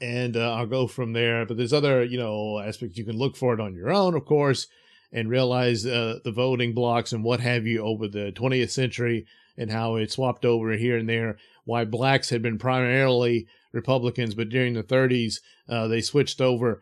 and 0.00 0.36
uh, 0.36 0.54
I'll 0.54 0.66
go 0.66 0.86
from 0.86 1.14
there. 1.14 1.44
But 1.44 1.56
there's 1.56 1.72
other, 1.72 2.04
you 2.04 2.16
know, 2.16 2.60
aspects 2.60 2.96
you 2.96 3.04
can 3.04 3.18
look 3.18 3.36
for 3.36 3.54
it 3.54 3.60
on 3.60 3.74
your 3.74 3.90
own, 3.90 4.14
of 4.14 4.24
course, 4.24 4.68
and 5.12 5.28
realize 5.28 5.84
uh, 5.84 6.18
the 6.24 6.32
voting 6.32 6.72
blocks 6.72 7.12
and 7.12 7.22
what 7.22 7.40
have 7.40 7.66
you 7.66 7.82
over 7.82 8.08
the 8.08 8.32
20th 8.32 8.70
century 8.70 9.26
and 9.56 9.70
how 9.70 9.96
it 9.96 10.10
swapped 10.10 10.44
over 10.44 10.72
here 10.72 10.96
and 10.96 11.08
there. 11.08 11.36
Why 11.64 11.84
blacks 11.84 12.30
had 12.30 12.42
been 12.42 12.58
primarily 12.58 13.46
Republicans, 13.72 14.34
but 14.34 14.48
during 14.48 14.74
the 14.74 14.82
30s 14.82 15.40
uh, 15.68 15.86
they 15.88 16.00
switched 16.00 16.40
over 16.40 16.80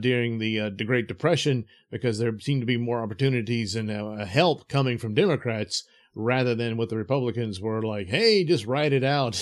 during 0.00 0.38
the 0.38 0.70
the 0.70 0.84
Great 0.84 1.08
Depression 1.08 1.64
because 1.90 2.18
there 2.18 2.38
seemed 2.38 2.62
to 2.62 2.66
be 2.66 2.76
more 2.76 3.02
opportunities 3.02 3.74
and 3.74 3.90
help 4.22 4.68
coming 4.68 4.98
from 4.98 5.14
Democrats 5.14 5.84
rather 6.14 6.54
than 6.54 6.76
what 6.76 6.88
the 6.88 6.96
Republicans 6.96 7.60
were 7.60 7.82
like, 7.82 8.08
hey, 8.08 8.44
just 8.44 8.66
write 8.66 8.92
it 8.92 9.04
out, 9.04 9.36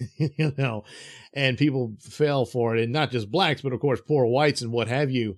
you 0.16 0.52
know, 0.56 0.84
and 1.32 1.58
people 1.58 1.94
fell 2.00 2.44
for 2.44 2.76
it. 2.76 2.84
And 2.84 2.92
not 2.92 3.10
just 3.10 3.30
blacks, 3.30 3.62
but 3.62 3.72
of 3.72 3.80
course, 3.80 4.00
poor 4.06 4.26
whites 4.26 4.62
and 4.62 4.72
what 4.72 4.88
have 4.88 5.10
you 5.10 5.36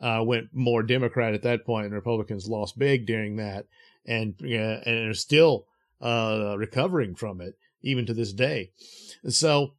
uh, 0.00 0.22
went 0.24 0.48
more 0.52 0.82
Democrat 0.82 1.34
at 1.34 1.42
that 1.42 1.64
point, 1.64 1.86
and 1.86 1.94
Republicans 1.94 2.48
lost 2.48 2.78
big 2.78 3.06
during 3.06 3.36
that 3.36 3.66
and, 4.04 4.34
uh, 4.42 4.80
and 4.84 5.10
are 5.10 5.14
still 5.14 5.66
uh, 6.00 6.54
recovering 6.58 7.14
from 7.14 7.40
it 7.40 7.56
even 7.82 8.06
to 8.06 8.14
this 8.14 8.32
day. 8.32 8.70
So, 9.28 9.74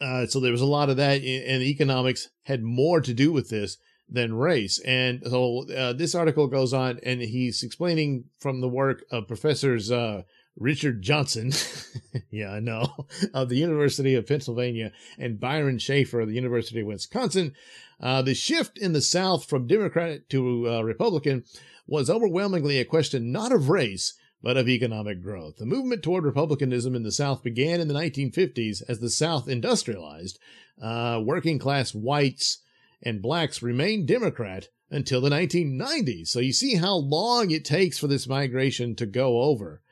uh, 0.00 0.26
so 0.26 0.40
there 0.40 0.52
was 0.52 0.60
a 0.60 0.66
lot 0.66 0.90
of 0.90 0.96
that, 0.96 1.22
and 1.22 1.62
economics 1.62 2.28
had 2.44 2.62
more 2.62 3.00
to 3.00 3.14
do 3.14 3.32
with 3.32 3.48
this 3.48 3.78
than 4.08 4.34
race. 4.34 4.80
And 4.80 5.22
so 5.24 5.70
uh, 5.70 5.92
this 5.92 6.14
article 6.14 6.48
goes 6.48 6.74
on, 6.74 6.98
and 7.02 7.20
he's 7.20 7.62
explaining 7.62 8.24
from 8.38 8.60
the 8.60 8.68
work 8.68 9.04
of 9.10 9.28
professors 9.28 9.90
uh, 9.90 10.22
Richard 10.56 11.00
Johnson, 11.00 11.52
yeah, 12.30 12.50
I 12.50 12.60
know, 12.60 13.06
of 13.34 13.48
the 13.48 13.56
University 13.56 14.14
of 14.14 14.26
Pennsylvania, 14.26 14.92
and 15.18 15.40
Byron 15.40 15.78
Shafer 15.78 16.20
of 16.20 16.28
the 16.28 16.34
University 16.34 16.80
of 16.80 16.86
Wisconsin. 16.86 17.54
Uh, 18.00 18.22
the 18.22 18.34
shift 18.34 18.78
in 18.78 18.92
the 18.92 19.02
South 19.02 19.44
from 19.44 19.66
Democratic 19.66 20.28
to 20.30 20.68
uh, 20.68 20.82
Republican 20.82 21.44
was 21.86 22.08
overwhelmingly 22.08 22.78
a 22.78 22.84
question 22.84 23.30
not 23.30 23.52
of 23.52 23.68
race, 23.68 24.14
but 24.42 24.56
of 24.56 24.68
economic 24.68 25.22
growth. 25.22 25.56
The 25.56 25.66
movement 25.66 26.02
toward 26.02 26.24
republicanism 26.24 26.94
in 26.94 27.02
the 27.02 27.12
South 27.12 27.42
began 27.42 27.80
in 27.80 27.88
the 27.88 27.94
1950s 27.94 28.82
as 28.88 29.00
the 29.00 29.10
South 29.10 29.48
industrialized. 29.48 30.38
Uh, 30.80 31.20
working 31.22 31.58
class 31.58 31.94
whites 31.94 32.62
and 33.02 33.20
blacks 33.20 33.62
remained 33.62 34.08
Democrat 34.08 34.68
until 34.90 35.20
the 35.20 35.30
1990s. 35.30 36.28
So 36.28 36.40
you 36.40 36.52
see 36.52 36.76
how 36.76 36.96
long 36.96 37.50
it 37.50 37.64
takes 37.64 37.98
for 37.98 38.06
this 38.06 38.26
migration 38.26 38.96
to 38.96 39.06
go 39.06 39.42
over. 39.42 39.82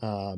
Uh, 0.00 0.36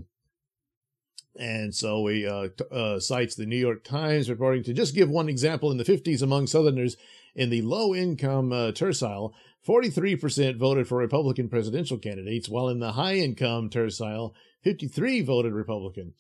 and 1.39 1.75
so 1.75 2.07
he 2.07 2.27
uh, 2.27 2.49
uh, 2.71 3.01
cites 3.01 3.35
the 3.35 3.47
New 3.47 3.57
York 3.57 3.85
Times 3.85 4.29
reporting 4.29 4.63
to 4.65 4.73
just 4.73 4.95
give 4.95 5.09
one 5.09 5.29
example 5.29 5.71
in 5.71 5.79
the 5.79 5.85
50s 5.85 6.23
among 6.23 6.47
Southerners 6.47 6.97
in 7.35 7.51
the 7.51 7.63
low 7.63 7.95
income 7.95 8.53
uh, 8.53 8.73
tercile, 8.73 9.35
43% 9.67 10.57
voted 10.57 10.89
for 10.89 10.99
Republican 10.99 11.49
presidential 11.49 11.97
candidates, 11.97 12.49
while 12.49 12.69
in 12.69 12.81
the 12.81 12.93
high 12.93 13.15
income 13.15 13.71
tercile, 13.71 14.35
53 14.63 15.23
voted 15.23 15.53
Republican. 15.53 16.15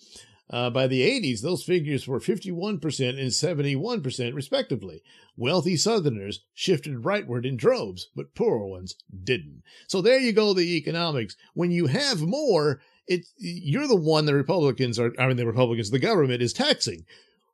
Uh, 0.51 0.69
by 0.69 0.87
the 0.87 1.01
80s, 1.01 1.41
those 1.41 1.65
figures 1.65 2.07
were 2.07 2.21
51% 2.21 2.69
and 3.19 3.31
71%, 3.31 4.35
respectively. 4.35 5.03
Wealthy 5.37 5.77
Southerners 5.77 6.41
shifted 6.53 7.03
rightward 7.03 7.47
in 7.47 7.57
droves, 7.57 8.09
but 8.15 8.35
poorer 8.35 8.67
ones 8.67 8.97
didn't. 9.25 9.63
So 9.89 10.03
there 10.03 10.19
you 10.19 10.33
go, 10.33 10.53
the 10.53 10.77
economics. 10.77 11.37
When 11.55 11.71
you 11.71 11.87
have 11.87 12.21
more, 12.21 12.83
it, 13.07 13.23
you're 13.37 13.87
the 13.87 13.97
one 13.97 14.27
the 14.27 14.35
Republicans 14.35 14.99
are, 14.99 15.13
I 15.19 15.27
mean, 15.27 15.37
the 15.37 15.47
Republicans, 15.47 15.91
the 15.91 15.99
government 15.99 16.43
is 16.43 16.53
taxing. 16.53 17.05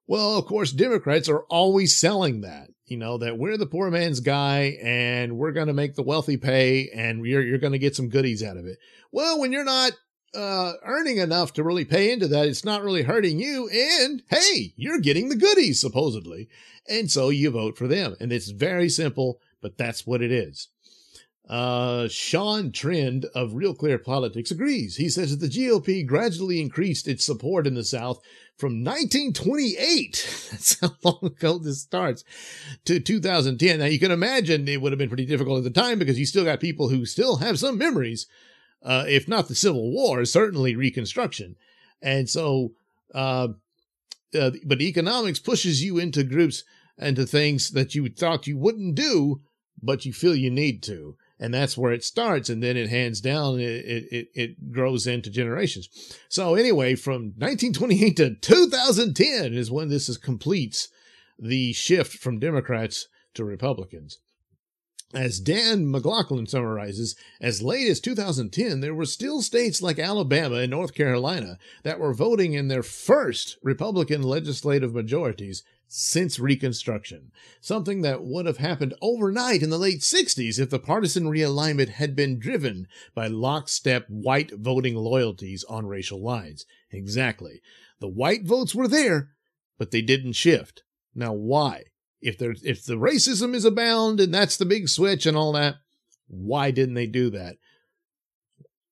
Well, 0.07 0.37
of 0.37 0.47
course, 0.47 0.73
Democrats 0.73 1.29
are 1.29 1.43
always 1.51 1.97
selling 1.97 2.41
that, 2.41 2.71
you 2.87 2.97
know, 2.97 3.19
that 3.19 3.39
we're 3.39 3.59
the 3.59 3.67
poor 3.67 3.91
man's 3.91 4.21
guy 4.21 4.79
and 4.83 5.37
we're 5.37 5.53
going 5.53 5.67
to 5.67 5.75
make 5.75 5.95
the 5.95 6.03
wealthy 6.03 6.39
pay 6.39 6.89
and 6.95 7.25
you're, 7.27 7.43
you're 7.43 7.59
going 7.59 7.73
to 7.73 7.79
get 7.79 7.95
some 7.95 8.09
goodies 8.09 8.43
out 8.43 8.57
of 8.57 8.67
it. 8.67 8.79
Well, 9.13 9.39
when 9.39 9.53
you're 9.53 9.65
not 9.65 9.93
uh, 10.35 10.75
earning 10.85 11.19
enough 11.19 11.53
to 11.55 11.65
really 11.65 11.85
pay 11.85 12.13
into 12.13 12.29
that. 12.29 12.47
It's 12.47 12.65
not 12.65 12.83
really 12.83 13.03
hurting 13.03 13.39
you. 13.39 13.69
And 13.69 14.23
hey, 14.29 14.75
you're 14.77 15.01
getting 15.01 15.29
the 15.29 15.37
goodies, 15.37 15.81
supposedly. 15.81 16.49
And 16.89 17.11
so 17.11 17.29
you 17.29 17.51
vote 17.51 17.77
for 17.77 17.87
them. 17.87 18.17
And 18.21 18.33
it's 18.33 18.51
very 18.51 18.89
simple, 18.89 19.41
but 19.61 19.77
that's 19.77 20.07
what 20.07 20.23
it 20.23 20.33
is. 20.33 20.69
Uh, 21.49 22.09
Sean 22.09 22.71
Trende 22.71 23.25
of 23.35 23.55
Real 23.55 23.75
Clear 23.75 23.99
Politics 23.99 24.51
agrees. 24.51 24.97
He 24.97 25.09
says 25.09 25.31
that 25.31 25.41
the 25.41 25.51
GOP 25.51 26.07
gradually 26.07 26.61
increased 26.61 27.09
its 27.09 27.25
support 27.25 27.67
in 27.67 27.75
the 27.75 27.85
South 27.85 28.21
from 28.57 28.85
1928. 28.85 30.49
That's 30.51 30.81
how 30.81 30.91
long 31.03 31.21
ago 31.23 31.59
this 31.59 31.81
starts 31.81 32.23
to 32.85 33.01
2010. 33.01 33.79
Now 33.79 33.87
you 33.87 33.99
can 33.99 34.11
imagine 34.11 34.69
it 34.69 34.83
would 34.83 34.93
have 34.93 34.99
been 34.99 35.09
pretty 35.09 35.25
difficult 35.25 35.59
at 35.59 35.65
the 35.65 35.81
time 35.81 35.99
because 35.99 36.19
you 36.19 36.27
still 36.27 36.45
got 36.45 36.61
people 36.61 36.91
who 36.91 37.07
still 37.07 37.37
have 37.37 37.59
some 37.59 37.79
memories 37.79 38.27
uh, 38.83 39.05
if 39.09 39.29
not 39.29 39.49
the 39.49 39.55
Civil 39.55 39.91
War, 39.91 40.25
certainly 40.25 40.77
Reconstruction. 40.77 41.57
And 42.01 42.29
so, 42.29 42.73
uh, 43.15 43.49
uh, 44.39 44.51
but 44.65 44.81
economics 44.81 45.39
pushes 45.39 45.83
you 45.83 45.99
into 45.99 46.23
groups 46.23 46.65
and 46.99 47.17
to 47.17 47.27
things 47.27 47.71
that 47.71 47.95
you 47.95 48.09
thought 48.09 48.47
you 48.47 48.57
wouldn't 48.57 48.95
do, 48.95 49.41
but 49.83 50.05
you 50.05 50.13
feel 50.13 50.35
you 50.35 50.51
need 50.51 50.83
to. 50.85 51.17
And 51.41 51.55
that's 51.55 51.79
where 51.79 51.93
it 51.93 52.05
starts. 52.05 52.49
And 52.49 52.63
then 52.63 52.77
it 52.77 52.89
hands 52.89 53.21
down, 53.21 53.61
it, 53.61 53.85
it, 54.11 54.29
it 54.35 54.73
grows 54.73 55.07
into 55.07 55.31
generations. 55.31 55.89
So 56.29 56.55
anyway, 56.55 56.95
from 56.97 57.35
1928 57.37 58.17
to 58.17 58.35
2010 58.35 59.55
is 59.55 59.71
when 59.71 59.89
this 59.89 60.09
is 60.09 60.19
completes 60.19 60.89
the 61.39 61.73
shift 61.73 62.19
from 62.19 62.41
Democrats 62.41 63.09
to 63.35 63.45
Republicans. 63.45 64.19
As 65.15 65.41
Dan 65.41 65.91
McLaughlin 65.91 66.47
summarizes, 66.47 67.17
as 67.41 67.63
late 67.63 67.89
as 67.89 67.99
2010, 67.99 68.81
there 68.81 68.95
were 68.95 69.07
still 69.07 69.41
states 69.41 69.81
like 69.81 69.99
Alabama 69.99 70.57
and 70.57 70.71
North 70.71 70.93
Carolina 70.93 71.59
that 71.83 71.99
were 71.99 72.13
voting 72.13 72.53
in 72.53 72.69
their 72.69 72.83
first 72.83 73.57
Republican 73.63 74.23
legislative 74.23 74.93
majorities 74.93 75.63
since 75.89 76.39
Reconstruction, 76.39 77.33
something 77.61 78.03
that 78.03 78.23
would 78.23 78.47
have 78.47 78.59
happened 78.59 78.95
overnight 79.01 79.63
in 79.63 79.71
the 79.71 79.79
late 79.79 80.01
60s 80.01 80.61
if 80.61 80.71
the 80.71 80.79
partisan 80.79 81.25
realignment 81.25 81.89
had 81.89 82.15
been 82.15 82.39
driven 82.39 82.87
by 83.15 83.27
lockstep 83.27 84.07
white 84.09 84.53
voting 84.53 84.95
loyalties 84.95 85.65
on 85.65 85.87
racial 85.87 86.23
lines. 86.23 86.67
Exactly. 86.91 87.61
The 88.01 88.09
white 88.09 88.45
votes 88.45 88.75
were 88.75 88.89
there, 88.89 89.31
but 89.79 89.91
they 89.91 90.03
didn't 90.03 90.35
shift. 90.35 90.83
Now, 91.15 91.33
why? 91.33 91.85
if 92.21 92.39
there's 92.39 92.63
if 92.65 92.85
the 92.85 92.97
racism 92.97 93.55
is 93.55 93.65
abound 93.65 94.21
and 94.21 94.35
that's 94.35 94.57
the 94.57 94.67
big 94.67 94.89
switch 94.89 95.27
and 95.27 95.37
all 95.37 95.53
that, 95.53 95.77
why 96.27 96.71
didn't 96.71 96.95
they 96.95 97.07
do 97.07 97.31
that? 97.31 97.57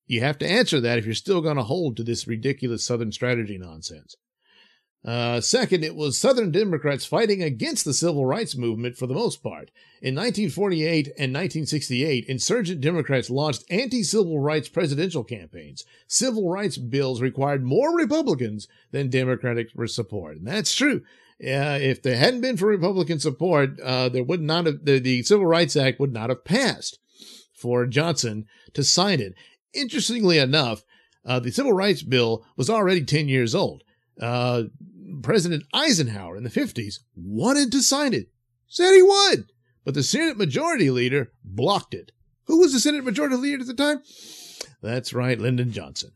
You 0.06 0.20
have 0.20 0.38
to 0.38 0.48
answer 0.48 0.80
that 0.80 0.98
if 0.98 1.04
you're 1.04 1.14
still 1.14 1.40
going 1.40 1.56
to 1.56 1.64
hold 1.64 1.96
to 1.96 2.04
this 2.04 2.28
ridiculous 2.28 2.86
Southern 2.86 3.10
strategy 3.10 3.58
nonsense. 3.58 4.14
Uh, 5.04 5.40
second, 5.40 5.84
it 5.84 5.94
was 5.94 6.18
Southern 6.18 6.50
Democrats 6.50 7.04
fighting 7.04 7.40
against 7.40 7.84
the 7.84 7.94
civil 7.94 8.26
rights 8.26 8.56
movement 8.56 8.96
for 8.96 9.06
the 9.06 9.14
most 9.14 9.40
part. 9.40 9.70
In 10.02 10.16
1948 10.16 11.06
and 11.06 11.32
1968, 11.32 12.24
insurgent 12.26 12.80
Democrats 12.80 13.30
launched 13.30 13.64
anti 13.70 14.02
civil 14.02 14.40
rights 14.40 14.68
presidential 14.68 15.22
campaigns. 15.22 15.84
Civil 16.08 16.50
rights 16.50 16.76
bills 16.76 17.20
required 17.20 17.62
more 17.62 17.96
Republicans 17.96 18.66
than 18.90 19.08
Democratic 19.08 19.68
support. 19.86 20.38
And 20.38 20.46
that's 20.46 20.74
true 20.74 21.02
uh, 21.42 21.78
if 21.80 22.02
there 22.02 22.16
hadn't 22.16 22.40
been 22.40 22.56
for 22.56 22.66
Republican 22.66 23.20
support, 23.20 23.78
uh, 23.80 24.08
there 24.08 24.24
would 24.24 24.40
not 24.40 24.66
have 24.66 24.84
the, 24.84 24.98
the 24.98 25.22
Civil 25.22 25.46
Rights 25.46 25.76
Act 25.76 26.00
would 26.00 26.12
not 26.12 26.30
have 26.30 26.44
passed 26.44 26.98
for 27.52 27.86
Johnson 27.86 28.46
to 28.72 28.82
sign 28.82 29.20
it. 29.20 29.34
Interestingly 29.74 30.38
enough, 30.38 30.82
uh, 31.26 31.38
the 31.38 31.50
Civil 31.50 31.74
Rights 31.74 32.02
Bill 32.02 32.46
was 32.56 32.70
already 32.70 33.04
10 33.04 33.28
years 33.28 33.54
old. 33.54 33.82
Uh, 34.20 34.64
President 35.22 35.64
Eisenhower 35.72 36.36
in 36.36 36.44
the 36.44 36.50
50s 36.50 37.00
wanted 37.14 37.70
to 37.72 37.82
sign 37.82 38.12
it, 38.14 38.28
said 38.66 38.94
he 38.94 39.02
would, 39.02 39.52
but 39.84 39.94
the 39.94 40.02
Senate 40.02 40.36
Majority 40.36 40.90
Leader 40.90 41.32
blocked 41.44 41.94
it. 41.94 42.12
Who 42.44 42.60
was 42.60 42.72
the 42.72 42.80
Senate 42.80 43.04
Majority 43.04 43.36
Leader 43.36 43.60
at 43.60 43.66
the 43.66 43.74
time? 43.74 44.02
That's 44.82 45.12
right, 45.12 45.38
Lyndon 45.38 45.72
Johnson. 45.72 46.12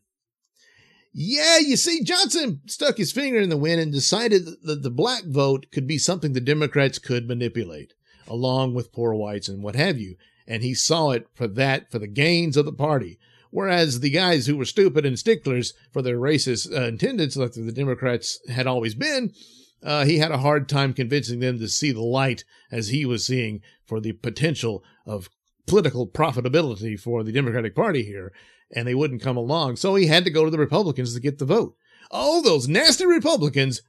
Yeah, 1.12 1.58
you 1.58 1.76
see, 1.76 2.04
Johnson 2.04 2.60
stuck 2.66 2.96
his 2.96 3.10
finger 3.10 3.40
in 3.40 3.48
the 3.48 3.56
wind 3.56 3.80
and 3.80 3.92
decided 3.92 4.46
that 4.62 4.82
the 4.82 4.90
black 4.90 5.24
vote 5.24 5.66
could 5.72 5.86
be 5.86 5.98
something 5.98 6.32
the 6.32 6.40
Democrats 6.40 7.00
could 7.00 7.26
manipulate, 7.26 7.94
along 8.28 8.74
with 8.74 8.92
poor 8.92 9.12
whites 9.14 9.48
and 9.48 9.62
what 9.62 9.74
have 9.74 9.98
you. 9.98 10.16
And 10.46 10.62
he 10.62 10.72
saw 10.72 11.10
it 11.10 11.26
for 11.34 11.48
that, 11.48 11.90
for 11.90 11.98
the 11.98 12.06
gains 12.06 12.56
of 12.56 12.64
the 12.64 12.72
party. 12.72 13.18
Whereas 13.50 14.00
the 14.00 14.10
guys 14.10 14.46
who 14.46 14.56
were 14.56 14.64
stupid 14.64 15.04
and 15.04 15.18
sticklers 15.18 15.74
for 15.92 16.02
their 16.02 16.18
racist 16.18 16.72
uh, 16.72 16.90
intendeds, 16.90 17.36
like 17.36 17.52
the 17.52 17.72
Democrats 17.72 18.38
had 18.48 18.66
always 18.66 18.94
been, 18.94 19.32
uh, 19.82 20.04
he 20.04 20.18
had 20.18 20.30
a 20.30 20.38
hard 20.38 20.68
time 20.68 20.92
convincing 20.92 21.40
them 21.40 21.58
to 21.58 21.68
see 21.68 21.90
the 21.90 22.02
light 22.02 22.44
as 22.70 22.88
he 22.88 23.04
was 23.04 23.26
seeing 23.26 23.60
for 23.84 24.00
the 24.00 24.12
potential 24.12 24.84
of 25.06 25.30
political 25.66 26.06
profitability 26.06 26.98
for 26.98 27.24
the 27.24 27.32
Democratic 27.32 27.74
Party 27.74 28.04
here 28.04 28.32
and 28.72 28.86
they 28.86 28.94
wouldn't 28.94 29.22
come 29.22 29.36
along. 29.36 29.76
So 29.76 29.94
he 29.94 30.06
had 30.06 30.24
to 30.24 30.30
go 30.30 30.44
to 30.44 30.50
the 30.50 30.58
Republicans 30.58 31.14
to 31.14 31.20
get 31.20 31.38
the 31.38 31.44
vote. 31.44 31.74
Oh, 32.10 32.42
those 32.42 32.68
nasty 32.68 33.06
Republicans 33.06 33.82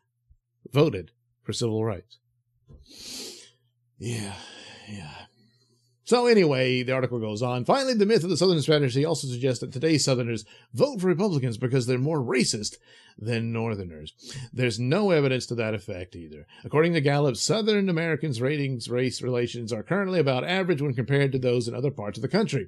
voted 0.72 1.12
for 1.44 1.54
civil 1.54 1.84
rights. 1.84 2.18
Yeah, 3.98 4.34
yeah. 4.90 5.26
So 6.12 6.26
anyway, 6.26 6.84
the 6.84 6.92
article 6.92 7.20
goes 7.20 7.42
on. 7.42 7.64
Finally, 7.64 7.94
the 7.94 8.06
myth 8.06 8.26
of 8.26 8.30
the 8.30 8.36
Southern 8.36 8.58
Confederacy 8.58 9.06
also 9.06 9.28
suggests 9.28 9.62
that 9.62 9.72
today's 9.72 10.04
Southerners 10.04 10.44
vote 10.74 11.00
for 11.00 11.08
Republicans 11.08 11.58
because 11.58 11.88
they're 11.88 11.98
more 11.98 12.20
racist 12.20 12.76
than 13.18 13.54
Northerners. 13.54 14.12
There's 14.52 14.78
no 14.78 15.12
evidence 15.12 15.46
to 15.46 15.56
that 15.56 15.74
effect 15.74 16.18
either. 16.18 16.46
According 16.66 16.96
to 16.96 17.00
Gallup, 17.00 17.38
Southern 17.38 17.88
Americans' 17.88 18.42
ratings 18.42 18.90
race 18.90 19.22
relations 19.22 19.72
are 19.72 19.84
currently 19.84 20.20
about 20.20 20.44
average 20.44 20.82
when 20.82 20.94
compared 20.94 21.32
to 21.32 21.40
those 21.40 21.70
in 21.70 21.74
other 21.74 21.92
parts 21.92 22.18
of 22.18 22.24
the 22.24 22.28
country. 22.28 22.68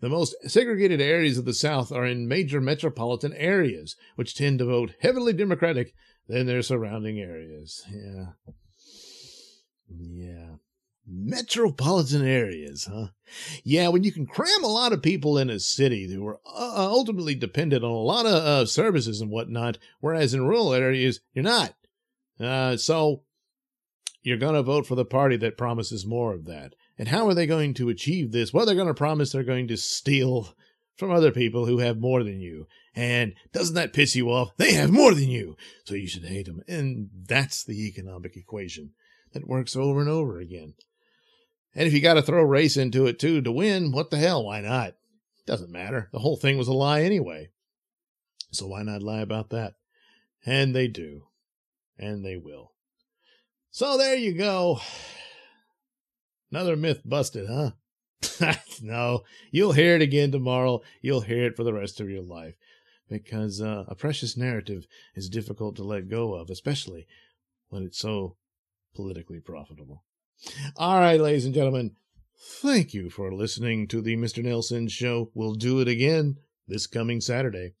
The 0.00 0.08
most 0.08 0.36
segregated 0.46 1.00
areas 1.00 1.36
of 1.36 1.46
the 1.46 1.52
South 1.52 1.90
are 1.90 2.06
in 2.06 2.28
major 2.28 2.60
metropolitan 2.60 3.32
areas, 3.32 3.96
which 4.14 4.36
tend 4.36 4.60
to 4.60 4.66
vote 4.66 4.94
heavily 5.00 5.32
Democratic 5.32 5.94
than 6.28 6.46
their 6.46 6.62
surrounding 6.62 7.18
areas. 7.18 7.82
Yeah. 7.92 8.26
Yeah. 9.88 10.54
Metropolitan 11.06 12.26
areas, 12.26 12.88
huh? 12.90 13.08
Yeah, 13.62 13.88
when 13.88 14.04
you 14.04 14.12
can 14.12 14.26
cram 14.26 14.64
a 14.64 14.68
lot 14.68 14.92
of 14.92 15.02
people 15.02 15.36
in 15.38 15.50
a 15.50 15.58
city 15.58 16.12
who 16.12 16.26
are 16.26 16.40
uh, 16.46 16.84
uh, 16.84 16.88
ultimately 16.88 17.34
dependent 17.34 17.84
on 17.84 17.90
a 17.90 17.94
lot 17.94 18.26
of 18.26 18.32
uh, 18.32 18.66
services 18.66 19.20
and 19.20 19.30
whatnot, 19.30 19.78
whereas 20.00 20.32
in 20.34 20.46
rural 20.46 20.72
areas, 20.72 21.20
you're 21.34 21.42
not. 21.42 21.74
Uh, 22.40 22.76
so 22.76 23.22
you're 24.22 24.38
going 24.38 24.54
to 24.54 24.62
vote 24.62 24.86
for 24.86 24.94
the 24.94 25.04
party 25.04 25.36
that 25.36 25.58
promises 25.58 26.06
more 26.06 26.32
of 26.32 26.46
that. 26.46 26.74
And 26.98 27.08
how 27.08 27.28
are 27.28 27.34
they 27.34 27.46
going 27.46 27.74
to 27.74 27.90
achieve 27.90 28.32
this? 28.32 28.52
Well, 28.52 28.64
they're 28.64 28.74
going 28.74 28.88
to 28.88 28.94
promise 28.94 29.32
they're 29.32 29.44
going 29.44 29.68
to 29.68 29.76
steal 29.76 30.54
from 30.96 31.10
other 31.10 31.32
people 31.32 31.66
who 31.66 31.78
have 31.78 31.98
more 31.98 32.22
than 32.22 32.40
you. 32.40 32.66
And 32.94 33.34
doesn't 33.52 33.74
that 33.74 33.92
piss 33.92 34.14
you 34.14 34.30
off? 34.30 34.56
They 34.56 34.72
have 34.74 34.90
more 34.90 35.12
than 35.12 35.28
you. 35.28 35.56
So 35.84 35.94
you 35.94 36.06
should 36.06 36.24
hate 36.24 36.46
them. 36.46 36.62
And 36.68 37.10
that's 37.26 37.64
the 37.64 37.86
economic 37.88 38.36
equation 38.36 38.92
that 39.32 39.48
works 39.48 39.74
over 39.76 40.00
and 40.00 40.08
over 40.08 40.38
again. 40.38 40.74
And 41.74 41.86
if 41.86 41.92
you 41.92 42.00
got 42.00 42.14
to 42.14 42.22
throw 42.22 42.42
race 42.42 42.76
into 42.76 43.06
it 43.06 43.18
too 43.18 43.40
to 43.42 43.52
win, 43.52 43.90
what 43.90 44.10
the 44.10 44.16
hell? 44.16 44.44
Why 44.44 44.60
not? 44.60 44.94
Doesn't 45.46 45.72
matter. 45.72 46.08
The 46.12 46.20
whole 46.20 46.36
thing 46.36 46.56
was 46.56 46.68
a 46.68 46.72
lie 46.72 47.02
anyway. 47.02 47.50
So 48.52 48.68
why 48.68 48.82
not 48.82 49.02
lie 49.02 49.20
about 49.20 49.50
that? 49.50 49.74
And 50.46 50.74
they 50.74 50.88
do. 50.88 51.26
And 51.98 52.24
they 52.24 52.36
will. 52.36 52.72
So 53.70 53.98
there 53.98 54.14
you 54.14 54.34
go. 54.34 54.80
Another 56.50 56.76
myth 56.76 57.02
busted, 57.04 57.48
huh? 57.48 57.72
no, 58.82 59.24
you'll 59.50 59.72
hear 59.72 59.96
it 59.96 60.02
again 60.02 60.30
tomorrow. 60.30 60.82
You'll 61.02 61.22
hear 61.22 61.46
it 61.46 61.56
for 61.56 61.64
the 61.64 61.72
rest 61.72 62.00
of 62.00 62.08
your 62.08 62.22
life. 62.22 62.54
Because 63.08 63.60
uh, 63.60 63.84
a 63.88 63.94
precious 63.94 64.36
narrative 64.36 64.86
is 65.14 65.28
difficult 65.28 65.76
to 65.76 65.84
let 65.84 66.08
go 66.08 66.34
of, 66.34 66.48
especially 66.48 67.06
when 67.68 67.82
it's 67.82 67.98
so 67.98 68.36
politically 68.94 69.40
profitable. 69.40 70.04
All 70.76 70.98
right, 70.98 71.20
ladies 71.20 71.44
and 71.44 71.54
gentlemen, 71.54 71.92
thank 72.60 72.94
you 72.94 73.10
for 73.10 73.32
listening 73.32 73.86
to 73.88 74.00
the 74.00 74.16
Mr. 74.16 74.44
Nailsin 74.44 74.90
Show. 74.90 75.30
We'll 75.34 75.54
do 75.54 75.80
it 75.80 75.88
again 75.88 76.36
this 76.66 76.86
coming 76.86 77.20
Saturday. 77.20 77.72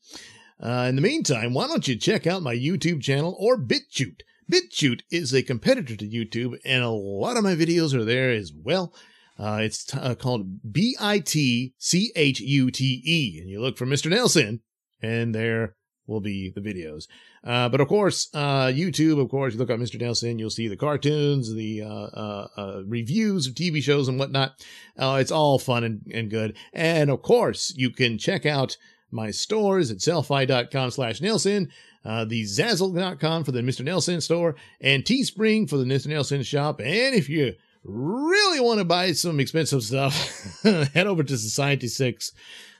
Uh, 0.62 0.86
in 0.88 0.96
the 0.96 1.02
meantime, 1.02 1.52
why 1.52 1.66
don't 1.66 1.88
you 1.88 1.96
check 1.96 2.26
out 2.26 2.42
my 2.42 2.54
YouTube 2.54 3.02
channel 3.02 3.36
or 3.38 3.58
BitChute? 3.58 4.20
BitChute 4.50 5.00
is 5.10 5.32
a 5.32 5.42
competitor 5.42 5.96
to 5.96 6.08
YouTube, 6.08 6.58
and 6.64 6.82
a 6.82 6.90
lot 6.90 7.36
of 7.36 7.44
my 7.44 7.54
videos 7.54 7.94
are 7.94 8.04
there 8.04 8.30
as 8.30 8.52
well. 8.54 8.94
Uh, 9.38 9.60
it's 9.62 9.84
t- 9.84 9.98
uh, 9.98 10.14
called 10.14 10.72
B 10.72 10.96
I 11.00 11.18
T 11.18 11.74
C 11.78 12.12
H 12.14 12.40
U 12.40 12.70
T 12.70 13.02
E, 13.04 13.40
and 13.40 13.50
you 13.50 13.60
look 13.60 13.76
for 13.76 13.86
Mr. 13.86 14.10
Nailsin, 14.10 14.60
and 15.02 15.34
there 15.34 15.74
will 16.06 16.20
be 16.20 16.50
the 16.50 16.60
videos. 16.60 17.06
Uh, 17.42 17.68
but 17.68 17.80
of 17.80 17.88
course, 17.88 18.28
uh, 18.34 18.66
YouTube, 18.66 19.20
of 19.20 19.28
course, 19.30 19.54
you 19.54 19.58
look 19.58 19.70
up 19.70 19.78
Mr. 19.78 20.00
Nailsin, 20.00 20.38
you'll 20.38 20.50
see 20.50 20.68
the 20.68 20.76
cartoons, 20.76 21.52
the 21.52 21.82
uh, 21.82 21.86
uh, 21.88 22.48
uh 22.56 22.82
reviews 22.86 23.46
of 23.46 23.54
TV 23.54 23.82
shows 23.82 24.08
and 24.08 24.18
whatnot. 24.18 24.64
Uh, 24.98 25.18
it's 25.20 25.30
all 25.30 25.58
fun 25.58 25.84
and, 25.84 26.02
and 26.12 26.30
good. 26.30 26.56
And 26.72 27.10
of 27.10 27.22
course, 27.22 27.72
you 27.76 27.90
can 27.90 28.18
check 28.18 28.46
out 28.46 28.76
my 29.10 29.30
stores 29.30 29.90
at 29.90 29.98
sellfy.com 29.98 30.90
slash 30.90 31.20
Nailsin, 31.20 31.68
the 32.04 32.42
Zazzle.com 32.42 33.44
for 33.44 33.52
the 33.52 33.60
Mr. 33.60 33.84
Nailsin 33.84 34.20
store, 34.20 34.56
and 34.80 35.04
Teespring 35.04 35.70
for 35.70 35.76
the 35.76 35.84
Mr. 35.84 36.08
Nailsin 36.08 36.44
shop. 36.44 36.80
And 36.80 37.14
if 37.14 37.28
you 37.28 37.54
really 37.84 38.60
want 38.60 38.78
to 38.78 38.84
buy 38.84 39.12
some 39.12 39.38
expensive 39.38 39.84
stuff, 39.84 40.62
head 40.62 41.06
over 41.06 41.22
to 41.22 41.38
Society 41.38 41.86
6 41.86 42.32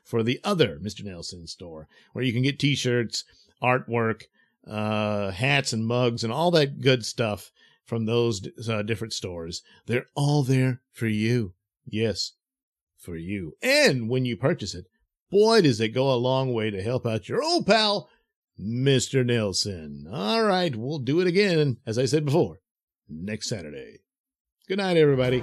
for 0.05 0.23
the 0.23 0.39
other 0.45 0.79
Mr. 0.81 1.03
Nailsin 1.05 1.49
store, 1.49 1.89
where 2.13 2.25
you 2.25 2.33
can 2.33 2.43
get 2.43 2.59
t-shirts, 2.59 3.25
artwork, 3.63 4.25
uh, 4.67 5.31
hats 5.31 5.73
and 5.73 5.87
mugs 5.87 6.23
and 6.23 6.33
all 6.33 6.51
that 6.53 6.81
good 6.81 7.05
stuff 7.05 7.51
from 7.85 8.07
those 8.07 8.47
uh, 8.69 8.83
different 8.83 9.13
stores. 9.13 9.63
They're 9.87 10.07
all 10.15 10.43
there 10.43 10.81
for 10.93 11.07
you. 11.07 11.55
Yes, 11.87 12.33
for 12.99 13.17
you. 13.17 13.57
And 13.63 14.09
when 14.09 14.25
you 14.25 14.37
purchase 14.37 14.75
it, 14.75 14.87
boy, 15.31 15.63
does 15.63 15.81
it 15.81 15.89
go 15.89 16.13
a 16.13 16.17
long 16.17 16.53
way 16.53 16.71
to 16.71 16.83
help 16.83 17.07
out 17.07 17.29
your 17.29 17.43
old 17.43 17.67
pal, 17.67 18.09
Mr. 18.61 19.25
Nailsin. 19.25 20.05
All 20.13 20.45
right, 20.45 20.75
we'll 20.75 20.99
do 20.99 21.21
it 21.21 21.27
again, 21.27 21.79
as 21.87 21.99
I 21.99 22.07
said 22.07 22.25
before, 22.25 22.61
next 23.09 23.49
Saturday. 23.49 24.01
Good 24.69 24.79
night, 24.79 24.97
everybody. 24.97 25.43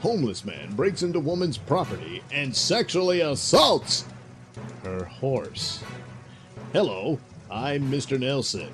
Homeless 0.00 0.44
man 0.44 0.74
breaks 0.74 1.02
into 1.02 1.18
woman's 1.18 1.58
property 1.58 2.22
and 2.30 2.54
sexually 2.54 3.20
assaults 3.20 4.04
her 4.84 5.04
horse. 5.04 5.82
Hello, 6.72 7.18
I'm 7.50 7.90
Mr. 7.90 8.16
Nailsin. 8.16 8.70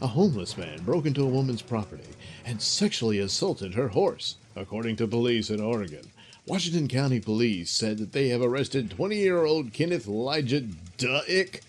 A 0.00 0.08
homeless 0.08 0.58
man 0.58 0.82
broke 0.82 1.06
into 1.06 1.22
a 1.22 1.28
woman's 1.28 1.62
property 1.62 2.10
and 2.44 2.60
sexually 2.60 3.20
assaulted 3.20 3.74
her 3.74 3.88
horse, 3.88 4.38
according 4.56 4.96
to 4.96 5.06
police 5.06 5.50
in 5.50 5.60
Oregon. 5.60 6.10
Washington 6.46 6.88
County 6.88 7.20
Police 7.20 7.70
said 7.70 7.98
that 7.98 8.10
they 8.10 8.28
have 8.30 8.42
arrested 8.42 8.90
20 8.90 9.14
year 9.16 9.44
old 9.44 9.72
Kenneth 9.72 10.08
Elijah 10.08 10.62
Duick. 10.98 11.60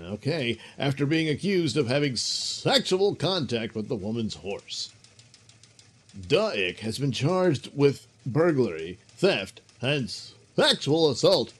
Okay, 0.00 0.58
after 0.78 1.04
being 1.04 1.28
accused 1.28 1.76
of 1.76 1.88
having 1.88 2.16
sexual 2.16 3.14
contact 3.14 3.74
with 3.74 3.88
the 3.88 3.96
woman's 3.96 4.36
horse. 4.36 4.94
Duick 6.16 6.78
has 6.80 6.98
been 6.98 7.12
charged 7.12 7.70
with 7.74 8.06
burglary, 8.24 8.98
theft, 9.16 9.60
and 9.80 10.10
sexual 10.56 11.10
assault 11.10 11.52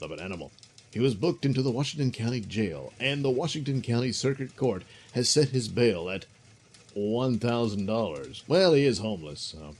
of 0.00 0.10
an 0.10 0.20
animal. 0.20 0.50
He 0.92 1.00
was 1.00 1.14
booked 1.14 1.46
into 1.46 1.62
the 1.62 1.70
Washington 1.70 2.12
County 2.12 2.40
Jail, 2.40 2.92
and 3.00 3.24
the 3.24 3.30
Washington 3.30 3.80
County 3.80 4.12
Circuit 4.12 4.56
Court 4.56 4.82
has 5.12 5.28
set 5.28 5.48
his 5.48 5.68
bail 5.68 6.10
at 6.10 6.26
$1,000. 6.96 8.42
Well, 8.46 8.74
he 8.74 8.84
is 8.84 8.98
homeless, 8.98 9.40
so. 9.40 9.74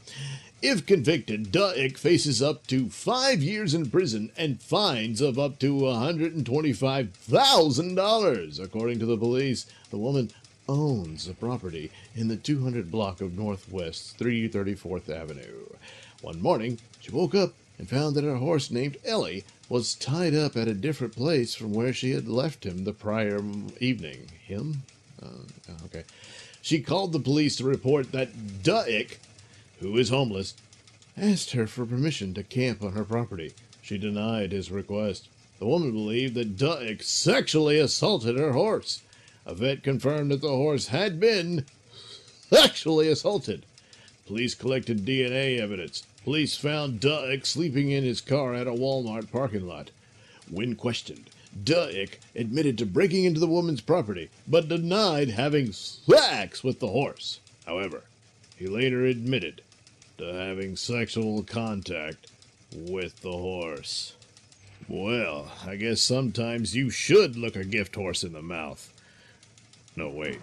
If 0.63 0.87
convicted, 0.87 1.53
Duick 1.53 1.99
faces 1.99 2.41
up 2.41 2.67
to 2.69 2.89
five 2.89 3.43
years 3.43 3.75
in 3.75 3.91
prison 3.91 4.31
and 4.37 4.63
fines 4.63 5.21
of 5.21 5.39
up 5.39 5.59
to 5.59 5.75
$125,000. 5.75 8.61
According 8.61 8.99
to 9.01 9.07
the 9.07 9.19
police, 9.19 9.67
the 9.91 9.99
woman 9.99 10.31
owns 10.69 11.29
a 11.29 11.35
property 11.35 11.91
in 12.15 12.29
the 12.29 12.37
200 12.37 12.91
block 12.91 13.21
of 13.21 13.37
Northwest 13.37 14.19
334th 14.19 15.09
Avenue. 15.09 15.67
One 16.21 16.41
morning, 16.41 16.79
she 17.01 17.11
woke 17.11 17.35
up 17.35 17.53
and 17.79 17.89
found 17.89 18.15
that 18.15 18.25
her 18.25 18.37
horse 18.37 18.71
named 18.71 18.97
Ellie 19.05 19.45
was 19.69 19.95
tied 19.95 20.35
up 20.35 20.57
at 20.57 20.69
a 20.69 20.75
different 20.75 21.17
place 21.17 21.55
from 21.55 21.73
where 21.73 21.93
she 21.93 22.13
had 22.13 22.29
left 22.29 22.65
him 22.65 22.85
the 22.85 22.93
prior 22.93 23.41
evening. 23.81 24.31
Him? 24.47 24.83
Uh, 25.21 25.75
okay. 25.87 26.05
She 26.61 26.81
called 26.81 27.13
the 27.13 27.19
police 27.19 27.57
to 27.57 27.65
report 27.65 28.13
that 28.13 28.63
Duick, 28.63 29.19
who 29.81 29.97
is 29.97 30.11
homeless, 30.11 30.55
asked 31.17 31.51
her 31.53 31.67
for 31.67 31.85
permission 31.85 32.35
to 32.35 32.43
camp 32.43 32.83
on 32.83 32.93
her 32.93 33.05
property. 33.05 33.53
She 33.83 33.99
denied 33.99 34.53
his 34.53 34.71
request. 34.71 35.29
The 35.59 35.67
woman 35.67 35.93
believed 35.93 36.35
that 36.35 36.57
Duick 36.57 37.03
sexually 37.03 37.79
assaulted 37.79 38.39
her 38.39 38.53
horse. 38.53 39.03
A 39.45 39.55
vet 39.55 39.83
confirmed 39.83 40.31
that 40.31 40.41
the 40.41 40.49
horse 40.49 40.89
had 40.89 41.19
been 41.19 41.67
sexually 42.49 43.09
assaulted. 43.09 43.67
Police 44.27 44.55
collected 44.55 45.05
DNA 45.05 45.59
evidence. 45.59 46.05
Police 46.25 46.57
found 46.57 47.01
Duick 47.01 47.45
sleeping 47.45 47.91
in 47.91 48.05
his 48.05 48.21
car 48.21 48.55
at 48.55 48.69
a 48.69 48.73
Walmart 48.73 49.33
parking 49.33 49.67
lot. 49.67 49.91
When 50.49 50.77
questioned, 50.77 51.31
Duick 51.65 52.21
admitted 52.37 52.79
to 52.79 52.87
breaking 52.87 53.25
into 53.25 53.41
the 53.41 53.47
woman's 53.49 53.81
property, 53.81 54.31
but 54.47 54.69
denied 54.69 55.31
having 55.31 55.73
sex 55.73 56.63
with 56.63 56.79
the 56.79 56.89
horse. 56.89 57.41
However, 57.67 58.05
he 58.57 58.69
later 58.69 59.05
admitted 59.05 59.63
to 60.19 60.25
having 60.25 60.77
sexual 60.77 61.43
contact 61.43 62.29
with 62.75 63.21
the 63.23 63.33
horse. 63.33 64.15
Well, 64.89 65.51
I 65.67 65.77
guess 65.77 66.01
sometimes 66.01 66.77
you 66.77 66.91
should 66.91 67.37
look 67.37 67.57
a 67.57 67.65
gift 67.65 67.97
horse 67.97 68.23
in 68.23 68.33
the 68.33 68.43
mouth. 68.43 68.93
No, 69.95 70.09
wait. 70.09 70.41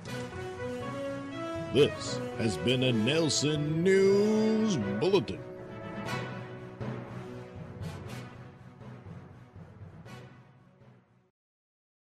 This 1.74 2.20
has 2.38 2.58
been 2.58 2.84
a 2.84 2.92
Nailsin 2.94 3.78
News 3.78 4.78
Bulletin. 5.00 5.40